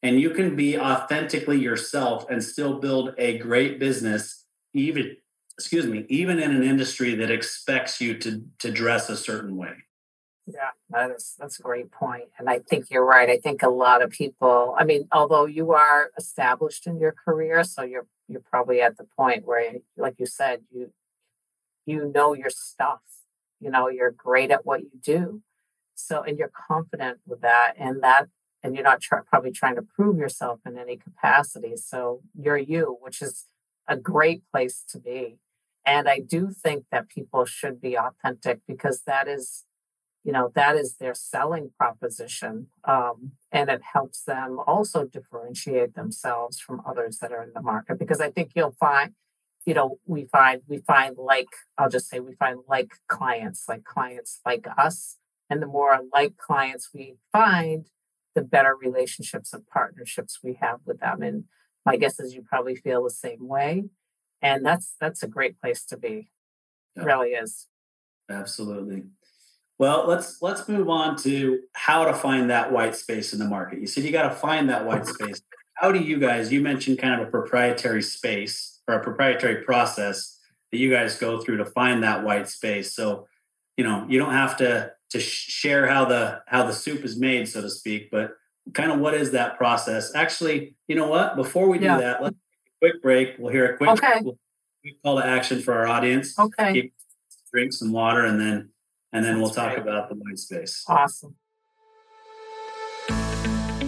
and 0.02 0.20
you 0.20 0.30
can 0.30 0.56
be 0.56 0.78
authentically 0.78 1.58
yourself 1.58 2.26
and 2.28 2.42
still 2.42 2.80
build 2.80 3.14
a 3.16 3.38
great 3.38 3.78
business, 3.78 4.44
even 4.74 5.16
excuse 5.56 5.86
me, 5.86 6.06
even 6.08 6.38
in 6.38 6.54
an 6.54 6.62
industry 6.62 7.14
that 7.14 7.30
expects 7.30 8.00
you 8.00 8.18
to 8.18 8.44
to 8.58 8.70
dress 8.70 9.08
a 9.08 9.16
certain 9.16 9.56
way. 9.56 9.74
Yeah, 10.50 10.70
that 10.90 11.10
is 11.10 11.34
that's 11.38 11.58
a 11.60 11.62
great 11.62 11.90
point, 11.92 12.30
and 12.38 12.48
I 12.48 12.60
think 12.60 12.86
you're 12.90 13.04
right. 13.04 13.28
I 13.28 13.36
think 13.36 13.62
a 13.62 13.68
lot 13.68 14.00
of 14.02 14.10
people. 14.10 14.74
I 14.78 14.84
mean, 14.84 15.06
although 15.12 15.44
you 15.44 15.72
are 15.72 16.10
established 16.16 16.86
in 16.86 16.98
your 16.98 17.12
career, 17.12 17.64
so 17.64 17.82
you're 17.82 18.06
you're 18.28 18.40
probably 18.40 18.80
at 18.80 18.96
the 18.96 19.04
point 19.04 19.44
where, 19.46 19.74
like 19.98 20.14
you 20.18 20.24
said, 20.26 20.62
you 20.72 20.90
you 21.86 22.10
know 22.14 22.34
your 22.34 22.50
stuff. 22.50 23.00
You 23.60 23.70
know, 23.70 23.88
you're 23.88 24.10
great 24.10 24.50
at 24.50 24.64
what 24.64 24.82
you 24.82 24.90
do. 25.02 25.42
So, 25.94 26.22
and 26.22 26.38
you're 26.38 26.52
confident 26.68 27.18
with 27.26 27.40
that, 27.42 27.74
and 27.78 28.02
that, 28.02 28.26
and 28.62 28.74
you're 28.74 28.84
not 28.84 29.02
probably 29.30 29.50
trying 29.52 29.74
to 29.76 29.82
prove 29.82 30.18
yourself 30.18 30.60
in 30.66 30.78
any 30.78 30.96
capacity. 30.96 31.76
So, 31.76 32.22
you're 32.40 32.56
you, 32.58 32.98
which 33.02 33.20
is 33.22 33.46
a 33.88 33.96
great 33.96 34.42
place 34.52 34.84
to 34.90 34.98
be. 34.98 35.38
And 35.84 36.08
I 36.08 36.20
do 36.20 36.50
think 36.50 36.84
that 36.92 37.08
people 37.08 37.44
should 37.46 37.80
be 37.80 37.96
authentic 37.98 38.60
because 38.66 39.02
that 39.06 39.26
is, 39.28 39.64
you 40.24 40.32
know, 40.32 40.50
that 40.54 40.76
is 40.76 40.96
their 40.96 41.14
selling 41.14 41.70
proposition. 41.78 42.66
Um, 42.84 43.32
and 43.52 43.70
it 43.70 43.80
helps 43.92 44.22
them 44.22 44.58
also 44.66 45.04
differentiate 45.04 45.94
themselves 45.94 46.58
from 46.60 46.82
others 46.86 47.18
that 47.18 47.32
are 47.32 47.42
in 47.42 47.52
the 47.54 47.62
market. 47.62 47.98
Because 47.98 48.20
I 48.20 48.30
think 48.30 48.52
you'll 48.54 48.76
find, 48.78 49.12
you 49.68 49.74
know 49.74 49.98
we 50.06 50.24
find 50.24 50.62
we 50.66 50.78
find 50.78 51.16
like 51.18 51.48
i'll 51.76 51.90
just 51.90 52.08
say 52.08 52.20
we 52.20 52.34
find 52.34 52.60
like 52.68 52.90
clients 53.06 53.64
like 53.68 53.84
clients 53.84 54.40
like 54.46 54.66
us 54.78 55.18
and 55.50 55.60
the 55.60 55.66
more 55.66 55.98
like 56.10 56.38
clients 56.38 56.88
we 56.94 57.16
find 57.32 57.90
the 58.34 58.40
better 58.40 58.74
relationships 58.74 59.52
and 59.52 59.66
partnerships 59.66 60.38
we 60.42 60.56
have 60.60 60.78
with 60.86 61.00
them 61.00 61.20
and 61.20 61.44
my 61.84 61.96
guess 61.96 62.18
is 62.18 62.34
you 62.34 62.40
probably 62.40 62.76
feel 62.76 63.04
the 63.04 63.10
same 63.10 63.46
way 63.46 63.84
and 64.40 64.64
that's 64.64 64.94
that's 64.98 65.22
a 65.22 65.28
great 65.28 65.60
place 65.60 65.84
to 65.84 65.98
be 65.98 66.30
yeah. 66.96 67.02
really 67.02 67.30
is 67.30 67.66
absolutely 68.30 69.04
well 69.78 70.06
let's 70.06 70.40
let's 70.42 70.68
move 70.68 70.88
on 70.88 71.16
to 71.16 71.60
how 71.74 72.04
to 72.04 72.14
find 72.14 72.50
that 72.50 72.72
white 72.72 72.94
space 72.94 73.32
in 73.32 73.38
the 73.38 73.44
market 73.44 73.80
you 73.80 73.86
said 73.86 74.04
you 74.04 74.12
got 74.12 74.28
to 74.28 74.34
find 74.34 74.68
that 74.68 74.86
white 74.86 75.06
space 75.14 75.40
how 75.74 75.92
do 75.92 76.00
you 76.00 76.18
guys 76.18 76.52
you 76.52 76.60
mentioned 76.60 76.98
kind 76.98 77.20
of 77.20 77.26
a 77.26 77.30
proprietary 77.30 78.02
space 78.02 78.80
or 78.88 78.94
a 78.94 79.02
proprietary 79.02 79.62
process 79.64 80.38
that 80.70 80.78
you 80.78 80.90
guys 80.90 81.18
go 81.18 81.40
through 81.40 81.58
to 81.58 81.64
find 81.64 82.02
that 82.02 82.24
white 82.24 82.48
space. 82.48 82.94
So, 82.94 83.26
you 83.76 83.84
know, 83.84 84.06
you 84.08 84.18
don't 84.18 84.32
have 84.32 84.56
to 84.58 84.92
to 85.10 85.20
share 85.20 85.86
how 85.86 86.04
the 86.04 86.42
how 86.46 86.64
the 86.64 86.72
soup 86.72 87.04
is 87.04 87.18
made, 87.18 87.48
so 87.48 87.62
to 87.62 87.70
speak, 87.70 88.10
but 88.10 88.32
kind 88.74 88.92
of 88.92 88.98
what 88.98 89.14
is 89.14 89.30
that 89.32 89.56
process? 89.56 90.14
Actually, 90.14 90.74
you 90.86 90.96
know 90.96 91.08
what? 91.08 91.36
Before 91.36 91.68
we 91.68 91.78
do 91.78 91.86
yeah. 91.86 91.98
that, 91.98 92.22
let's 92.22 92.36
take 92.36 92.66
a 92.66 92.78
quick 92.80 93.02
break. 93.02 93.36
We'll 93.38 93.52
hear 93.52 93.72
a 93.72 93.76
quick, 93.76 93.90
okay. 93.90 94.20
quick 94.22 95.02
call 95.02 95.16
to 95.16 95.24
action 95.24 95.62
for 95.62 95.72
our 95.74 95.86
audience. 95.86 96.38
Okay. 96.38 96.72
Keep, 96.72 96.94
drink 97.50 97.72
some 97.72 97.92
water 97.92 98.26
and 98.26 98.38
then 98.38 98.70
and 99.12 99.24
then 99.24 99.40
we'll 99.40 99.50
talk 99.50 99.76
about 99.76 100.08
the 100.08 100.14
white 100.14 100.38
space. 100.38 100.84
Awesome. 100.88 101.34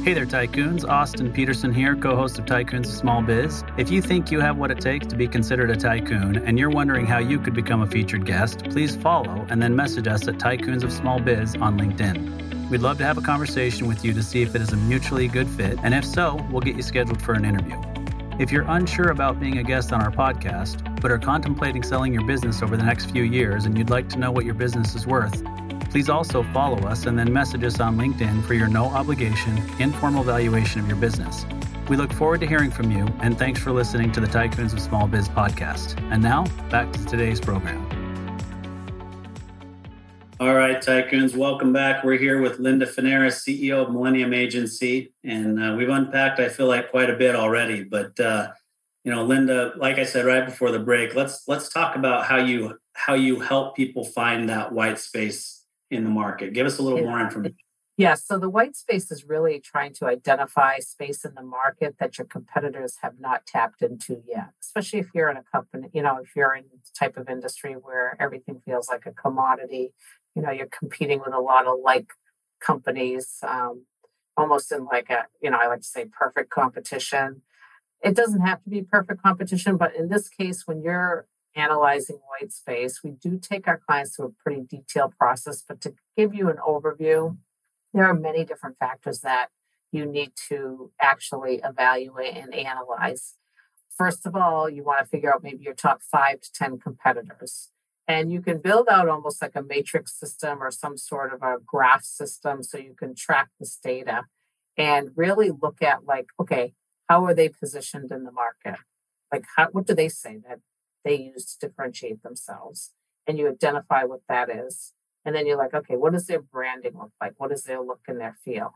Hey 0.02 0.14
there, 0.14 0.24
Tycoons. 0.24 0.88
Austin 0.88 1.30
Peterson 1.30 1.74
here, 1.74 1.94
co 1.94 2.16
host 2.16 2.38
of 2.38 2.46
Tycoons 2.46 2.86
of 2.86 2.94
Small 2.94 3.20
Biz. 3.20 3.62
If 3.76 3.90
you 3.90 4.00
think 4.00 4.30
you 4.30 4.40
have 4.40 4.56
what 4.56 4.70
it 4.70 4.80
takes 4.80 5.06
to 5.08 5.14
be 5.14 5.28
considered 5.28 5.70
a 5.70 5.76
tycoon 5.76 6.36
and 6.36 6.58
you're 6.58 6.70
wondering 6.70 7.04
how 7.04 7.18
you 7.18 7.38
could 7.38 7.52
become 7.52 7.82
a 7.82 7.86
featured 7.86 8.24
guest, 8.24 8.64
please 8.70 8.96
follow 8.96 9.46
and 9.50 9.60
then 9.62 9.76
message 9.76 10.08
us 10.08 10.26
at 10.26 10.36
Tycoons 10.36 10.84
of 10.84 10.90
Small 10.90 11.20
Biz 11.20 11.56
on 11.56 11.78
LinkedIn. 11.78 12.70
We'd 12.70 12.80
love 12.80 12.96
to 12.98 13.04
have 13.04 13.18
a 13.18 13.20
conversation 13.20 13.86
with 13.88 14.02
you 14.02 14.14
to 14.14 14.22
see 14.22 14.40
if 14.40 14.54
it 14.54 14.62
is 14.62 14.72
a 14.72 14.76
mutually 14.76 15.28
good 15.28 15.48
fit, 15.48 15.78
and 15.82 15.92
if 15.92 16.06
so, 16.06 16.46
we'll 16.50 16.62
get 16.62 16.76
you 16.76 16.82
scheduled 16.82 17.20
for 17.20 17.34
an 17.34 17.44
interview. 17.44 17.78
If 18.38 18.50
you're 18.50 18.64
unsure 18.68 19.10
about 19.10 19.38
being 19.38 19.58
a 19.58 19.62
guest 19.62 19.92
on 19.92 20.00
our 20.00 20.10
podcast, 20.10 20.89
but 21.00 21.10
are 21.10 21.18
contemplating 21.18 21.82
selling 21.82 22.12
your 22.12 22.24
business 22.24 22.62
over 22.62 22.76
the 22.76 22.84
next 22.84 23.10
few 23.10 23.22
years 23.22 23.64
and 23.64 23.76
you'd 23.76 23.90
like 23.90 24.08
to 24.10 24.18
know 24.18 24.30
what 24.30 24.44
your 24.44 24.54
business 24.54 24.94
is 24.94 25.06
worth, 25.06 25.42
Please 25.90 26.08
also 26.08 26.44
follow 26.44 26.78
us 26.86 27.06
and 27.06 27.18
then 27.18 27.32
message 27.32 27.64
us 27.64 27.80
on 27.80 27.96
LinkedIn 27.96 28.44
for 28.44 28.54
your 28.54 28.68
no 28.68 28.84
obligation, 28.86 29.60
informal 29.80 30.22
valuation 30.22 30.80
of 30.80 30.86
your 30.86 30.96
business. 30.96 31.44
We 31.88 31.96
look 31.96 32.12
forward 32.12 32.38
to 32.40 32.46
hearing 32.46 32.70
from 32.70 32.92
you, 32.92 33.08
and 33.18 33.36
thanks 33.36 33.58
for 33.58 33.72
listening 33.72 34.12
to 34.12 34.20
the 34.20 34.28
Tycoons 34.28 34.72
of 34.72 34.80
Small 34.80 35.08
Biz 35.08 35.28
podcast. 35.30 36.00
And 36.12 36.22
now, 36.22 36.44
back 36.70 36.92
to 36.92 37.04
today's 37.06 37.40
program. 37.40 37.84
All 40.38 40.54
right, 40.54 40.80
Tycoons, 40.80 41.34
welcome 41.34 41.72
back. 41.72 42.04
We're 42.04 42.18
here 42.18 42.40
with 42.40 42.60
Linda 42.60 42.86
Fanaras, 42.86 43.44
CEO 43.44 43.84
of 43.84 43.90
Millennium 43.90 44.32
Agency, 44.32 45.12
and 45.24 45.60
uh, 45.60 45.74
we've 45.76 45.88
unpacked, 45.88 46.38
I 46.38 46.50
feel 46.50 46.68
like, 46.68 46.92
quite 46.92 47.10
a 47.10 47.16
bit 47.16 47.34
already. 47.34 47.82
But 47.82 48.18
uh, 48.20 48.52
you 49.04 49.10
know, 49.10 49.24
Linda, 49.24 49.72
like 49.76 49.98
I 49.98 50.04
said 50.04 50.26
right 50.26 50.44
before 50.44 50.70
the 50.70 50.78
break, 50.78 51.14
let's 51.14 51.44
let's 51.48 51.68
talk 51.68 51.96
about 51.96 52.26
how 52.26 52.36
you 52.36 52.78
how 52.94 53.14
you 53.14 53.40
help 53.40 53.76
people 53.76 54.04
find 54.04 54.48
that 54.48 54.72
white 54.72 54.98
space 54.98 55.64
in 55.90 56.04
the 56.04 56.10
market. 56.10 56.52
Give 56.52 56.66
us 56.66 56.78
a 56.78 56.82
little 56.82 57.02
more 57.02 57.20
information. 57.20 57.56
Yes, 57.96 58.24
so 58.24 58.38
the 58.38 58.48
white 58.48 58.76
space 58.76 59.10
is 59.10 59.24
really 59.26 59.60
trying 59.60 59.92
to 59.94 60.06
identify 60.06 60.78
space 60.78 61.22
in 61.22 61.34
the 61.34 61.42
market 61.42 61.96
that 62.00 62.16
your 62.16 62.26
competitors 62.26 62.96
have 63.02 63.20
not 63.20 63.44
tapped 63.44 63.82
into 63.82 64.22
yet, 64.26 64.52
especially 64.62 65.00
if 65.00 65.08
you're 65.14 65.28
in 65.28 65.36
a 65.36 65.42
company, 65.42 65.90
you 65.92 66.00
know, 66.00 66.16
if 66.16 66.34
you're 66.34 66.54
in 66.54 66.64
the 66.72 66.78
type 66.98 67.18
of 67.18 67.28
industry 67.28 67.74
where 67.74 68.16
everything 68.18 68.62
feels 68.64 68.88
like 68.88 69.04
a 69.04 69.12
commodity, 69.12 69.92
you 70.34 70.40
know, 70.40 70.50
you're 70.50 70.68
competing 70.68 71.20
with 71.20 71.34
a 71.34 71.40
lot 71.40 71.66
of 71.66 71.78
like 71.84 72.12
companies, 72.58 73.36
um, 73.46 73.84
almost 74.34 74.72
in 74.72 74.86
like 74.86 75.10
a, 75.10 75.26
you 75.42 75.50
know, 75.50 75.58
I 75.60 75.66
like 75.66 75.80
to 75.80 75.86
say 75.86 76.06
perfect 76.06 76.48
competition. 76.48 77.42
It 78.02 78.14
doesn't 78.16 78.40
have 78.40 78.62
to 78.64 78.70
be 78.70 78.82
perfect 78.82 79.22
competition, 79.22 79.76
but 79.76 79.94
in 79.94 80.08
this 80.08 80.28
case, 80.28 80.66
when 80.66 80.82
you're 80.82 81.26
analyzing 81.54 82.18
white 82.28 82.52
space. 82.52 83.00
We 83.02 83.10
do 83.10 83.38
take 83.38 83.66
our 83.66 83.78
clients 83.78 84.16
through 84.16 84.26
a 84.26 84.42
pretty 84.42 84.62
detailed 84.68 85.16
process, 85.16 85.62
but 85.66 85.80
to 85.82 85.94
give 86.16 86.34
you 86.34 86.48
an 86.48 86.56
overview, 86.56 87.36
there 87.92 88.04
are 88.04 88.14
many 88.14 88.44
different 88.44 88.78
factors 88.78 89.20
that 89.20 89.48
you 89.92 90.06
need 90.06 90.32
to 90.48 90.92
actually 91.00 91.60
evaluate 91.64 92.36
and 92.36 92.54
analyze. 92.54 93.34
First 93.96 94.24
of 94.26 94.36
all, 94.36 94.68
you 94.70 94.84
want 94.84 95.00
to 95.00 95.06
figure 95.06 95.32
out 95.32 95.42
maybe 95.42 95.64
your 95.64 95.74
top 95.74 96.00
five 96.02 96.40
to 96.40 96.52
10 96.52 96.78
competitors. 96.78 97.70
And 98.06 98.32
you 98.32 98.40
can 98.40 98.58
build 98.58 98.88
out 98.88 99.08
almost 99.08 99.42
like 99.42 99.54
a 99.54 99.62
matrix 99.62 100.18
system 100.18 100.62
or 100.62 100.70
some 100.70 100.96
sort 100.96 101.32
of 101.32 101.42
a 101.42 101.56
graph 101.64 102.04
system 102.04 102.62
so 102.62 102.78
you 102.78 102.94
can 102.98 103.14
track 103.14 103.50
this 103.58 103.76
data 103.76 104.24
and 104.76 105.10
really 105.16 105.50
look 105.50 105.82
at, 105.82 106.04
like, 106.04 106.26
okay, 106.40 106.72
how 107.10 107.26
are 107.26 107.34
they 107.34 107.50
positioned 107.50 108.10
in 108.10 108.24
the 108.24 108.32
market? 108.32 108.80
Like, 109.32 109.44
how, 109.56 109.68
what 109.72 109.86
do 109.86 109.94
they 109.94 110.08
say 110.08 110.38
that 110.48 110.60
they 111.04 111.16
use 111.16 111.44
to 111.46 111.66
differentiate 111.66 112.22
themselves. 112.22 112.92
And 113.26 113.38
you 113.38 113.48
identify 113.48 114.04
what 114.04 114.20
that 114.28 114.48
is. 114.50 114.92
And 115.24 115.34
then 115.34 115.46
you're 115.46 115.58
like, 115.58 115.74
okay, 115.74 115.96
what 115.96 116.12
does 116.12 116.26
their 116.26 116.40
branding 116.40 116.98
look 116.98 117.12
like? 117.20 117.34
What 117.36 117.50
does 117.50 117.64
their 117.64 117.80
look 117.80 118.00
and 118.08 118.20
their 118.20 118.36
feel? 118.44 118.74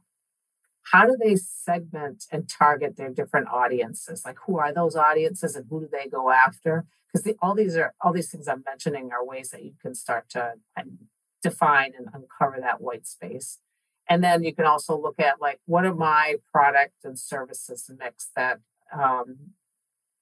How 0.92 1.06
do 1.06 1.16
they 1.18 1.36
segment 1.36 2.24
and 2.30 2.48
target 2.48 2.96
their 2.96 3.08
different 3.08 3.48
audiences? 3.48 4.22
Like 4.24 4.36
who 4.46 4.58
are 4.58 4.72
those 4.72 4.96
audiences 4.96 5.56
and 5.56 5.66
who 5.70 5.80
do 5.80 5.88
they 5.90 6.08
go 6.08 6.30
after? 6.30 6.84
Because 7.10 7.24
the, 7.24 7.36
all 7.40 7.54
these 7.54 7.76
are 7.76 7.94
all 8.02 8.12
these 8.12 8.30
things 8.30 8.46
I'm 8.46 8.62
mentioning 8.66 9.10
are 9.10 9.24
ways 9.24 9.48
that 9.50 9.64
you 9.64 9.72
can 9.80 9.94
start 9.94 10.28
to 10.30 10.54
um, 10.78 10.98
define 11.42 11.92
and 11.96 12.08
uncover 12.12 12.60
that 12.60 12.82
white 12.82 13.06
space. 13.06 13.60
And 14.08 14.22
then 14.22 14.44
you 14.44 14.54
can 14.54 14.66
also 14.66 15.00
look 15.00 15.18
at 15.18 15.40
like 15.40 15.60
what 15.66 15.86
are 15.86 15.94
my 15.94 16.36
product 16.52 16.94
and 17.04 17.18
services 17.18 17.90
mix 17.98 18.28
that 18.36 18.60
um, 18.92 19.36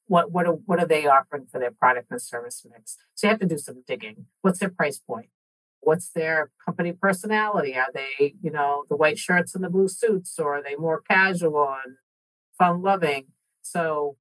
what 0.07 0.31
what 0.31 0.47
are, 0.47 0.53
what 0.53 0.79
are 0.79 0.87
they 0.87 1.07
offering 1.07 1.47
for 1.51 1.59
their 1.59 1.71
product 1.71 2.11
and 2.11 2.21
service 2.21 2.65
mix? 2.71 2.97
So 3.15 3.27
you 3.27 3.31
have 3.31 3.41
to 3.41 3.47
do 3.47 3.59
some 3.59 3.83
digging. 3.87 4.27
What's 4.43 4.59
their 4.59 4.71
price 4.71 4.99
point? 4.99 5.31
What's 5.81 6.11
their 6.11 6.51
company 6.65 6.93
personality? 6.93 7.75
Are 7.75 7.91
they, 7.93 8.35
you 8.41 8.53
know, 8.53 8.85
the 8.89 8.97
white 8.97 9.19
shirts 9.19 9.55
and 9.55 9.65
the 9.65 9.71
blue 9.71 9.89
suits, 9.89 10.39
or 10.39 10.57
are 10.57 10.63
they 10.63 10.77
more 10.77 11.01
casual 11.01 11.75
and 11.85 11.97
fun 12.57 12.83
loving? 12.83 13.27
So 13.63 14.17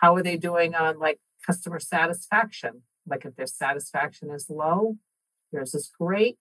how 0.00 0.14
are 0.16 0.22
they 0.22 0.36
doing 0.36 0.74
on 0.74 0.98
like 0.98 1.20
customer 1.46 1.80
satisfaction? 1.80 2.82
Like 3.06 3.24
if 3.24 3.36
their 3.36 3.46
satisfaction 3.46 4.30
is 4.30 4.50
low, 4.50 4.96
yours 5.52 5.74
is 5.74 5.90
great. 5.98 6.38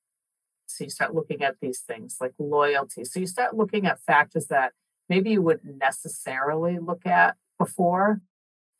So 0.70 0.84
you 0.84 0.90
start 0.90 1.16
looking 1.16 1.42
at 1.44 1.56
these 1.62 1.80
things 1.80 2.18
like 2.22 2.34
loyalty. 2.38 3.04
So 3.04 3.20
you 3.20 3.28
start 3.28 3.56
looking 3.56 3.86
at 3.86 4.02
factors 4.02 4.48
that 4.48 4.74
maybe 5.08 5.32
you 5.32 5.42
wouldn't 5.42 5.78
necessarily 5.78 6.78
look 6.80 7.06
at 7.06 7.36
before. 7.58 8.22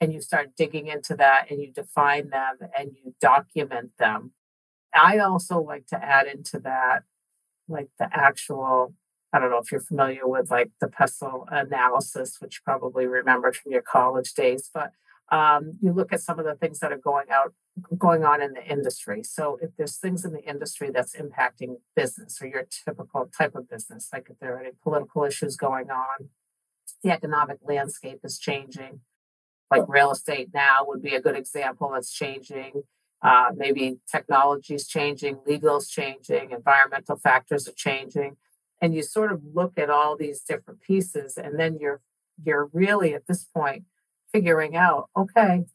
And 0.02 0.14
you 0.14 0.22
start 0.22 0.56
digging 0.56 0.88
into 0.88 1.14
that 1.18 1.48
and 1.50 1.62
you 1.62 1.74
define 1.74 2.30
them 2.30 2.58
and 2.78 2.92
you 3.04 3.16
document 3.20 3.92
them. 4.00 4.32
I 4.94 5.18
also 5.18 5.60
like 5.60 5.88
to 5.88 6.02
add 6.02 6.26
into 6.28 6.60
that, 6.60 7.04
like 7.68 7.90
the 8.00 8.10
actual, 8.14 8.94
I 9.34 9.40
don't 9.40 9.50
know 9.50 9.58
if 9.58 9.72
you're 9.72 9.82
familiar 9.82 10.26
with 10.26 10.50
like 10.50 10.72
the 10.80 10.88
pestle 10.88 11.46
analysis, 11.52 12.38
which 12.40 12.56
you 12.56 12.60
probably 12.64 13.08
remember 13.08 13.52
from 13.52 13.74
your 13.74 13.82
college 13.82 14.34
days, 14.34 14.70
but 14.74 14.92
um, 15.32 15.74
you 15.82 15.92
look 15.92 16.14
at 16.14 16.22
some 16.22 16.40
of 16.40 16.46
the 16.46 16.56
things 16.56 16.80
that 16.80 16.92
are 16.92 16.98
going 16.98 17.28
out 17.32 17.54
going 17.98 18.24
on 18.24 18.42
in 18.42 18.54
the 18.54 18.64
industry. 18.66 19.24
So 19.24 19.58
if 19.62 19.72
there's 19.78 19.98
things 19.98 20.26
in 20.26 20.34
the 20.34 20.44
industry 20.44 20.90
that's 20.92 21.16
impacting 21.16 21.78
business 21.96 22.42
or 22.42 22.48
your 22.48 22.66
typical 22.70 23.30
type 23.38 23.56
of 23.56 23.70
business 23.70 24.10
like 24.12 24.28
if 24.30 24.40
there 24.40 24.56
are 24.56 24.60
any 24.60 24.72
political 24.84 25.24
issues 25.24 25.56
going 25.56 25.90
on 25.90 26.30
the 27.04 27.12
economic 27.12 27.58
landscape 27.64 28.20
is 28.24 28.38
changing. 28.38 29.02
Like 29.72 29.84
real 29.88 30.12
estate 30.12 30.50
now 30.54 30.84
would 30.88 31.02
be 31.02 31.16
a 31.16 31.22
good 31.22 31.36
example 31.36 31.92
that's 31.94 32.12
changing. 32.12 32.84
Uh, 33.22 33.52
maybe 33.56 33.98
technology 34.10 34.74
is 34.74 34.88
changing 34.88 35.40
legal 35.46 35.78
is 35.78 35.90
changing 35.90 36.52
environmental 36.52 37.18
factors 37.18 37.68
are 37.68 37.74
changing. 37.74 38.38
And 38.82 38.96
you 38.96 39.04
sort 39.04 39.32
of 39.32 39.42
look 39.54 39.78
at 39.78 39.90
all 39.90 40.16
these 40.16 40.42
different 40.42 40.82
pieces 40.82 41.38
and 41.38 41.60
then 41.60 41.78
you're 41.80 42.02
you're 42.44 42.70
really 42.72 43.14
at 43.14 43.28
this 43.28 43.44
point 43.44 43.84
figuring 44.32 44.76
out 44.76 45.10
okay 45.18 45.66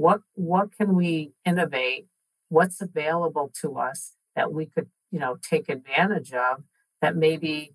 what 0.00 0.22
what 0.34 0.76
can 0.76 0.96
we 0.96 1.32
innovate? 1.44 2.06
What's 2.48 2.80
available 2.80 3.52
to 3.60 3.78
us 3.78 4.14
that 4.34 4.52
we 4.52 4.66
could 4.66 4.88
you 5.10 5.18
know 5.18 5.38
take 5.42 5.68
advantage 5.68 6.32
of 6.32 6.64
that 7.00 7.16
maybe 7.16 7.74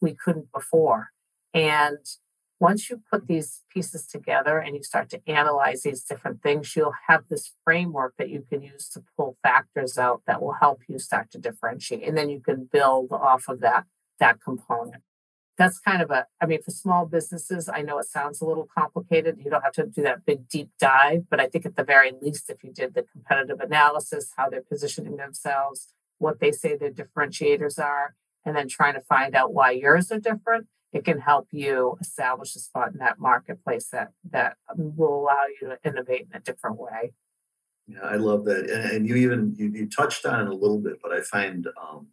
we 0.00 0.14
couldn't 0.14 0.52
before? 0.52 1.10
And 1.54 1.98
once 2.58 2.88
you 2.88 3.02
put 3.10 3.26
these 3.26 3.62
pieces 3.72 4.06
together 4.06 4.58
and 4.58 4.74
you 4.74 4.82
start 4.82 5.10
to 5.10 5.20
analyze 5.26 5.82
these 5.82 6.02
different 6.02 6.42
things 6.42 6.74
you'll 6.74 6.94
have 7.06 7.28
this 7.28 7.52
framework 7.64 8.14
that 8.16 8.30
you 8.30 8.42
can 8.48 8.62
use 8.62 8.88
to 8.88 9.02
pull 9.14 9.36
factors 9.42 9.98
out 9.98 10.22
that 10.26 10.40
will 10.40 10.54
help 10.54 10.80
you 10.88 10.98
start 10.98 11.30
to 11.30 11.38
differentiate 11.38 12.02
and 12.02 12.16
then 12.16 12.30
you 12.30 12.40
can 12.40 12.66
build 12.72 13.12
off 13.12 13.44
of 13.48 13.60
that 13.60 13.84
that 14.18 14.40
component 14.40 15.02
that's 15.56 15.78
kind 15.78 16.02
of 16.02 16.10
a 16.10 16.26
i 16.40 16.46
mean 16.46 16.62
for 16.62 16.70
small 16.70 17.06
businesses 17.06 17.68
i 17.72 17.82
know 17.82 17.98
it 17.98 18.06
sounds 18.06 18.40
a 18.40 18.44
little 18.44 18.68
complicated. 18.76 19.38
You 19.42 19.50
don't 19.50 19.62
have 19.62 19.72
to 19.74 19.86
do 19.86 20.02
that 20.02 20.24
big 20.26 20.48
deep 20.48 20.70
dive 20.78 21.24
but 21.30 21.40
i 21.40 21.46
think 21.46 21.66
at 21.66 21.76
the 21.76 21.84
very 21.84 22.12
least 22.20 22.50
if 22.50 22.62
you 22.62 22.72
did 22.72 22.94
the 22.94 23.02
competitive 23.02 23.60
analysis 23.60 24.32
how 24.36 24.48
they're 24.48 24.62
positioning 24.62 25.16
themselves 25.16 25.88
what 26.18 26.40
they 26.40 26.52
say 26.52 26.76
their 26.76 26.90
differentiators 26.90 27.78
are 27.78 28.14
and 28.44 28.56
then 28.56 28.68
trying 28.68 28.94
to 28.94 29.00
find 29.00 29.34
out 29.34 29.52
why 29.52 29.70
yours 29.70 30.10
are 30.10 30.20
different 30.20 30.66
it 30.92 31.04
can 31.04 31.20
help 31.20 31.48
you 31.50 31.98
establish 32.00 32.54
a 32.56 32.58
spot 32.58 32.92
in 32.92 32.98
that 32.98 33.18
marketplace 33.18 33.88
that 33.88 34.12
that 34.30 34.56
will 34.76 35.20
allow 35.20 35.44
you 35.60 35.68
to 35.68 35.78
innovate 35.84 36.28
in 36.30 36.36
a 36.36 36.40
different 36.40 36.78
way. 36.78 37.12
Yeah 37.86 38.00
i 38.02 38.16
love 38.16 38.44
that. 38.46 38.70
And, 38.70 38.90
and 38.90 39.08
you 39.08 39.16
even 39.16 39.54
you, 39.56 39.68
you 39.68 39.88
touched 39.88 40.24
on 40.26 40.40
it 40.40 40.48
a 40.48 40.54
little 40.54 40.78
bit 40.78 40.98
but 41.02 41.12
i 41.12 41.20
find 41.20 41.66
um, 41.80 42.08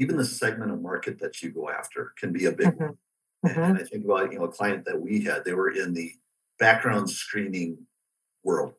even 0.00 0.16
the 0.16 0.24
segment 0.24 0.72
of 0.72 0.80
market 0.80 1.20
that 1.20 1.42
you 1.42 1.50
go 1.50 1.68
after 1.68 2.12
can 2.18 2.32
be 2.32 2.46
a 2.46 2.52
big 2.52 2.68
mm-hmm. 2.68 2.84
one. 2.84 2.98
Mm-hmm. 3.46 3.60
And 3.60 3.78
I 3.78 3.84
think 3.84 4.04
about 4.04 4.32
you 4.32 4.38
know 4.38 4.46
a 4.46 4.52
client 4.52 4.84
that 4.86 5.00
we 5.00 5.22
had, 5.22 5.44
they 5.44 5.54
were 5.54 5.70
in 5.70 5.94
the 5.94 6.12
background 6.58 7.08
screening 7.08 7.86
world. 8.42 8.74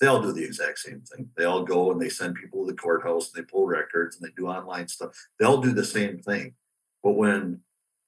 They 0.00 0.06
all 0.06 0.22
do 0.22 0.32
the 0.32 0.44
exact 0.44 0.78
same 0.78 1.00
thing. 1.02 1.30
They 1.36 1.44
all 1.44 1.64
go 1.64 1.90
and 1.90 2.00
they 2.00 2.08
send 2.08 2.36
people 2.36 2.64
to 2.64 2.72
the 2.72 2.76
courthouse 2.76 3.32
and 3.32 3.42
they 3.42 3.46
pull 3.46 3.66
records 3.66 4.16
and 4.16 4.26
they 4.26 4.32
do 4.36 4.46
online 4.46 4.88
stuff. 4.88 5.12
They 5.38 5.46
all 5.46 5.60
do 5.60 5.72
the 5.72 5.84
same 5.84 6.18
thing. 6.18 6.54
But 7.02 7.12
when 7.12 7.60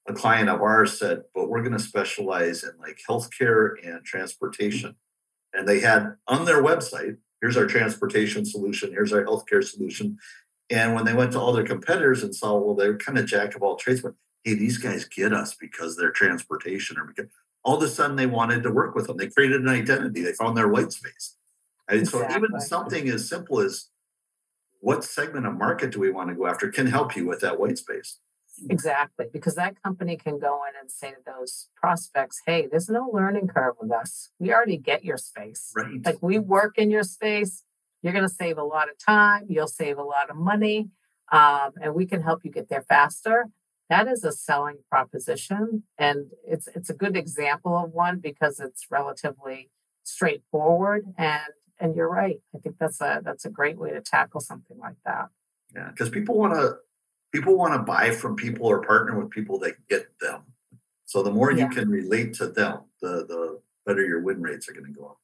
a 0.07 0.13
client 0.13 0.49
of 0.49 0.61
ours 0.61 0.99
said, 0.99 1.23
but 1.33 1.49
we're 1.49 1.61
going 1.61 1.77
to 1.77 1.79
specialize 1.79 2.63
in 2.63 2.71
like 2.79 2.99
healthcare 3.07 3.73
and 3.83 4.03
transportation. 4.03 4.95
And 5.53 5.67
they 5.67 5.79
had 5.79 6.15
on 6.27 6.45
their 6.45 6.61
website, 6.61 7.17
here's 7.41 7.57
our 7.57 7.65
transportation 7.65 8.45
solution, 8.45 8.91
here's 8.91 9.13
our 9.13 9.23
healthcare 9.23 9.63
solution. 9.63 10.17
And 10.69 10.93
when 10.93 11.05
they 11.05 11.13
went 11.13 11.31
to 11.33 11.39
all 11.39 11.53
their 11.53 11.63
competitors 11.63 12.23
and 12.23 12.35
saw, 12.35 12.57
well, 12.57 12.75
they're 12.75 12.97
kind 12.97 13.17
of 13.17 13.25
jack 13.25 13.55
of 13.55 13.63
all 13.63 13.75
trades, 13.75 14.01
but 14.01 14.13
hey, 14.43 14.53
these 14.53 14.77
guys 14.77 15.05
get 15.05 15.33
us 15.33 15.55
because 15.55 15.95
they're 15.95 16.11
transportation 16.11 16.97
or 16.97 17.05
because 17.05 17.25
all 17.63 17.77
of 17.77 17.83
a 17.83 17.87
sudden 17.87 18.15
they 18.15 18.27
wanted 18.27 18.63
to 18.63 18.71
work 18.71 18.95
with 18.95 19.07
them. 19.07 19.17
They 19.17 19.27
created 19.27 19.61
an 19.61 19.69
identity. 19.69 20.21
They 20.21 20.33
found 20.33 20.55
their 20.55 20.67
white 20.67 20.91
space. 20.91 21.35
And 21.87 22.01
exactly. 22.01 22.29
so 22.29 22.37
even 22.37 22.59
something 22.61 23.09
as 23.09 23.27
simple 23.27 23.59
as 23.59 23.89
what 24.79 25.03
segment 25.03 25.45
of 25.45 25.57
market 25.57 25.91
do 25.91 25.99
we 25.99 26.11
want 26.11 26.29
to 26.29 26.35
go 26.35 26.47
after 26.47 26.69
can 26.69 26.87
help 26.87 27.15
you 27.15 27.25
with 27.25 27.41
that 27.41 27.59
white 27.59 27.77
space. 27.77 28.19
Exactly, 28.69 29.27
because 29.31 29.55
that 29.55 29.81
company 29.81 30.17
can 30.17 30.37
go 30.37 30.61
in 30.67 30.73
and 30.79 30.91
say 30.91 31.11
to 31.11 31.17
those 31.25 31.69
prospects, 31.75 32.41
"Hey, 32.45 32.67
there's 32.69 32.89
no 32.89 33.09
learning 33.11 33.47
curve 33.47 33.75
with 33.79 33.91
us. 33.91 34.31
We 34.37 34.53
already 34.53 34.77
get 34.77 35.05
your 35.05 35.17
space. 35.17 35.71
Right. 35.75 36.03
Like 36.03 36.21
we 36.21 36.39
work 36.39 36.77
in 36.77 36.89
your 36.89 37.03
space. 37.03 37.63
You're 38.01 38.13
going 38.13 38.27
to 38.27 38.33
save 38.33 38.57
a 38.57 38.63
lot 38.63 38.89
of 38.89 38.97
time, 38.97 39.45
you'll 39.49 39.67
save 39.67 39.97
a 39.97 40.03
lot 40.03 40.29
of 40.29 40.35
money, 40.35 40.89
um, 41.31 41.71
and 41.81 41.93
we 41.93 42.05
can 42.05 42.21
help 42.21 42.41
you 42.43 42.51
get 42.51 42.69
there 42.69 42.83
faster. 42.87 43.47
That 43.89 44.07
is 44.07 44.23
a 44.23 44.31
selling 44.31 44.77
proposition, 44.89 45.83
and 45.97 46.27
it's 46.47 46.67
it's 46.75 46.89
a 46.89 46.93
good 46.93 47.17
example 47.17 47.75
of 47.75 47.91
one 47.91 48.19
because 48.19 48.59
it's 48.59 48.85
relatively 48.91 49.71
straightforward. 50.03 51.05
And 51.17 51.53
and 51.79 51.95
you're 51.95 52.09
right. 52.09 52.39
I 52.55 52.59
think 52.59 52.75
that's 52.79 53.01
a 53.01 53.21
that's 53.23 53.45
a 53.45 53.49
great 53.49 53.77
way 53.77 53.91
to 53.91 54.01
tackle 54.01 54.41
something 54.41 54.77
like 54.77 54.97
that. 55.05 55.29
Yeah, 55.73 55.89
because 55.89 56.09
people 56.09 56.37
want 56.37 56.53
to 56.53 56.77
people 57.31 57.57
want 57.57 57.73
to 57.73 57.79
buy 57.79 58.11
from 58.11 58.35
people 58.35 58.67
or 58.67 58.81
partner 58.81 59.19
with 59.19 59.31
people 59.31 59.59
that 59.59 59.75
get 59.89 60.07
them. 60.19 60.41
So 61.05 61.23
the 61.23 61.31
more 61.31 61.51
yeah. 61.51 61.63
you 61.63 61.69
can 61.69 61.89
relate 61.89 62.33
to 62.35 62.47
them, 62.47 62.81
the 63.01 63.25
the 63.27 63.59
better 63.85 64.05
your 64.05 64.21
win 64.21 64.41
rates 64.41 64.69
are 64.69 64.73
going 64.73 64.85
to 64.85 64.91
go 64.91 65.07
up. 65.07 65.17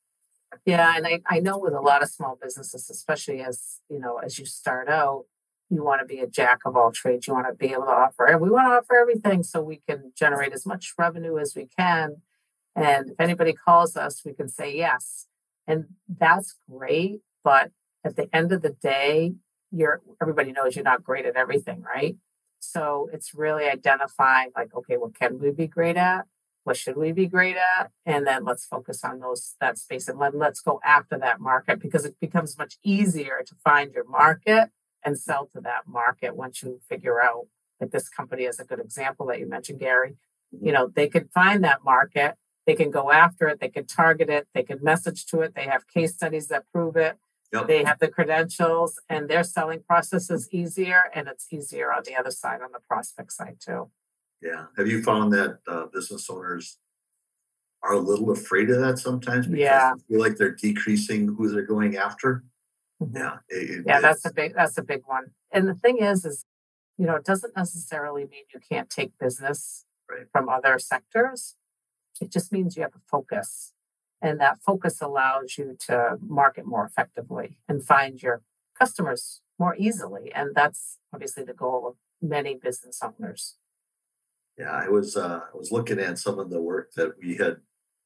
Yeah, 0.66 0.94
and 0.96 1.06
I, 1.06 1.22
I 1.28 1.40
know 1.40 1.58
with 1.58 1.74
a 1.74 1.82
lot 1.82 2.04
of 2.04 2.10
small 2.10 2.38
businesses, 2.42 2.90
especially 2.90 3.42
as 3.42 3.80
you 3.90 4.00
know, 4.00 4.18
as 4.18 4.40
you 4.40 4.46
start 4.46 4.90
out, 4.90 5.26
you 5.70 5.84
want 5.84 6.02
to 6.02 6.06
be 6.06 6.20
a 6.20 6.28
jack 6.28 6.60
of 6.66 6.76
all 6.76 6.92
trades. 6.92 7.28
You 7.28 7.34
want 7.34 7.48
to 7.48 7.54
be 7.54 7.74
able 7.74 7.86
to 7.86 7.92
offer, 7.92 8.38
we 8.38 8.50
want 8.50 8.68
to 8.68 8.78
offer 8.78 8.96
everything 9.00 9.44
so 9.44 9.62
we 9.62 9.82
can 9.88 10.12
generate 10.16 10.54
as 10.54 10.66
much 10.66 10.94
revenue 10.98 11.38
as 11.38 11.54
we 11.56 11.68
can. 11.78 12.18
And 12.76 13.12
if 13.12 13.20
anybody 13.20 13.54
calls 13.54 13.96
us, 13.96 14.24
we 14.26 14.34
can 14.34 14.50
say 14.50 14.76
yes, 14.76 15.28
and 15.68 15.86
that's 16.08 16.56
great. 16.70 17.22
But 17.44 17.72
at 18.04 18.16
the 18.16 18.28
end 18.36 18.52
of 18.52 18.62
the 18.62 18.76
day, 18.82 19.34
you're 19.72 20.02
everybody 20.22 20.52
knows 20.52 20.76
you're 20.76 20.84
not 20.84 21.04
great 21.04 21.26
at 21.26 21.36
everything, 21.36 21.82
right? 21.82 22.16
So 22.60 23.10
it's 23.14 23.34
really 23.34 23.66
identifying 23.66 24.52
like, 24.56 24.76
okay, 24.76 24.98
what 24.98 25.18
can 25.18 25.40
we 25.40 25.52
be 25.52 25.68
great 25.68 25.98
at? 25.98 26.26
What 26.66 26.76
should 26.76 26.98
we 26.98 27.12
be 27.12 27.28
great 27.28 27.56
at? 27.56 27.92
And 28.06 28.26
then 28.26 28.44
let's 28.44 28.66
focus 28.66 29.04
on 29.04 29.20
those 29.20 29.54
that 29.62 29.78
space 29.78 30.08
and 30.08 30.20
let, 30.20 30.36
let's 30.36 30.62
go 30.62 30.82
after 30.84 31.18
that 31.20 31.40
market 31.40 31.80
because 31.80 32.06
it 32.06 32.20
becomes 32.20 32.58
much 32.58 32.78
easier 32.84 33.44
to 33.46 33.56
find 33.64 33.94
your 33.94 34.04
market 34.04 34.72
and 35.06 35.18
sell 35.18 35.48
to 35.54 35.62
that 35.62 35.88
market 35.88 36.36
once 36.36 36.64
you 36.64 36.82
figure 36.90 37.22
out 37.22 37.48
that 37.80 37.92
this 37.92 38.10
company 38.10 38.44
is 38.44 38.60
a 38.60 38.66
good 38.66 38.80
example 38.80 39.28
that 39.28 39.40
you 39.40 39.48
mentioned 39.48 39.80
gary. 39.80 40.18
You 40.52 40.58
mm-hmm. 40.58 40.74
know 40.74 40.88
they 40.88 41.08
can 41.08 41.28
find 41.28 41.64
that 41.64 41.84
market 41.84 42.36
they 42.66 42.76
can 42.76 42.90
go 42.90 43.12
after 43.12 43.48
it 43.48 43.60
they 43.60 43.70
can 43.70 43.86
target 43.86 44.30
it 44.30 44.48
they 44.54 44.64
can 44.64 44.80
message 44.82 45.26
to 45.28 45.42
it 45.42 45.54
they 45.56 45.66
have 45.66 45.88
case 45.88 46.16
studies 46.16 46.48
that 46.48 46.64
prove 46.74 46.96
it 46.96 47.18
yep. 47.54 47.68
they 47.68 47.84
have 47.84 48.00
the 48.00 48.08
credentials 48.08 49.00
and 49.10 49.30
their 49.30 49.44
selling 49.44 49.82
process 49.88 50.30
is 50.30 50.50
easier 50.52 51.04
and 51.14 51.28
it's 51.28 51.48
easier 51.52 51.92
on 51.92 52.02
the 52.06 52.16
other 52.16 52.32
side 52.32 52.62
on 52.62 52.72
the 52.72 52.80
prospect 52.88 53.32
side 53.32 53.58
too 53.60 53.90
yeah. 54.46 54.66
Have 54.78 54.88
you 54.88 55.02
found 55.02 55.34
that 55.34 55.58
uh, 55.68 55.88
business 55.92 56.30
owners 56.30 56.78
are 57.82 57.94
a 57.94 58.00
little 58.00 58.32
afraid 58.32 58.70
of 58.70 58.80
that 58.80 59.00
sometimes 59.00 59.48
because 59.48 59.60
yeah. 59.60 59.94
they 59.96 60.16
feel 60.16 60.22
like 60.22 60.38
they're 60.38 60.56
decreasing 60.56 61.36
who 61.36 61.50
they're 61.50 61.66
going 61.66 61.98
after? 61.98 62.44
Mm-hmm. 63.02 63.18
Yeah. 63.18 63.38
It, 63.50 63.84
yeah, 63.88 64.00
that's 64.00 64.24
a 64.24 64.32
big 64.32 64.54
that's 64.54 64.78
a 64.78 64.84
big 64.84 65.02
one. 65.06 65.32
And 65.52 65.68
the 65.68 65.74
thing 65.74 65.98
is, 65.98 66.26
is 66.26 66.46
you 66.98 67.08
know, 67.08 67.16
it 67.16 67.26
doesn't 67.26 67.58
necessarily 67.58 68.22
mean 68.22 68.44
you 68.54 68.60
can't 68.60 68.90
take 68.90 69.18
business 69.20 69.86
right. 70.10 70.28
from 70.32 70.48
other 70.48 70.78
sectors. 70.78 71.56
It 72.22 72.32
just 72.32 72.54
means 72.54 72.78
you 72.78 72.84
have 72.84 72.96
a 72.96 73.02
focus. 73.10 73.74
And 74.22 74.40
that 74.40 74.60
focus 74.66 75.02
allows 75.02 75.58
you 75.58 75.76
to 75.88 76.18
market 76.22 76.66
more 76.66 76.86
effectively 76.86 77.58
and 77.68 77.86
find 77.86 78.22
your 78.22 78.42
customers 78.78 79.42
more 79.60 79.76
easily. 79.78 80.32
And 80.34 80.56
that's 80.56 81.00
obviously 81.14 81.44
the 81.44 81.54
goal 81.54 81.88
of 81.88 81.96
many 82.22 82.56
business 82.56 83.02
owners. 83.04 83.56
Yeah, 84.58 84.72
I 84.72 84.88
was 84.88 85.18
uh, 85.18 85.42
I 85.54 85.58
was 85.58 85.72
looking 85.72 86.00
at 86.00 86.18
some 86.18 86.40
of 86.40 86.50
the 86.50 86.62
work 86.62 86.94
that 86.94 87.14
we 87.22 87.36
had 87.36 87.58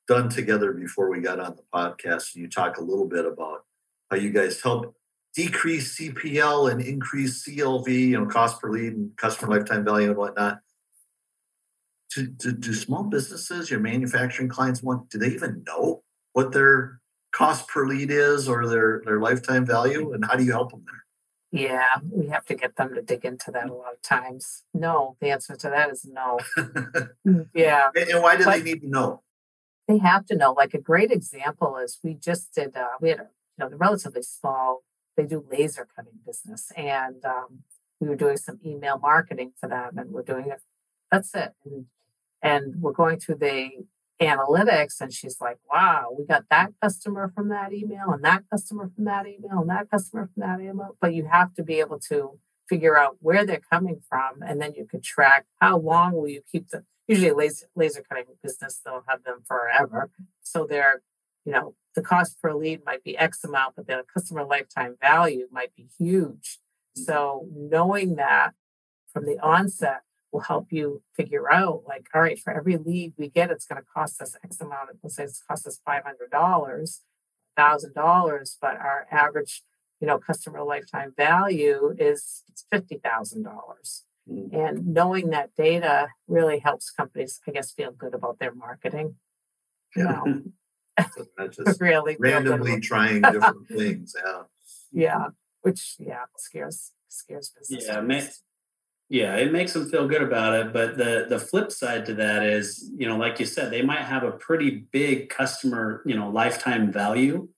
done 0.08 0.30
together 0.30 0.74
before 0.74 1.10
we 1.10 1.22
got 1.22 1.40
on 1.40 1.56
the 1.56 1.64
podcast, 1.74 2.34
and 2.34 2.42
you 2.42 2.50
talk 2.50 2.78
a 2.78 2.84
little 2.84 3.06
bit 3.06 3.26
about 3.26 3.66
how 4.10 4.18
you 4.18 4.32
guys 4.32 4.62
help 4.62 4.96
decrease 5.36 5.98
CPL 5.98 6.72
and 6.72 6.82
increase 6.82 7.48
CLV, 7.48 7.88
you 7.88 8.20
know, 8.20 8.26
cost 8.26 8.60
per 8.60 8.72
lead 8.72 8.94
and 8.94 9.16
customer 9.18 9.58
lifetime 9.58 9.86
value 9.86 10.10
and 10.10 10.18
whatnot. 10.18 10.60
Do, 12.16 12.26
do, 12.26 12.52
do 12.52 12.74
small 12.74 13.04
businesses, 13.04 13.70
your 13.70 13.80
manufacturing 13.80 14.50
clients 14.50 14.82
want, 14.82 15.12
do 15.12 15.20
they 15.20 15.28
even 15.28 15.64
know 15.68 16.02
what 16.34 16.52
their 16.52 17.00
cost 17.32 17.68
per 17.68 17.86
lead 17.86 18.10
is 18.10 18.50
or 18.50 18.68
their, 18.68 19.04
their 19.06 19.20
lifetime 19.20 19.66
value? 19.66 20.14
And 20.14 20.26
how 20.26 20.36
do 20.36 20.44
you 20.44 20.52
help 20.52 20.72
them 20.72 20.84
there? 20.86 21.04
Yeah, 21.52 21.86
we 22.12 22.28
have 22.28 22.46
to 22.46 22.56
get 22.56 22.76
them 22.76 22.94
to 22.94 23.02
dig 23.02 23.26
into 23.26 23.50
that 23.52 23.70
a 23.70 23.74
lot 23.74 23.94
of 23.94 24.02
times. 24.04 24.64
No, 24.74 25.18
the 25.20 25.32
answer 25.32 25.56
to 25.56 25.70
that 25.70 25.90
is 25.90 26.06
no. 26.06 26.40
yeah. 27.56 27.90
And 27.96 28.22
why 28.22 28.38
do 28.38 28.46
but 28.46 28.58
they 28.58 28.64
need 28.64 28.82
to 28.82 28.88
know? 28.88 29.24
They 29.88 29.98
have 29.98 30.26
to 30.28 30.36
know. 30.36 30.52
Like 30.52 30.76
a 30.76 30.82
great 30.82 31.12
example 31.12 31.78
is 31.78 32.00
we 32.04 32.14
just 32.14 32.54
did, 32.54 32.76
uh, 32.78 32.90
we 33.02 33.10
had 33.10 33.20
a, 33.20 33.24
you 33.24 33.66
know, 33.66 33.70
the 33.70 33.78
relatively 33.78 34.22
small, 34.22 34.84
they 35.18 35.26
do 35.26 35.44
laser 35.52 35.88
cutting 35.96 36.20
business. 36.24 36.72
And 36.78 37.26
um, 37.26 37.64
we 38.00 38.08
were 38.08 38.16
doing 38.16 38.38
some 38.38 38.60
email 38.64 39.00
marketing 39.00 39.54
for 39.60 39.68
them 39.68 39.98
and 39.98 40.12
we're 40.12 40.22
doing 40.22 40.52
it. 40.52 40.62
That's 41.12 41.34
it. 41.34 41.54
And, 41.66 41.86
and 42.44 42.76
we're 42.80 42.94
going 42.94 43.20
through 43.20 43.36
the 43.36 43.72
analytics 44.22 45.00
and 45.00 45.14
she's 45.14 45.38
like 45.40 45.58
wow 45.72 46.08
we 46.18 46.26
got 46.26 46.44
that 46.50 46.72
customer 46.82 47.32
from 47.34 47.50
that 47.50 47.74
email 47.74 48.12
and 48.12 48.24
that 48.24 48.44
customer 48.52 48.90
from 48.94 49.06
that 49.06 49.26
email 49.26 49.60
and 49.60 49.70
that 49.70 49.90
customer 49.90 50.30
from 50.34 50.42
that 50.42 50.60
email. 50.60 50.98
But 51.00 51.14
you 51.14 51.26
have 51.32 51.54
to 51.56 51.64
be 51.64 51.80
able 51.80 52.00
to 52.10 52.38
figure 52.68 52.98
out 52.98 53.18
where 53.20 53.46
they're 53.46 53.62
coming 53.72 54.02
from 54.08 54.42
and 54.42 54.62
then 54.62 54.74
you 54.76 54.86
could 54.86 55.04
track 55.04 55.46
how 55.60 55.78
long 55.78 56.14
will 56.14 56.28
you 56.28 56.42
keep 56.52 56.70
them 56.70 56.86
usually 57.08 57.32
laser, 57.32 57.66
laser 57.76 58.04
cutting 58.08 58.26
business 58.44 58.82
they'll 58.84 59.04
have 59.08 59.24
them 59.24 59.40
forever. 59.48 60.12
So 60.42 60.68
they're 60.70 61.02
you 61.46 61.54
know 61.54 61.76
the 61.96 62.02
cost 62.02 62.42
per 62.42 62.54
lead 62.54 62.82
might 62.86 63.04
be 63.04 63.18
x 63.18 63.44
amount 63.44 63.76
but 63.76 63.88
the 63.88 64.04
customer 64.14 64.44
lifetime 64.44 64.96
value 65.02 65.48
might 65.52 65.74
be 65.76 65.88
huge. 65.98 66.60
Mm-hmm. 66.98 67.04
So 67.04 67.48
knowing 67.56 68.16
that 68.16 68.52
from 69.14 69.26
the 69.26 69.40
onset 69.40 70.02
will 70.32 70.42
help 70.42 70.68
you 70.72 71.02
figure 71.16 71.52
out 71.52 71.84
like, 71.88 72.08
all 72.14 72.22
right, 72.22 72.40
for 72.40 72.54
every 72.54 72.78
lead 72.78 73.14
we 73.18 73.30
get, 73.30 73.52
it's 73.52 73.66
going 73.66 73.82
to 73.82 73.88
cost 73.94 74.22
us 74.22 74.36
X 74.44 74.60
amount. 74.62 74.90
Let's 75.04 75.16
say 75.16 75.24
it's 75.24 75.42
cost 75.48 75.68
us 75.68 75.80
five 75.86 76.04
hundred 76.04 76.32
dollars, 76.32 77.02
thousand 77.58 77.94
dollars, 77.94 78.58
but 78.62 78.76
our 78.78 79.08
average, 79.12 79.64
you 80.00 80.08
know, 80.08 80.20
customer 80.20 80.64
lifetime 80.64 81.14
value 81.16 81.96
is 81.98 82.44
it's 82.50 82.66
fifty 82.72 82.98
thousand 82.98 83.44
dollars. 83.44 84.04
Mm-hmm. 84.30 84.56
And 84.56 84.88
knowing 84.88 85.30
that 85.32 85.56
data 85.56 86.10
really 86.28 86.60
helps 86.60 86.92
companies, 86.92 87.40
I 87.48 87.52
guess, 87.52 87.72
feel 87.72 87.92
good 87.92 88.14
about 88.14 88.40
their 88.40 88.54
marketing. 88.54 89.16
Yeah. 89.96 90.22
You 90.26 90.54
know, 90.98 91.48
just 91.66 91.82
really 91.82 92.18
randomly 92.20 92.80
trying 92.80 93.22
different 93.22 93.68
things. 93.76 94.14
Yeah. 94.24 94.42
Yeah. 94.92 95.28
Which 95.62 95.96
yeah 96.00 96.26
scares 96.38 96.94
scares 97.10 97.52
business. 97.58 97.86
Yeah, 97.88 98.02
yeah, 99.10 99.38
it 99.38 99.52
makes 99.52 99.74
them 99.74 99.90
feel 99.90 100.08
good 100.08 100.22
about 100.22 100.54
it. 100.54 100.72
But 100.72 100.98
the 100.98 101.26
the 101.28 101.40
flip 101.40 101.72
side 101.72 102.06
to 102.06 102.14
that 102.16 102.44
is, 102.44 102.92
you 102.96 103.08
know, 103.08 103.18
like 103.18 103.40
you 103.40 103.46
said, 103.46 103.72
they 103.72 103.82
might 103.82 104.02
have 104.02 104.24
a 104.24 104.32
pretty 104.32 104.70
big 104.92 105.30
customer, 105.30 106.04
you 106.06 106.16
know, 106.16 106.30
lifetime 106.30 106.92
value. 106.92 107.50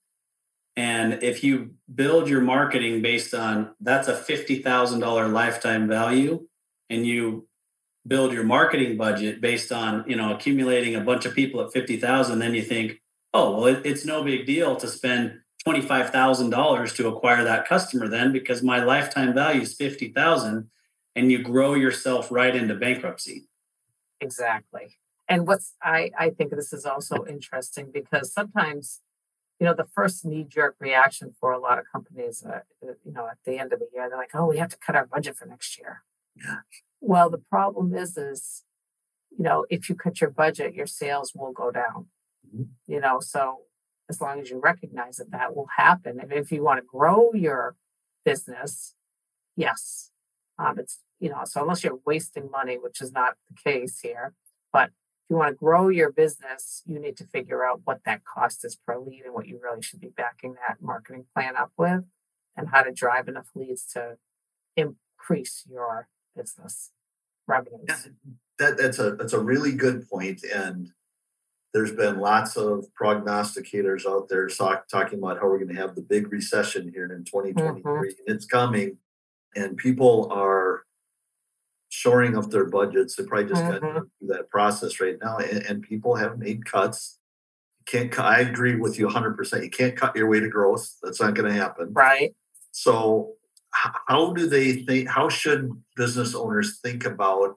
And 0.76 1.22
if 1.22 1.44
you 1.44 1.74
build 1.94 2.28
your 2.28 2.40
marketing 2.40 3.02
based 3.02 3.34
on 3.34 3.74
that's 3.80 4.08
a 4.08 4.16
fifty 4.16 4.62
thousand 4.62 5.00
dollar 5.00 5.28
lifetime 5.28 5.86
value, 5.86 6.46
and 6.88 7.06
you 7.06 7.46
build 8.06 8.32
your 8.32 8.44
marketing 8.44 8.96
budget 8.96 9.42
based 9.42 9.70
on 9.70 10.04
you 10.08 10.16
know 10.16 10.34
accumulating 10.34 10.94
a 10.94 11.02
bunch 11.02 11.26
of 11.26 11.34
people 11.34 11.60
at 11.60 11.72
fifty 11.72 11.98
thousand, 11.98 12.38
then 12.38 12.54
you 12.54 12.62
think, 12.62 13.02
oh 13.34 13.58
well, 13.58 13.66
it, 13.66 13.84
it's 13.84 14.06
no 14.06 14.24
big 14.24 14.46
deal 14.46 14.74
to 14.76 14.88
spend 14.88 15.38
twenty 15.62 15.82
five 15.82 16.08
thousand 16.08 16.48
dollars 16.48 16.94
to 16.94 17.08
acquire 17.08 17.44
that 17.44 17.68
customer 17.68 18.08
then 18.08 18.32
because 18.32 18.62
my 18.62 18.82
lifetime 18.82 19.34
value 19.34 19.60
is 19.60 19.74
fifty 19.74 20.10
thousand 20.10 20.70
and 21.14 21.30
you 21.30 21.42
grow 21.42 21.74
yourself 21.74 22.30
right 22.30 22.54
into 22.54 22.74
bankruptcy. 22.74 23.48
Exactly. 24.20 24.98
And 25.28 25.46
what's 25.46 25.74
I 25.82 26.10
I 26.18 26.30
think 26.30 26.50
this 26.50 26.72
is 26.72 26.84
also 26.84 27.24
interesting 27.26 27.90
because 27.92 28.32
sometimes 28.32 29.00
you 29.58 29.66
know 29.66 29.74
the 29.74 29.86
first 29.94 30.24
knee 30.24 30.44
jerk 30.48 30.76
reaction 30.78 31.34
for 31.38 31.52
a 31.52 31.58
lot 31.58 31.78
of 31.78 31.84
companies 31.90 32.44
uh, 32.44 32.60
uh, 32.82 32.94
you 33.04 33.12
know 33.12 33.26
at 33.26 33.38
the 33.44 33.58
end 33.58 33.72
of 33.72 33.78
the 33.78 33.88
year 33.94 34.08
they're 34.08 34.18
like 34.18 34.34
oh 34.34 34.46
we 34.46 34.58
have 34.58 34.70
to 34.70 34.78
cut 34.84 34.96
our 34.96 35.06
budget 35.06 35.36
for 35.36 35.46
next 35.46 35.78
year. 35.78 36.02
Yeah. 36.36 36.60
Well 37.00 37.30
the 37.30 37.38
problem 37.38 37.94
is 37.94 38.16
is 38.16 38.64
you 39.30 39.44
know 39.44 39.66
if 39.70 39.88
you 39.88 39.94
cut 39.94 40.20
your 40.20 40.30
budget 40.30 40.74
your 40.74 40.86
sales 40.86 41.32
will 41.34 41.52
go 41.52 41.70
down. 41.70 42.06
Mm-hmm. 42.46 42.64
You 42.86 43.00
know 43.00 43.20
so 43.20 43.62
as 44.08 44.20
long 44.20 44.40
as 44.40 44.50
you 44.50 44.60
recognize 44.60 45.16
that 45.16 45.30
that 45.30 45.56
will 45.56 45.68
happen 45.76 46.20
and 46.20 46.32
if 46.32 46.52
you 46.52 46.62
want 46.62 46.78
to 46.78 46.86
grow 46.86 47.32
your 47.32 47.76
business 48.24 48.94
yes 49.56 50.11
um, 50.62 50.78
it's 50.78 51.00
you 51.20 51.30
know 51.30 51.42
so 51.44 51.62
unless 51.62 51.84
you're 51.84 51.98
wasting 52.04 52.50
money, 52.50 52.78
which 52.78 53.00
is 53.00 53.12
not 53.12 53.34
the 53.48 53.70
case 53.70 54.00
here, 54.00 54.34
but 54.72 54.88
if 54.88 55.30
you 55.30 55.36
want 55.36 55.50
to 55.50 55.56
grow 55.56 55.88
your 55.88 56.10
business, 56.10 56.82
you 56.86 56.98
need 56.98 57.16
to 57.16 57.24
figure 57.24 57.64
out 57.64 57.80
what 57.84 58.00
that 58.04 58.24
cost 58.24 58.64
is 58.64 58.76
per 58.76 58.98
lead 58.98 59.22
and 59.24 59.34
what 59.34 59.46
you 59.46 59.60
really 59.62 59.82
should 59.82 60.00
be 60.00 60.08
backing 60.08 60.54
that 60.66 60.78
marketing 60.80 61.24
plan 61.34 61.56
up 61.56 61.72
with, 61.76 62.04
and 62.56 62.68
how 62.70 62.82
to 62.82 62.92
drive 62.92 63.28
enough 63.28 63.48
leads 63.54 63.86
to 63.92 64.16
increase 64.76 65.64
your 65.68 66.08
business 66.36 66.90
revenues. 67.46 67.84
Yeah, 67.88 67.96
that 68.58 68.78
that's 68.78 68.98
a 68.98 69.12
that's 69.12 69.32
a 69.32 69.40
really 69.40 69.72
good 69.72 70.08
point, 70.08 70.44
and 70.44 70.90
there's 71.72 71.92
been 71.92 72.18
lots 72.18 72.56
of 72.56 72.86
prognosticators 73.00 74.06
out 74.06 74.28
there 74.28 74.46
talk, 74.48 74.88
talking 74.88 75.18
about 75.18 75.38
how 75.38 75.46
we're 75.46 75.58
going 75.58 75.74
to 75.74 75.80
have 75.80 75.94
the 75.94 76.02
big 76.02 76.30
recession 76.30 76.90
here 76.92 77.06
in 77.06 77.24
2023 77.24 77.82
mm-hmm. 77.82 78.08
and 78.26 78.36
it's 78.36 78.44
coming 78.44 78.98
and 79.54 79.76
people 79.76 80.28
are 80.32 80.82
shoring 81.88 82.36
up 82.36 82.50
their 82.50 82.64
budgets. 82.64 83.16
They 83.16 83.24
probably 83.24 83.48
just 83.48 83.62
mm-hmm. 83.62 83.72
got 83.72 84.02
through 84.18 84.28
that 84.28 84.50
process 84.50 85.00
right 85.00 85.16
now, 85.22 85.38
and, 85.38 85.62
and, 85.64 85.82
people 85.82 86.16
have 86.16 86.38
made 86.38 86.64
cuts. 86.64 87.18
You 87.80 87.84
can't. 88.08 88.18
I 88.18 88.40
agree 88.40 88.76
with 88.76 88.98
you 88.98 89.06
100. 89.06 89.36
percent 89.36 89.64
You 89.64 89.70
can't 89.70 89.96
cut 89.96 90.16
your 90.16 90.28
way 90.28 90.40
to 90.40 90.48
growth. 90.48 90.90
That's 91.02 91.20
not 91.20 91.34
going 91.34 91.52
to 91.52 91.58
happen. 91.58 91.92
Right. 91.92 92.34
So, 92.70 93.32
how 93.72 94.32
do 94.32 94.46
they 94.46 94.72
think? 94.72 95.08
How 95.08 95.28
should 95.28 95.70
business 95.96 96.34
owners 96.34 96.80
think 96.80 97.04
about 97.04 97.56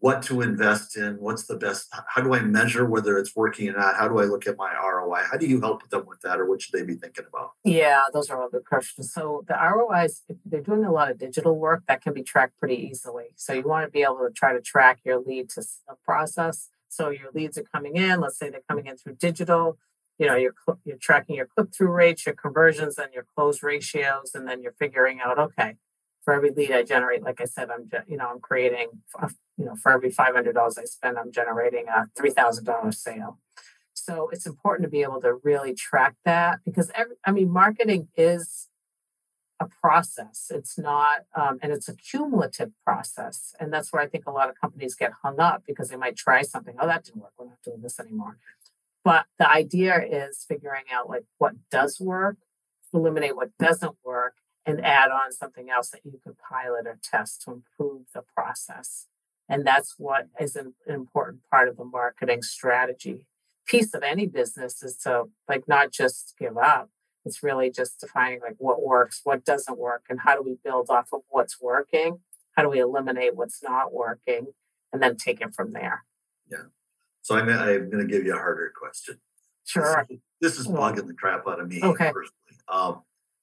what 0.00 0.22
to 0.22 0.42
invest 0.42 0.96
in 0.96 1.14
what's 1.16 1.44
the 1.46 1.56
best 1.56 1.92
how 2.06 2.22
do 2.22 2.32
i 2.32 2.40
measure 2.40 2.84
whether 2.84 3.18
it's 3.18 3.34
working 3.34 3.68
or 3.68 3.72
not? 3.72 3.96
How 3.96 4.08
do 4.08 4.18
i 4.18 4.24
look 4.24 4.46
at 4.46 4.56
my 4.56 4.72
roi 4.74 5.22
how 5.30 5.36
do 5.36 5.46
you 5.46 5.60
help 5.60 5.88
them 5.90 6.06
with 6.06 6.20
that 6.20 6.38
or 6.38 6.46
what 6.48 6.62
should 6.62 6.72
they 6.78 6.84
be 6.84 6.94
thinking 6.94 7.24
about? 7.28 7.52
Yeah 7.64 8.02
those 8.12 8.30
are 8.30 8.40
all 8.40 8.48
good 8.48 8.64
questions. 8.64 9.12
So 9.12 9.44
the 9.48 9.54
rois 9.54 10.22
if 10.28 10.36
they're 10.44 10.60
doing 10.60 10.84
a 10.84 10.92
lot 10.92 11.10
of 11.10 11.18
digital 11.18 11.56
work 11.56 11.82
that 11.88 12.02
can 12.02 12.12
be 12.12 12.22
tracked 12.22 12.58
pretty 12.58 12.76
easily. 12.76 13.28
So 13.36 13.52
you 13.52 13.62
want 13.62 13.86
to 13.86 13.90
be 13.90 14.02
able 14.02 14.18
to 14.26 14.30
try 14.32 14.52
to 14.52 14.60
track 14.60 15.00
your 15.04 15.18
lead 15.18 15.50
to 15.50 15.62
uh, 15.88 15.94
process. 16.04 16.68
So 16.88 17.10
your 17.10 17.30
leads 17.34 17.58
are 17.58 17.64
coming 17.64 17.96
in 17.96 18.20
let's 18.20 18.38
say 18.38 18.50
they're 18.50 18.60
coming 18.68 18.86
in 18.86 18.96
through 18.96 19.14
digital 19.14 19.78
you 20.18 20.26
know 20.26 20.36
you're 20.36 20.54
you're 20.84 20.96
tracking 20.98 21.36
your 21.36 21.46
click-through 21.46 21.90
rates 21.90 22.26
your 22.26 22.34
conversions 22.34 22.98
and 22.98 23.12
your 23.12 23.26
close 23.36 23.62
ratios 23.62 24.32
and 24.34 24.46
then 24.46 24.62
you're 24.62 24.74
figuring 24.78 25.20
out 25.24 25.38
okay 25.38 25.76
for 26.24 26.34
every 26.34 26.50
lead 26.50 26.72
I 26.72 26.82
generate, 26.82 27.22
like 27.22 27.40
I 27.40 27.44
said, 27.44 27.68
I'm 27.70 27.90
you 28.06 28.16
know 28.16 28.28
I'm 28.30 28.40
creating 28.40 28.88
you 29.56 29.64
know 29.64 29.74
for 29.76 29.92
every 29.92 30.10
five 30.10 30.34
hundred 30.34 30.54
dollars 30.54 30.78
I 30.78 30.84
spend, 30.84 31.18
I'm 31.18 31.32
generating 31.32 31.86
a 31.88 32.06
three 32.16 32.30
thousand 32.30 32.64
dollars 32.64 32.98
sale. 32.98 33.38
So 33.94 34.28
it's 34.32 34.46
important 34.46 34.86
to 34.86 34.90
be 34.90 35.02
able 35.02 35.20
to 35.20 35.34
really 35.42 35.74
track 35.74 36.14
that 36.24 36.60
because 36.64 36.90
every, 36.94 37.16
I 37.24 37.32
mean 37.32 37.50
marketing 37.50 38.08
is 38.16 38.68
a 39.60 39.66
process. 39.66 40.50
It's 40.54 40.78
not, 40.78 41.24
um, 41.34 41.58
and 41.62 41.72
it's 41.72 41.88
a 41.88 41.96
cumulative 41.96 42.70
process, 42.84 43.54
and 43.58 43.72
that's 43.72 43.92
where 43.92 44.02
I 44.02 44.06
think 44.06 44.24
a 44.26 44.30
lot 44.30 44.48
of 44.48 44.60
companies 44.60 44.94
get 44.94 45.12
hung 45.22 45.40
up 45.40 45.64
because 45.66 45.88
they 45.88 45.96
might 45.96 46.16
try 46.16 46.42
something. 46.42 46.76
Oh, 46.78 46.86
that 46.86 47.04
didn't 47.04 47.22
work. 47.22 47.32
We're 47.38 47.46
not 47.46 47.62
doing 47.64 47.82
this 47.82 47.98
anymore. 47.98 48.38
But 49.04 49.26
the 49.38 49.50
idea 49.50 50.00
is 50.00 50.44
figuring 50.46 50.84
out 50.92 51.08
like 51.08 51.24
what 51.38 51.54
does 51.70 51.98
work, 52.00 52.36
eliminate 52.92 53.36
what 53.36 53.56
doesn't 53.58 53.96
work, 54.04 54.34
and 54.68 54.84
add 54.84 55.10
on 55.10 55.32
something 55.32 55.70
else 55.70 55.90
that 55.90 56.02
you 56.04 56.20
could 56.22 56.36
pilot 56.38 56.86
or 56.86 56.98
test 57.02 57.42
to 57.42 57.52
improve 57.52 58.02
the 58.14 58.22
process. 58.22 59.06
And 59.48 59.66
that's 59.66 59.94
what 59.96 60.28
is 60.38 60.56
an 60.56 60.74
important 60.86 61.40
part 61.50 61.68
of 61.68 61.78
the 61.78 61.84
marketing 61.84 62.42
strategy 62.42 63.26
piece 63.66 63.94
of 63.94 64.02
any 64.02 64.26
business 64.26 64.82
is 64.82 64.96
to 64.96 65.24
like 65.48 65.68
not 65.68 65.92
just 65.92 66.34
give 66.38 66.56
up. 66.56 66.90
It's 67.24 67.42
really 67.42 67.70
just 67.70 68.00
defining 68.00 68.40
like 68.40 68.56
what 68.58 68.82
works, 68.82 69.20
what 69.24 69.44
doesn't 69.44 69.78
work, 69.78 70.04
and 70.08 70.20
how 70.20 70.34
do 70.34 70.42
we 70.42 70.56
build 70.64 70.88
off 70.88 71.08
of 71.12 71.20
what's 71.28 71.60
working? 71.60 72.20
How 72.56 72.62
do 72.62 72.70
we 72.70 72.80
eliminate 72.80 73.36
what's 73.36 73.62
not 73.62 73.92
working? 73.92 74.48
And 74.92 75.02
then 75.02 75.16
take 75.16 75.40
it 75.42 75.54
from 75.54 75.72
there. 75.72 76.04
Yeah. 76.50 76.68
So 77.20 77.36
I'm, 77.36 77.48
I'm 77.48 77.90
going 77.90 78.06
to 78.06 78.10
give 78.10 78.24
you 78.24 78.34
a 78.34 78.38
harder 78.38 78.72
question. 78.74 79.20
Sure. 79.64 80.06
This, 80.08 80.18
this 80.40 80.58
is 80.58 80.66
bugging 80.66 81.06
the 81.06 81.14
crap 81.14 81.46
out 81.46 81.60
of 81.60 81.68
me 81.68 81.80
okay. 81.82 82.10
personally. 82.10 82.32
Um, 82.68 83.02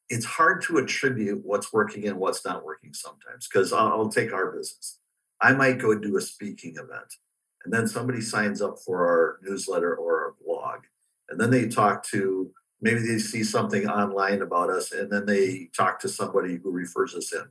it's 0.09 0.25
hard 0.25 0.61
to 0.63 0.77
attribute 0.77 1.41
what's 1.43 1.73
working 1.73 2.07
and 2.07 2.17
what's 2.17 2.45
not 2.45 2.63
working 2.63 2.93
sometimes 2.93 3.47
because 3.47 3.73
I'll, 3.73 3.87
I'll, 3.87 4.09
take 4.09 4.33
our 4.33 4.51
business. 4.51 4.99
I 5.41 5.53
might 5.53 5.79
go 5.79 5.95
do 5.95 6.17
a 6.17 6.21
speaking 6.21 6.75
event 6.75 7.15
and 7.63 7.73
then 7.73 7.87
somebody 7.87 8.21
signs 8.21 8.61
up 8.61 8.77
for 8.85 9.05
our 9.07 9.39
newsletter 9.43 9.95
or 9.95 10.25
our 10.25 10.35
blog 10.45 10.81
and 11.29 11.39
then 11.39 11.49
they 11.49 11.67
talk 11.67 12.03
to 12.07 12.51
maybe 12.81 12.99
they 12.99 13.17
see 13.17 13.43
something 13.43 13.87
online 13.87 14.41
about 14.41 14.69
us 14.69 14.91
and 14.91 15.11
then 15.11 15.25
they 15.25 15.69
talk 15.75 15.99
to 15.99 16.09
somebody 16.09 16.57
who 16.57 16.71
refers 16.71 17.15
us 17.15 17.33
in. 17.33 17.45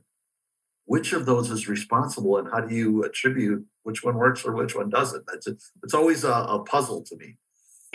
Which 0.85 1.13
of 1.13 1.25
those 1.25 1.49
is 1.49 1.67
responsible 1.67 2.37
and 2.37 2.47
how 2.49 2.61
do 2.61 2.73
you 2.73 3.03
attribute 3.03 3.65
which 3.83 4.03
one 4.03 4.15
works 4.15 4.45
or 4.45 4.53
which 4.53 4.75
one 4.75 4.89
doesn't? 4.89 5.25
That's 5.27 5.47
it's 5.47 5.93
always 5.93 6.23
a, 6.23 6.31
a 6.31 6.63
puzzle 6.63 7.01
to 7.03 7.17
me. 7.17 7.37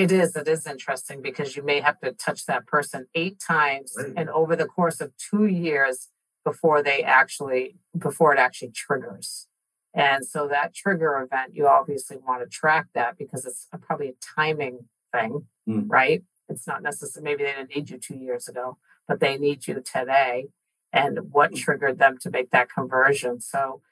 It 0.01 0.13
is. 0.13 0.35
It 0.35 0.49
is 0.49 0.67
interesting 0.67 1.21
because 1.21 1.57
you 1.57 1.63
may 1.63 1.81
have 1.81 2.01
to 2.01 2.13
touch 2.13 2.47
that 2.47 2.67
person 2.67 3.07
eight 3.15 3.39
times, 3.39 3.93
right. 3.99 4.13
and 4.17 4.31
over 4.31 4.57
the 4.57 4.65
course 4.65 5.01
of 5.01 5.13
two 5.19 5.45
years, 5.47 6.09
before 6.43 6.83
they 6.83 7.03
actually 7.03 7.77
before 7.97 8.33
it 8.33 8.39
actually 8.39 8.71
triggers. 8.71 9.47
And 9.93 10.25
so 10.25 10.49
that 10.49 10.73
trigger 10.75 11.21
event, 11.21 11.55
you 11.55 11.67
obviously 11.67 12.17
want 12.17 12.43
to 12.43 12.49
track 12.49 12.87
that 12.95 13.19
because 13.19 13.45
it's 13.45 13.67
a, 13.73 13.79
probably 13.79 14.09
a 14.09 14.15
timing 14.37 14.89
thing, 15.13 15.47
mm. 15.69 15.85
right? 15.89 16.23
It's 16.49 16.67
not 16.67 16.83
necessarily 16.83 17.31
maybe 17.31 17.45
they 17.45 17.53
didn't 17.53 17.75
need 17.75 17.91
you 17.91 17.99
two 17.99 18.17
years 18.17 18.49
ago, 18.49 18.79
but 19.07 19.21
they 19.21 19.37
need 19.37 19.67
you 19.67 19.75
today. 19.75 20.47
And 20.93 21.33
what 21.33 21.53
mm. 21.53 21.59
triggered 21.59 21.99
them 21.99 22.17
to 22.23 22.31
make 22.31 22.53
that 22.53 22.73
conversion? 22.73 23.41
So 23.41 23.83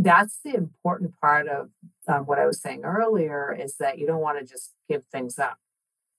that's 0.00 0.38
the 0.44 0.54
important 0.54 1.12
part 1.20 1.48
of 1.48 1.70
um, 2.06 2.24
what 2.24 2.38
I 2.38 2.46
was 2.46 2.62
saying 2.62 2.84
earlier 2.84 3.52
is 3.52 3.76
that 3.78 3.98
you 3.98 4.06
don't 4.06 4.20
want 4.20 4.38
to 4.38 4.46
just 4.46 4.72
give 4.88 5.02
things 5.10 5.40
up. 5.40 5.58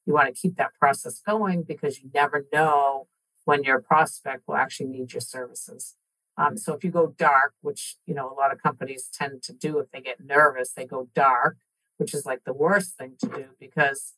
You 0.06 0.14
want 0.14 0.34
to 0.34 0.40
keep 0.40 0.58
that 0.58 0.74
process 0.78 1.22
going 1.26 1.64
because 1.64 2.02
you 2.02 2.10
never 2.14 2.46
know 2.52 3.08
when 3.46 3.64
your 3.64 3.80
prospect 3.80 4.44
will 4.48 4.58
actually 4.58 4.90
need 4.90 5.14
your 5.14 5.22
services. 5.22 5.96
Um, 6.38 6.58
so 6.58 6.74
if 6.74 6.84
you 6.84 6.92
go 6.92 7.16
dark, 7.18 7.54
which 7.62 7.96
you 8.06 8.14
know 8.14 8.30
a 8.30 8.36
lot 8.36 8.52
of 8.52 8.62
companies 8.62 9.10
tend 9.14 9.44
to 9.44 9.54
do 9.54 9.80
if 9.80 9.90
they 9.92 10.02
get 10.02 10.18
nervous, 10.20 10.74
they 10.74 10.86
go 10.86 11.08
dark, 11.16 11.56
which 11.98 12.14
is 12.14 12.26
like 12.26 12.44
the 12.46 12.54
worst 12.54 12.98
thing 12.98 13.16
to 13.22 13.28
do 13.28 13.46
because 13.60 14.14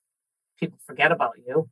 people 0.60 0.80
forget 0.86 1.12
about 1.12 1.36
you. 1.46 1.70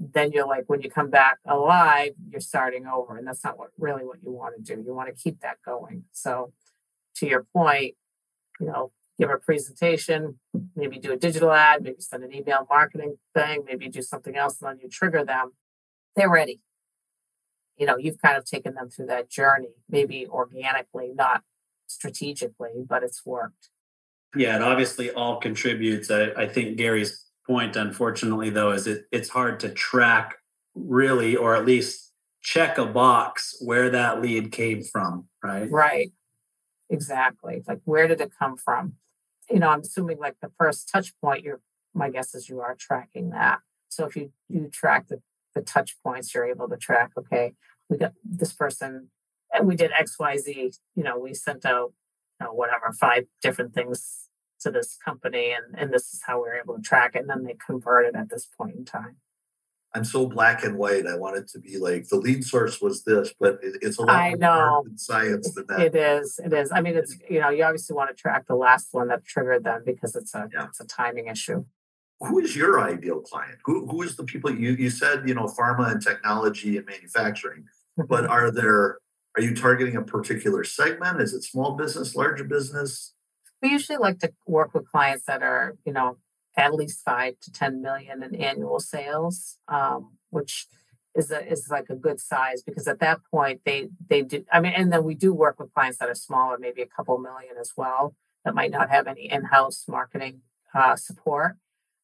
Then 0.00 0.32
you're 0.32 0.46
like 0.46 0.64
when 0.66 0.80
you 0.80 0.90
come 0.90 1.10
back 1.10 1.38
alive, 1.46 2.12
you're 2.30 2.40
starting 2.40 2.86
over, 2.86 3.18
and 3.18 3.26
that's 3.26 3.44
not 3.44 3.58
what 3.58 3.70
really 3.78 4.04
what 4.04 4.22
you 4.22 4.30
want 4.30 4.54
to 4.56 4.62
do. 4.74 4.80
You 4.80 4.94
want 4.94 5.14
to 5.14 5.22
keep 5.22 5.40
that 5.40 5.58
going. 5.64 6.04
So 6.12 6.52
to 7.18 7.26
your 7.26 7.46
point, 7.54 7.94
you 8.60 8.66
know, 8.66 8.92
give 9.18 9.30
a 9.30 9.36
presentation, 9.36 10.38
maybe 10.76 10.98
do 10.98 11.12
a 11.12 11.16
digital 11.16 11.52
ad, 11.52 11.82
maybe 11.82 12.00
send 12.00 12.22
an 12.24 12.32
email 12.32 12.66
marketing 12.70 13.16
thing, 13.34 13.64
maybe 13.66 13.88
do 13.88 14.02
something 14.02 14.36
else, 14.36 14.60
and 14.60 14.70
then 14.70 14.78
you 14.82 14.88
trigger 14.88 15.24
them. 15.24 15.52
They're 16.14 16.30
ready. 16.30 16.60
You 17.76 17.86
know 17.86 17.96
you've 17.96 18.20
kind 18.20 18.36
of 18.36 18.44
taken 18.44 18.74
them 18.74 18.90
through 18.90 19.06
that 19.06 19.30
journey 19.30 19.68
maybe 19.88 20.26
organically 20.26 21.12
not 21.14 21.42
strategically 21.86 22.70
but 22.88 23.04
it's 23.04 23.24
worked. 23.24 23.68
Yeah 24.34 24.56
it 24.56 24.62
obviously 24.62 25.12
all 25.12 25.36
contributes. 25.36 26.10
I, 26.10 26.32
I 26.36 26.48
think 26.48 26.76
gary's 26.76 27.24
point 27.46 27.76
unfortunately 27.76 28.50
though 28.50 28.72
is 28.72 28.88
it, 28.88 29.04
it's 29.12 29.28
hard 29.28 29.60
to 29.60 29.68
track 29.68 30.34
really 30.74 31.36
or 31.36 31.54
at 31.54 31.64
least 31.64 32.12
check 32.42 32.78
a 32.78 32.86
box 32.86 33.56
where 33.60 33.90
that 33.90 34.20
lead 34.20 34.50
came 34.50 34.82
from 34.82 35.28
right? 35.44 35.70
Right 35.70 36.10
exactly 36.90 37.62
like 37.66 37.80
where 37.84 38.08
did 38.08 38.20
it 38.20 38.32
come 38.38 38.56
from? 38.56 38.94
You 39.50 39.60
know 39.60 39.70
i'm 39.70 39.80
assuming 39.80 40.18
like 40.18 40.36
the 40.42 40.50
first 40.58 40.88
touch 40.92 41.12
point 41.20 41.42
you're 41.44 41.60
my 41.94 42.10
guess 42.10 42.34
is 42.34 42.48
you 42.48 42.60
are 42.60 42.74
tracking 42.74 43.30
that. 43.30 43.60
So 43.88 44.04
if 44.06 44.16
you 44.16 44.32
you 44.48 44.68
track 44.68 45.08
the 45.08 45.22
the 45.54 45.62
touch 45.62 45.96
points 46.04 46.34
you're 46.34 46.46
able 46.46 46.68
to 46.68 46.76
track 46.76 47.10
okay 47.16 47.54
we 47.88 47.96
got 47.96 48.12
this 48.24 48.52
person 48.52 49.08
and 49.52 49.66
we 49.66 49.74
did 49.76 49.90
xyz 49.92 50.78
you 50.94 51.02
know 51.02 51.18
we 51.18 51.34
sent 51.34 51.64
out 51.64 51.92
you 52.40 52.46
know, 52.46 52.52
whatever 52.52 52.92
five 52.92 53.24
different 53.42 53.74
things 53.74 54.28
to 54.60 54.70
this 54.70 54.96
company 55.04 55.52
and 55.52 55.78
and 55.78 55.92
this 55.92 56.12
is 56.12 56.22
how 56.26 56.36
we 56.36 56.48
were 56.48 56.60
able 56.60 56.76
to 56.76 56.82
track 56.82 57.14
it 57.14 57.20
and 57.20 57.30
then 57.30 57.44
they 57.44 57.56
converted 57.64 58.14
at 58.14 58.28
this 58.28 58.46
point 58.46 58.76
in 58.76 58.84
time 58.84 59.16
i'm 59.94 60.04
so 60.04 60.26
black 60.26 60.64
and 60.64 60.76
white 60.76 61.06
i 61.06 61.16
want 61.16 61.36
it 61.36 61.48
to 61.48 61.58
be 61.58 61.78
like 61.78 62.08
the 62.08 62.16
lead 62.16 62.44
source 62.44 62.80
was 62.80 63.04
this 63.04 63.32
but 63.40 63.58
it, 63.62 63.78
it's 63.82 63.98
a 63.98 64.02
lot 64.02 64.16
I 64.16 64.32
know. 64.32 64.84
science 64.96 65.52
than 65.54 65.64
that 65.68 65.80
it 65.80 65.94
is 65.94 66.40
it 66.44 66.52
is 66.52 66.70
i 66.72 66.80
mean 66.80 66.96
it's 66.96 67.16
you 67.28 67.40
know 67.40 67.50
you 67.50 67.64
obviously 67.64 67.96
want 67.96 68.10
to 68.10 68.20
track 68.20 68.46
the 68.46 68.56
last 68.56 68.88
one 68.92 69.08
that 69.08 69.24
triggered 69.24 69.64
them 69.64 69.82
because 69.84 70.14
it's 70.14 70.34
a 70.34 70.48
yeah. 70.52 70.66
it's 70.66 70.80
a 70.80 70.86
timing 70.86 71.28
issue 71.28 71.64
who 72.20 72.38
is 72.40 72.56
your 72.56 72.80
ideal 72.80 73.20
client? 73.20 73.58
Who, 73.64 73.86
who 73.86 74.02
is 74.02 74.16
the 74.16 74.24
people 74.24 74.50
you, 74.52 74.72
you 74.72 74.90
said, 74.90 75.28
you 75.28 75.34
know, 75.34 75.44
pharma 75.44 75.92
and 75.92 76.02
technology 76.02 76.76
and 76.76 76.86
manufacturing, 76.86 77.66
but 77.96 78.24
mm-hmm. 78.24 78.32
are 78.32 78.50
there, 78.50 78.98
are 79.36 79.42
you 79.42 79.54
targeting 79.54 79.96
a 79.96 80.02
particular 80.02 80.64
segment? 80.64 81.20
Is 81.20 81.32
it 81.32 81.44
small 81.44 81.76
business, 81.76 82.16
larger 82.16 82.44
business? 82.44 83.14
We 83.62 83.70
usually 83.70 83.98
like 83.98 84.18
to 84.20 84.32
work 84.46 84.74
with 84.74 84.90
clients 84.90 85.26
that 85.26 85.42
are, 85.42 85.76
you 85.84 85.92
know, 85.92 86.18
at 86.58 86.74
least 86.74 87.02
five 87.02 87.40
to 87.40 87.50
10 87.50 87.80
million 87.80 88.22
in 88.22 88.34
annual 88.34 88.80
sales, 88.80 89.58
um, 89.68 90.18
which 90.28 90.66
is 91.14 91.30
a, 91.30 91.50
is 91.50 91.68
like 91.70 91.88
a 91.88 91.96
good 91.96 92.20
size 92.20 92.62
because 92.62 92.86
at 92.86 93.00
that 93.00 93.20
point 93.30 93.62
they 93.64 93.88
they 94.08 94.22
do 94.22 94.44
I 94.52 94.60
mean 94.60 94.74
and 94.76 94.92
then 94.92 95.04
we 95.04 95.14
do 95.14 95.32
work 95.32 95.58
with 95.58 95.72
clients 95.72 95.98
that 95.98 96.08
are 96.08 96.14
smaller 96.14 96.58
maybe 96.58 96.82
a 96.82 96.86
couple 96.86 97.18
million 97.18 97.54
as 97.58 97.72
well 97.76 98.14
that 98.44 98.54
might 98.54 98.70
not 98.70 98.90
have 98.90 99.06
any 99.06 99.30
in-house 99.30 99.84
marketing 99.88 100.42
uh, 100.74 100.96
support. 100.96 101.56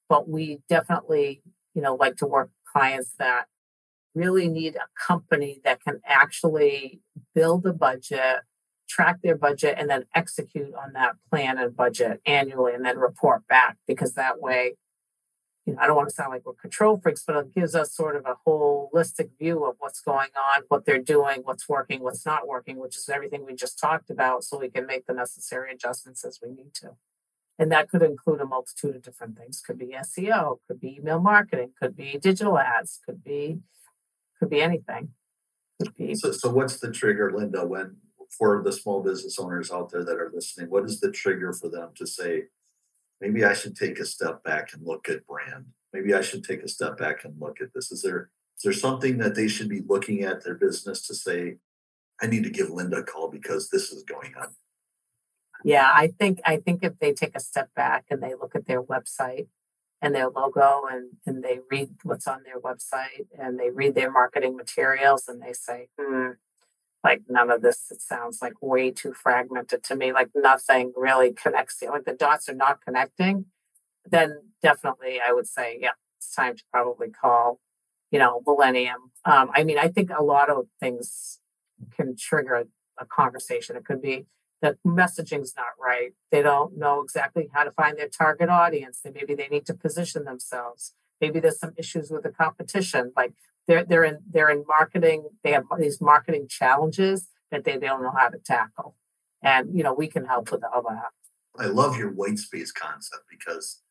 But 0.09 0.29
we 0.29 0.61
definitely, 0.69 1.43
you 1.75 1.83
know, 1.83 1.95
like 1.95 2.17
to 2.17 2.27
work 2.27 2.49
with 2.49 2.73
clients 2.73 3.15
that 3.19 3.47
really 4.15 4.49
need 4.49 4.77
a 4.77 4.87
company 5.01 5.61
that 5.65 5.83
can 5.83 6.01
actually 6.05 7.01
build 7.35 7.67
a 7.67 7.73
budget, 7.73 8.43
track 8.89 9.21
their 9.23 9.37
budget, 9.37 9.77
and 9.79 9.89
then 9.89 10.05
execute 10.15 10.75
on 10.75 10.93
that 10.93 11.17
plan 11.31 11.59
and 11.59 11.77
budget 11.77 12.21
annually 12.27 12.75
and 12.75 12.85
then 12.85 12.99
report 12.99 13.47
back 13.49 13.77
because 13.87 14.15
that 14.15 14.41
way, 14.41 14.77
you 15.67 15.73
know, 15.73 15.81
I 15.81 15.87
don't 15.87 15.97
want 15.97 16.09
to 16.11 16.15
sound 16.15 16.31
like 16.31 16.45
we're 16.45 16.53
control 16.55 17.01
freaks, 17.03 17.25
but 17.27 17.37
it 17.37 17.55
gives 17.55 17.75
us 17.75 17.95
sort 17.95 18.17
of 18.17 18.27
a 18.27 18.37
holistic 18.47 19.31
view 19.39 19.65
of 19.65 19.77
what's 19.79 20.01
going 20.01 20.29
on, 20.37 20.63
what 20.69 20.85
they're 20.85 20.99
doing, 20.99 21.41
what's 21.43 21.69
working, 21.69 22.03
what's 22.03 22.27
not 22.27 22.47
working, 22.47 22.79
which 22.79 22.97
is 22.97 23.09
everything 23.09 23.47
we 23.47 23.55
just 23.55 23.79
talked 23.79 24.11
about, 24.11 24.45
so 24.45 24.59
we 24.59 24.69
can 24.69 24.87
make 24.87 25.07
the 25.07 25.15
necessary 25.15 25.73
adjustments 25.73 26.25
as 26.25 26.39
we 26.43 26.51
need 26.51 26.75
to. 26.75 26.91
And 27.59 27.73
that 27.73 27.89
could 27.89 28.03
include 28.03 28.41
a 28.41 28.47
multitude 28.47 28.97
of 28.97 29.03
different 29.03 29.39
things. 29.39 29.63
Could 29.65 29.79
be 29.79 29.97
SEO, 29.99 30.59
could 30.67 30.81
be 30.81 30.97
email 30.97 31.21
marketing, 31.21 31.71
could 31.81 31.97
be 31.97 32.19
digital 32.21 32.59
ads, 32.59 33.01
could 33.07 33.25
be 33.25 33.61
could 34.39 34.51
be 34.51 34.61
anything. 34.61 35.11
Could 35.81 35.95
be 35.97 36.15
so, 36.15 36.33
so 36.33 36.51
what's 36.51 36.79
the 36.79 36.91
trigger, 36.91 37.33
Linda, 37.33 37.67
when 37.67 37.97
for 38.31 38.63
the 38.63 38.73
small 38.73 39.03
business 39.03 39.39
owners 39.39 39.71
out 39.71 39.91
there 39.91 40.05
that 40.05 40.17
are 40.17 40.31
listening, 40.35 40.71
what 40.71 40.85
is 40.85 41.01
the 41.01 41.11
trigger 41.11 41.53
for 41.53 41.69
them 41.69 41.91
to 41.97 42.07
say, 42.07 42.45
maybe 43.21 43.45
I 43.45 43.55
should 43.55 43.77
take 43.77 43.99
a 43.99 44.05
step 44.05 44.43
back 44.45 44.73
and 44.73 44.87
look 44.87 45.09
at 45.09 45.27
brand? 45.27 45.67
Maybe 45.93 46.15
I 46.15 46.23
should 46.23 46.45
take 46.45 46.63
a 46.63 46.69
step 46.69 46.99
back 46.99 47.25
and 47.25 47.41
look 47.41 47.61
at 47.61 47.73
this. 47.75 47.93
Is 47.93 48.03
there 48.03 48.31
is 48.57 48.63
there 48.63 48.73
something 48.73 49.19
that 49.19 49.35
they 49.35 49.49
should 49.49 49.69
be 49.69 49.83
looking 49.87 50.23
at 50.23 50.45
their 50.45 50.55
business 50.55 51.07
to 51.09 51.15
say, 51.15 51.57
I 52.23 52.27
need 52.27 52.45
to 52.45 52.51
give 52.51 52.71
Linda 52.71 52.99
a 52.99 53.03
call 53.03 53.29
because 53.29 53.69
this 53.69 53.91
is 53.91 54.05
going 54.05 54.35
on? 54.41 54.55
yeah 55.65 55.91
i 55.93 56.07
think 56.07 56.41
i 56.45 56.57
think 56.57 56.85
if 56.85 56.99
they 57.01 57.13
take 57.13 57.35
a 57.35 57.41
step 57.41 57.69
back 57.75 58.05
and 58.11 58.23
they 58.23 58.35
look 58.35 58.55
at 58.55 58.67
their 58.67 58.83
website 58.83 59.49
and 60.01 60.15
their 60.15 60.29
logo 60.29 60.83
and 60.89 61.11
and 61.27 61.43
they 61.43 61.59
read 61.71 61.89
what's 62.05 62.29
on 62.29 62.43
their 62.45 62.61
website 62.61 63.27
and 63.37 63.59
they 63.59 63.71
read 63.71 63.95
their 63.95 64.11
marketing 64.11 64.57
materials 64.57 65.27
and 65.27 65.43
they 65.43 65.53
say 65.53 65.89
hmm, 65.99 66.31
like 67.05 67.23
none 67.29 67.51
of 67.51 67.63
this 67.63 67.87
it 67.91 68.01
sounds 68.01 68.39
like 68.43 68.55
way 68.61 68.91
too 68.91 69.13
fragmented 69.13 69.85
to 69.85 69.95
me 69.95 70.13
like 70.13 70.31
nothing 70.35 70.93
really 70.97 71.33
connects 71.33 71.83
like 71.83 72.05
the 72.05 72.15
dots 72.15 72.49
are 72.49 72.55
not 72.55 72.81
connecting 72.85 73.45
then 74.11 74.41
definitely 74.63 75.21
i 75.27 75.33
would 75.33 75.47
say 75.47 75.79
yeah 75.81 75.91
it's 76.19 76.35
time 76.35 76.57
to 76.57 76.63
probably 76.73 77.09
call 77.11 77.61
you 78.11 78.19
know 78.19 78.43
millennium 78.47 79.11
um, 79.25 79.51
i 79.55 79.63
mean 79.63 79.79
i 79.79 79.89
think 79.89 80.11
a 80.11 80.23
lot 80.23 80.51
of 80.51 80.67
things 80.81 81.41
can 81.97 82.17
trigger 82.17 82.65
a 82.99 83.07
conversation 83.07 83.77
it 83.77 83.85
could 83.85 84.03
be 84.03 84.27
the 84.65 84.79
messaging's 84.87 85.53
not 85.57 85.67
right. 85.79 86.13
They 86.31 86.41
don't 86.41 86.79
know 86.79 87.03
exactly 87.03 87.51
how 87.53 87.65
to 87.65 87.71
find 87.73 87.99
their 87.99 88.09
target 88.09 88.49
audience. 88.49 89.03
Maybe 89.05 89.35
they 89.35 89.49
need 89.49 89.67
to 89.67 89.75
position 89.75 90.25
themselves. 90.25 90.95
Maybe 91.21 91.39
there's 91.39 91.59
some 91.59 91.75
issues 91.77 92.11
with 92.11 92.23
the 92.23 92.31
competition. 92.31 93.13
Like 93.15 93.35
they're 93.67 93.85
they're 93.85 94.05
in 94.05 94.19
they're 94.31 94.51
in 94.51 94.65
marketing. 94.67 95.29
They 95.43 95.53
have 95.53 95.65
these 95.79 96.01
marketing 96.01 96.49
challenges 96.49 97.29
that 97.51 97.65
they, 97.65 97.73
they 97.73 97.87
don't 97.87 98.03
know 98.03 98.13
how 98.17 98.29
to 98.29 98.39
tackle. 98.39 98.97
And 99.43 99.77
you 99.77 99.83
know 99.83 99.93
we 99.95 100.09
can 100.09 100.27
help 100.27 100.51
with 100.51 100.63
all 100.65 100.83
that. 100.83 101.11
I 101.59 101.67
love 101.67 101.97
your 101.97 102.11
white 102.11 102.39
space 102.39 102.73
concept 102.73 103.25
because 103.31 103.83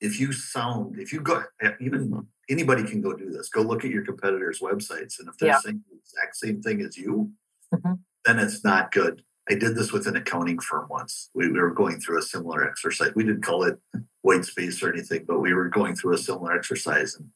if 0.00 0.18
you 0.18 0.32
sound 0.32 0.98
if 0.98 1.12
you 1.12 1.20
go 1.20 1.42
even 1.80 2.26
anybody 2.48 2.84
can 2.84 3.00
go 3.00 3.12
do 3.12 3.30
this. 3.30 3.48
Go 3.48 3.62
look 3.62 3.84
at 3.84 3.90
your 3.90 4.04
competitors' 4.04 4.60
websites, 4.60 5.20
and 5.20 5.28
if 5.28 5.36
they're 5.38 5.50
yeah. 5.50 5.58
saying 5.60 5.82
the 5.88 5.96
exact 5.96 6.36
same 6.36 6.60
thing 6.60 6.80
as 6.80 6.96
you, 6.96 7.30
mm-hmm. 7.72 7.92
then 8.24 8.38
it's 8.40 8.64
not 8.64 8.90
good 8.90 9.22
I 9.50 9.54
did 9.54 9.74
this 9.74 9.92
with 9.92 10.06
an 10.06 10.16
accounting 10.16 10.60
firm 10.60 10.86
once. 10.88 11.28
We, 11.34 11.50
we, 11.50 11.58
were 11.58 11.74
going 11.74 11.98
through 11.98 12.18
a 12.18 12.22
similar 12.22 12.64
exercise. 12.66 13.10
We 13.16 13.24
didn't 13.24 13.42
call 13.42 13.64
it 13.64 13.78
white 14.22 14.44
space 14.44 14.80
or 14.80 14.92
anything, 14.92 15.24
but 15.26 15.40
we 15.40 15.54
were 15.54 15.68
going 15.68 15.96
through 15.96 16.14
a 16.14 16.18
similar 16.18 16.54
exercise. 16.56 17.16
And 17.16 17.30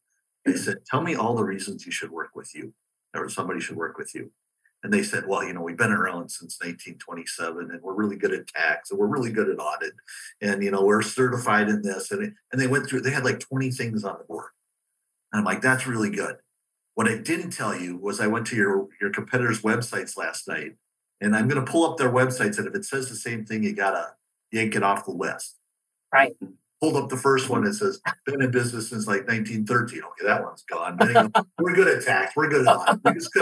they 0.44 0.56
said, 0.56 0.78
Tell 0.86 1.00
me 1.00 1.14
all 1.14 1.34
the 1.34 1.44
reasons 1.44 1.86
you 1.86 1.92
should 1.92 2.10
work 2.10 2.30
with 2.34 2.54
you 2.54 2.72
or 3.14 3.28
somebody 3.28 3.60
should 3.60 3.76
work 3.76 3.98
with 3.98 4.14
you. 4.14 4.30
And 4.82 4.92
they 4.92 5.02
said, 5.02 5.24
Well, 5.26 5.44
you 5.44 5.52
know, 5.52 5.62
we've 5.62 5.76
been 5.76 5.92
around 5.92 6.30
since 6.30 6.58
1927 6.60 7.70
and 7.70 7.82
we're 7.82 7.94
really 7.94 8.16
good 8.16 8.32
at 8.32 8.46
tax 8.46 8.90
and 8.90 8.98
we're 8.98 9.06
really 9.06 9.30
good 9.30 9.48
at 9.48 9.58
audit. 9.58 9.92
And, 10.40 10.62
you 10.62 10.70
know, 10.70 10.84
we're 10.84 11.02
certified 11.02 11.68
in 11.68 11.82
this. 11.82 12.10
And, 12.10 12.34
and 12.52 12.60
they 12.60 12.66
went 12.66 12.86
through, 12.86 13.00
they 13.00 13.10
had 13.10 13.24
like 13.24 13.40
20 13.40 13.70
things 13.70 14.04
on 14.04 14.18
the 14.18 14.24
board. 14.24 14.50
And 15.32 15.40
I'm 15.40 15.44
like, 15.44 15.62
That's 15.62 15.86
really 15.86 16.10
good. 16.10 16.36
What 16.94 17.08
I 17.08 17.18
didn't 17.18 17.50
tell 17.50 17.76
you 17.76 17.96
was 17.96 18.20
I 18.20 18.28
went 18.28 18.46
to 18.48 18.56
your, 18.56 18.86
your 19.00 19.10
competitors' 19.10 19.62
websites 19.62 20.16
last 20.16 20.46
night 20.46 20.76
and 21.20 21.34
I'm 21.34 21.48
going 21.48 21.64
to 21.64 21.70
pull 21.70 21.90
up 21.90 21.96
their 21.96 22.10
websites, 22.10 22.58
and 22.58 22.66
if 22.66 22.74
it 22.74 22.84
says 22.84 23.08
the 23.08 23.16
same 23.16 23.44
thing, 23.44 23.62
you 23.62 23.72
gotta 23.72 24.14
yank 24.52 24.76
it 24.76 24.82
off 24.82 25.06
the 25.06 25.12
list. 25.12 25.56
Right. 26.12 26.34
Pulled 26.84 27.02
up 27.02 27.08
the 27.08 27.16
first 27.16 27.48
one. 27.48 27.64
It 27.64 27.72
says 27.72 27.98
been 28.26 28.42
in 28.42 28.50
business 28.50 28.90
since 28.90 29.06
like 29.06 29.26
1913. 29.26 30.02
Okay, 30.02 30.26
that 30.26 30.44
one's 30.44 30.64
gone. 30.64 30.98
we're 31.58 31.74
good 31.74 31.88
at 31.88 32.04
tax. 32.04 32.36
We're 32.36 32.50
good 32.50 32.68
at 32.68 32.98
We 33.02 33.14
just 33.14 33.34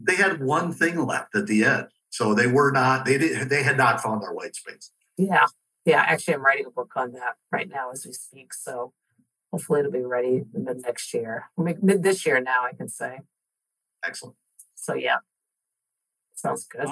they 0.00 0.16
had 0.16 0.42
one 0.42 0.72
thing 0.72 0.98
left 1.06 1.36
at 1.36 1.46
the 1.46 1.62
end. 1.62 1.86
So 2.10 2.34
they 2.34 2.48
were 2.48 2.72
not, 2.72 3.04
they 3.04 3.16
did 3.16 3.48
they 3.48 3.62
had 3.62 3.76
not 3.76 4.00
found 4.00 4.24
their 4.24 4.32
white 4.32 4.56
space. 4.56 4.90
Yeah. 5.16 5.46
Yeah. 5.84 6.02
Actually, 6.04 6.34
I'm 6.34 6.44
writing 6.44 6.66
a 6.66 6.70
book 6.70 6.90
on 6.96 7.12
that 7.12 7.36
right 7.52 7.68
now 7.68 7.92
as 7.92 8.04
we 8.04 8.12
speak. 8.12 8.52
So 8.52 8.92
hopefully 9.52 9.78
it'll 9.78 9.92
be 9.92 10.00
ready 10.00 10.42
mid 10.52 10.82
next 10.82 11.14
year. 11.14 11.50
Mid 11.56 12.02
this 12.02 12.26
year 12.26 12.40
now, 12.40 12.64
I 12.64 12.74
can 12.74 12.88
say. 12.88 13.20
Excellent. 14.04 14.34
So 14.74 14.94
yeah. 14.94 15.18
Sounds 16.34 16.64
good. 16.64 16.88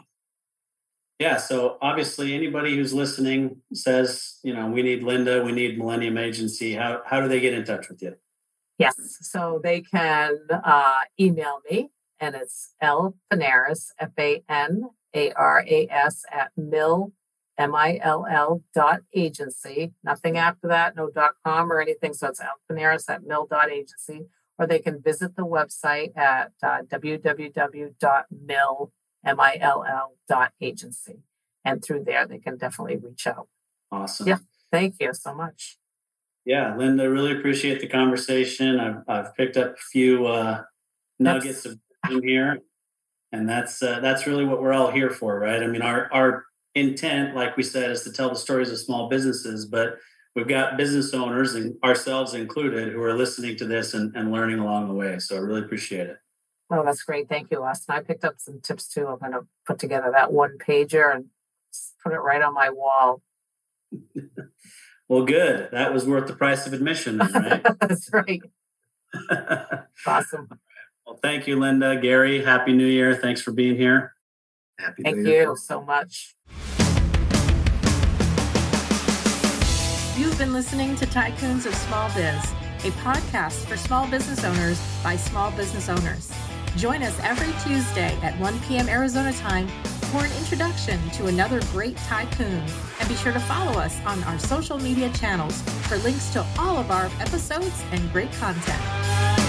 Yeah. 1.18 1.38
So 1.38 1.78
obviously 1.80 2.34
anybody 2.34 2.76
who's 2.76 2.92
listening 2.92 3.62
says, 3.72 4.38
you 4.42 4.52
know, 4.52 4.66
we 4.66 4.82
need 4.82 5.02
Linda, 5.02 5.42
we 5.42 5.52
need 5.52 5.78
Millennium 5.78 6.18
Agency. 6.18 6.74
How 6.74 7.02
how 7.06 7.20
do 7.20 7.28
they 7.28 7.40
get 7.40 7.54
in 7.54 7.64
touch 7.64 7.88
with 7.88 8.02
you? 8.02 8.16
Yes. 8.78 8.94
So 9.22 9.60
they 9.62 9.80
can 9.80 10.36
uh, 10.50 11.00
email 11.18 11.60
me 11.70 11.90
and 12.20 12.34
it's 12.34 12.74
L 12.80 13.16
Fanaras, 13.32 13.92
F 13.98 14.10
A 14.18 14.42
N 14.48 14.90
A 15.14 15.32
R 15.32 15.64
A 15.66 15.88
S 15.90 16.24
at 16.30 16.50
mill, 16.56 17.12
M 17.56 17.74
I 17.74 17.98
L 18.02 18.26
L 18.30 18.62
dot 18.74 19.00
agency. 19.14 19.94
Nothing 20.04 20.36
after 20.36 20.68
that, 20.68 20.96
no 20.96 21.08
dot 21.08 21.36
com 21.44 21.72
or 21.72 21.80
anything. 21.80 22.12
So 22.12 22.28
it's 22.28 22.40
L 22.40 22.60
Fanaras 22.70 23.08
at 23.08 23.24
mill 23.24 23.46
dot 23.48 23.70
agency. 23.70 24.26
Or 24.58 24.66
they 24.66 24.78
can 24.78 25.02
visit 25.02 25.36
the 25.36 25.44
website 25.44 26.16
at 26.16 26.52
uh, 26.62 26.78
www.mill, 26.90 27.92
M-I-L-L 29.26 30.16
dot 30.28 30.52
agency. 30.60 31.18
And 31.64 31.84
through 31.84 32.04
there, 32.04 32.26
they 32.26 32.38
can 32.38 32.56
definitely 32.56 32.96
reach 32.96 33.26
out. 33.26 33.48
Awesome. 33.90 34.28
Yeah. 34.28 34.38
Thank 34.70 34.96
you 35.00 35.12
so 35.12 35.34
much. 35.34 35.78
Yeah, 36.44 36.76
Linda, 36.76 37.10
really 37.10 37.36
appreciate 37.36 37.80
the 37.80 37.88
conversation. 37.88 38.78
I've, 38.78 39.02
I've 39.08 39.34
picked 39.34 39.56
up 39.56 39.74
a 39.74 39.82
few 39.90 40.26
uh, 40.26 40.62
nuggets 41.18 41.64
that's... 41.64 41.76
of 42.14 42.22
here, 42.22 42.60
and 43.32 43.48
that's 43.48 43.82
uh, 43.82 43.98
that's 43.98 44.28
really 44.28 44.44
what 44.44 44.62
we're 44.62 44.72
all 44.72 44.92
here 44.92 45.10
for, 45.10 45.40
right? 45.40 45.60
I 45.60 45.66
mean, 45.66 45.82
our 45.82 46.08
our 46.12 46.44
intent, 46.76 47.34
like 47.34 47.56
we 47.56 47.64
said, 47.64 47.90
is 47.90 48.02
to 48.02 48.12
tell 48.12 48.28
the 48.28 48.36
stories 48.36 48.70
of 48.70 48.78
small 48.78 49.08
businesses, 49.08 49.66
but 49.66 49.96
we've 50.36 50.46
got 50.46 50.76
business 50.76 51.12
owners 51.14 51.54
and 51.54 51.74
ourselves 51.82 52.34
included 52.34 52.92
who 52.92 53.02
are 53.02 53.14
listening 53.14 53.56
to 53.56 53.64
this 53.66 53.94
and, 53.94 54.14
and 54.14 54.30
learning 54.30 54.60
along 54.60 54.86
the 54.86 54.94
way. 54.94 55.18
So 55.18 55.34
I 55.34 55.40
really 55.40 55.62
appreciate 55.62 56.06
it. 56.06 56.18
Oh, 56.70 56.84
that's 56.84 57.02
great. 57.02 57.28
Thank 57.28 57.50
you, 57.50 57.62
Austin. 57.62 57.94
I 57.94 58.00
picked 58.00 58.24
up 58.24 58.34
some 58.38 58.60
tips 58.60 58.88
too. 58.88 59.06
I'm 59.06 59.18
going 59.18 59.32
to 59.32 59.46
put 59.66 59.78
together 59.78 60.10
that 60.12 60.32
one 60.32 60.58
pager 60.58 61.14
and 61.14 61.26
put 62.02 62.12
it 62.12 62.18
right 62.18 62.42
on 62.42 62.54
my 62.54 62.70
wall. 62.70 63.22
well, 65.08 65.24
good. 65.24 65.68
That 65.70 65.94
was 65.94 66.06
worth 66.06 66.26
the 66.26 66.34
price 66.34 66.66
of 66.66 66.72
admission, 66.72 67.18
right? 67.18 67.64
that's 67.80 68.10
right. 68.12 68.42
awesome. 70.06 70.48
Well, 71.06 71.18
thank 71.22 71.46
you, 71.46 71.56
Linda. 71.56 72.00
Gary, 72.00 72.42
Happy 72.42 72.72
New 72.72 72.86
Year. 72.86 73.14
Thanks 73.14 73.40
for 73.40 73.52
being 73.52 73.76
here. 73.76 74.14
Happy 74.78 75.04
Thank 75.04 75.18
New 75.18 75.30
Year. 75.30 75.50
you 75.50 75.56
so 75.56 75.80
much. 75.80 76.34
You've 80.18 80.36
been 80.36 80.52
listening 80.52 80.96
to 80.96 81.06
Tycoons 81.06 81.66
of 81.66 81.74
Small 81.74 82.08
Biz, 82.08 82.52
a 82.84 82.90
podcast 83.02 83.64
for 83.66 83.76
small 83.76 84.08
business 84.08 84.44
owners 84.44 84.80
by 85.04 85.14
small 85.16 85.50
business 85.52 85.88
owners. 85.88 86.32
Join 86.76 87.02
us 87.02 87.18
every 87.22 87.54
Tuesday 87.64 88.14
at 88.20 88.38
1 88.38 88.60
p.m. 88.60 88.86
Arizona 88.86 89.32
time 89.32 89.66
for 90.12 90.26
an 90.26 90.32
introduction 90.32 91.00
to 91.10 91.26
another 91.26 91.62
great 91.72 91.96
tycoon. 91.96 92.62
And 93.00 93.08
be 93.08 93.14
sure 93.14 93.32
to 93.32 93.40
follow 93.40 93.80
us 93.80 93.98
on 94.04 94.22
our 94.24 94.38
social 94.38 94.78
media 94.78 95.10
channels 95.14 95.62
for 95.88 95.96
links 95.98 96.28
to 96.34 96.46
all 96.58 96.76
of 96.76 96.90
our 96.90 97.06
episodes 97.18 97.82
and 97.92 98.12
great 98.12 98.30
content. 98.32 99.45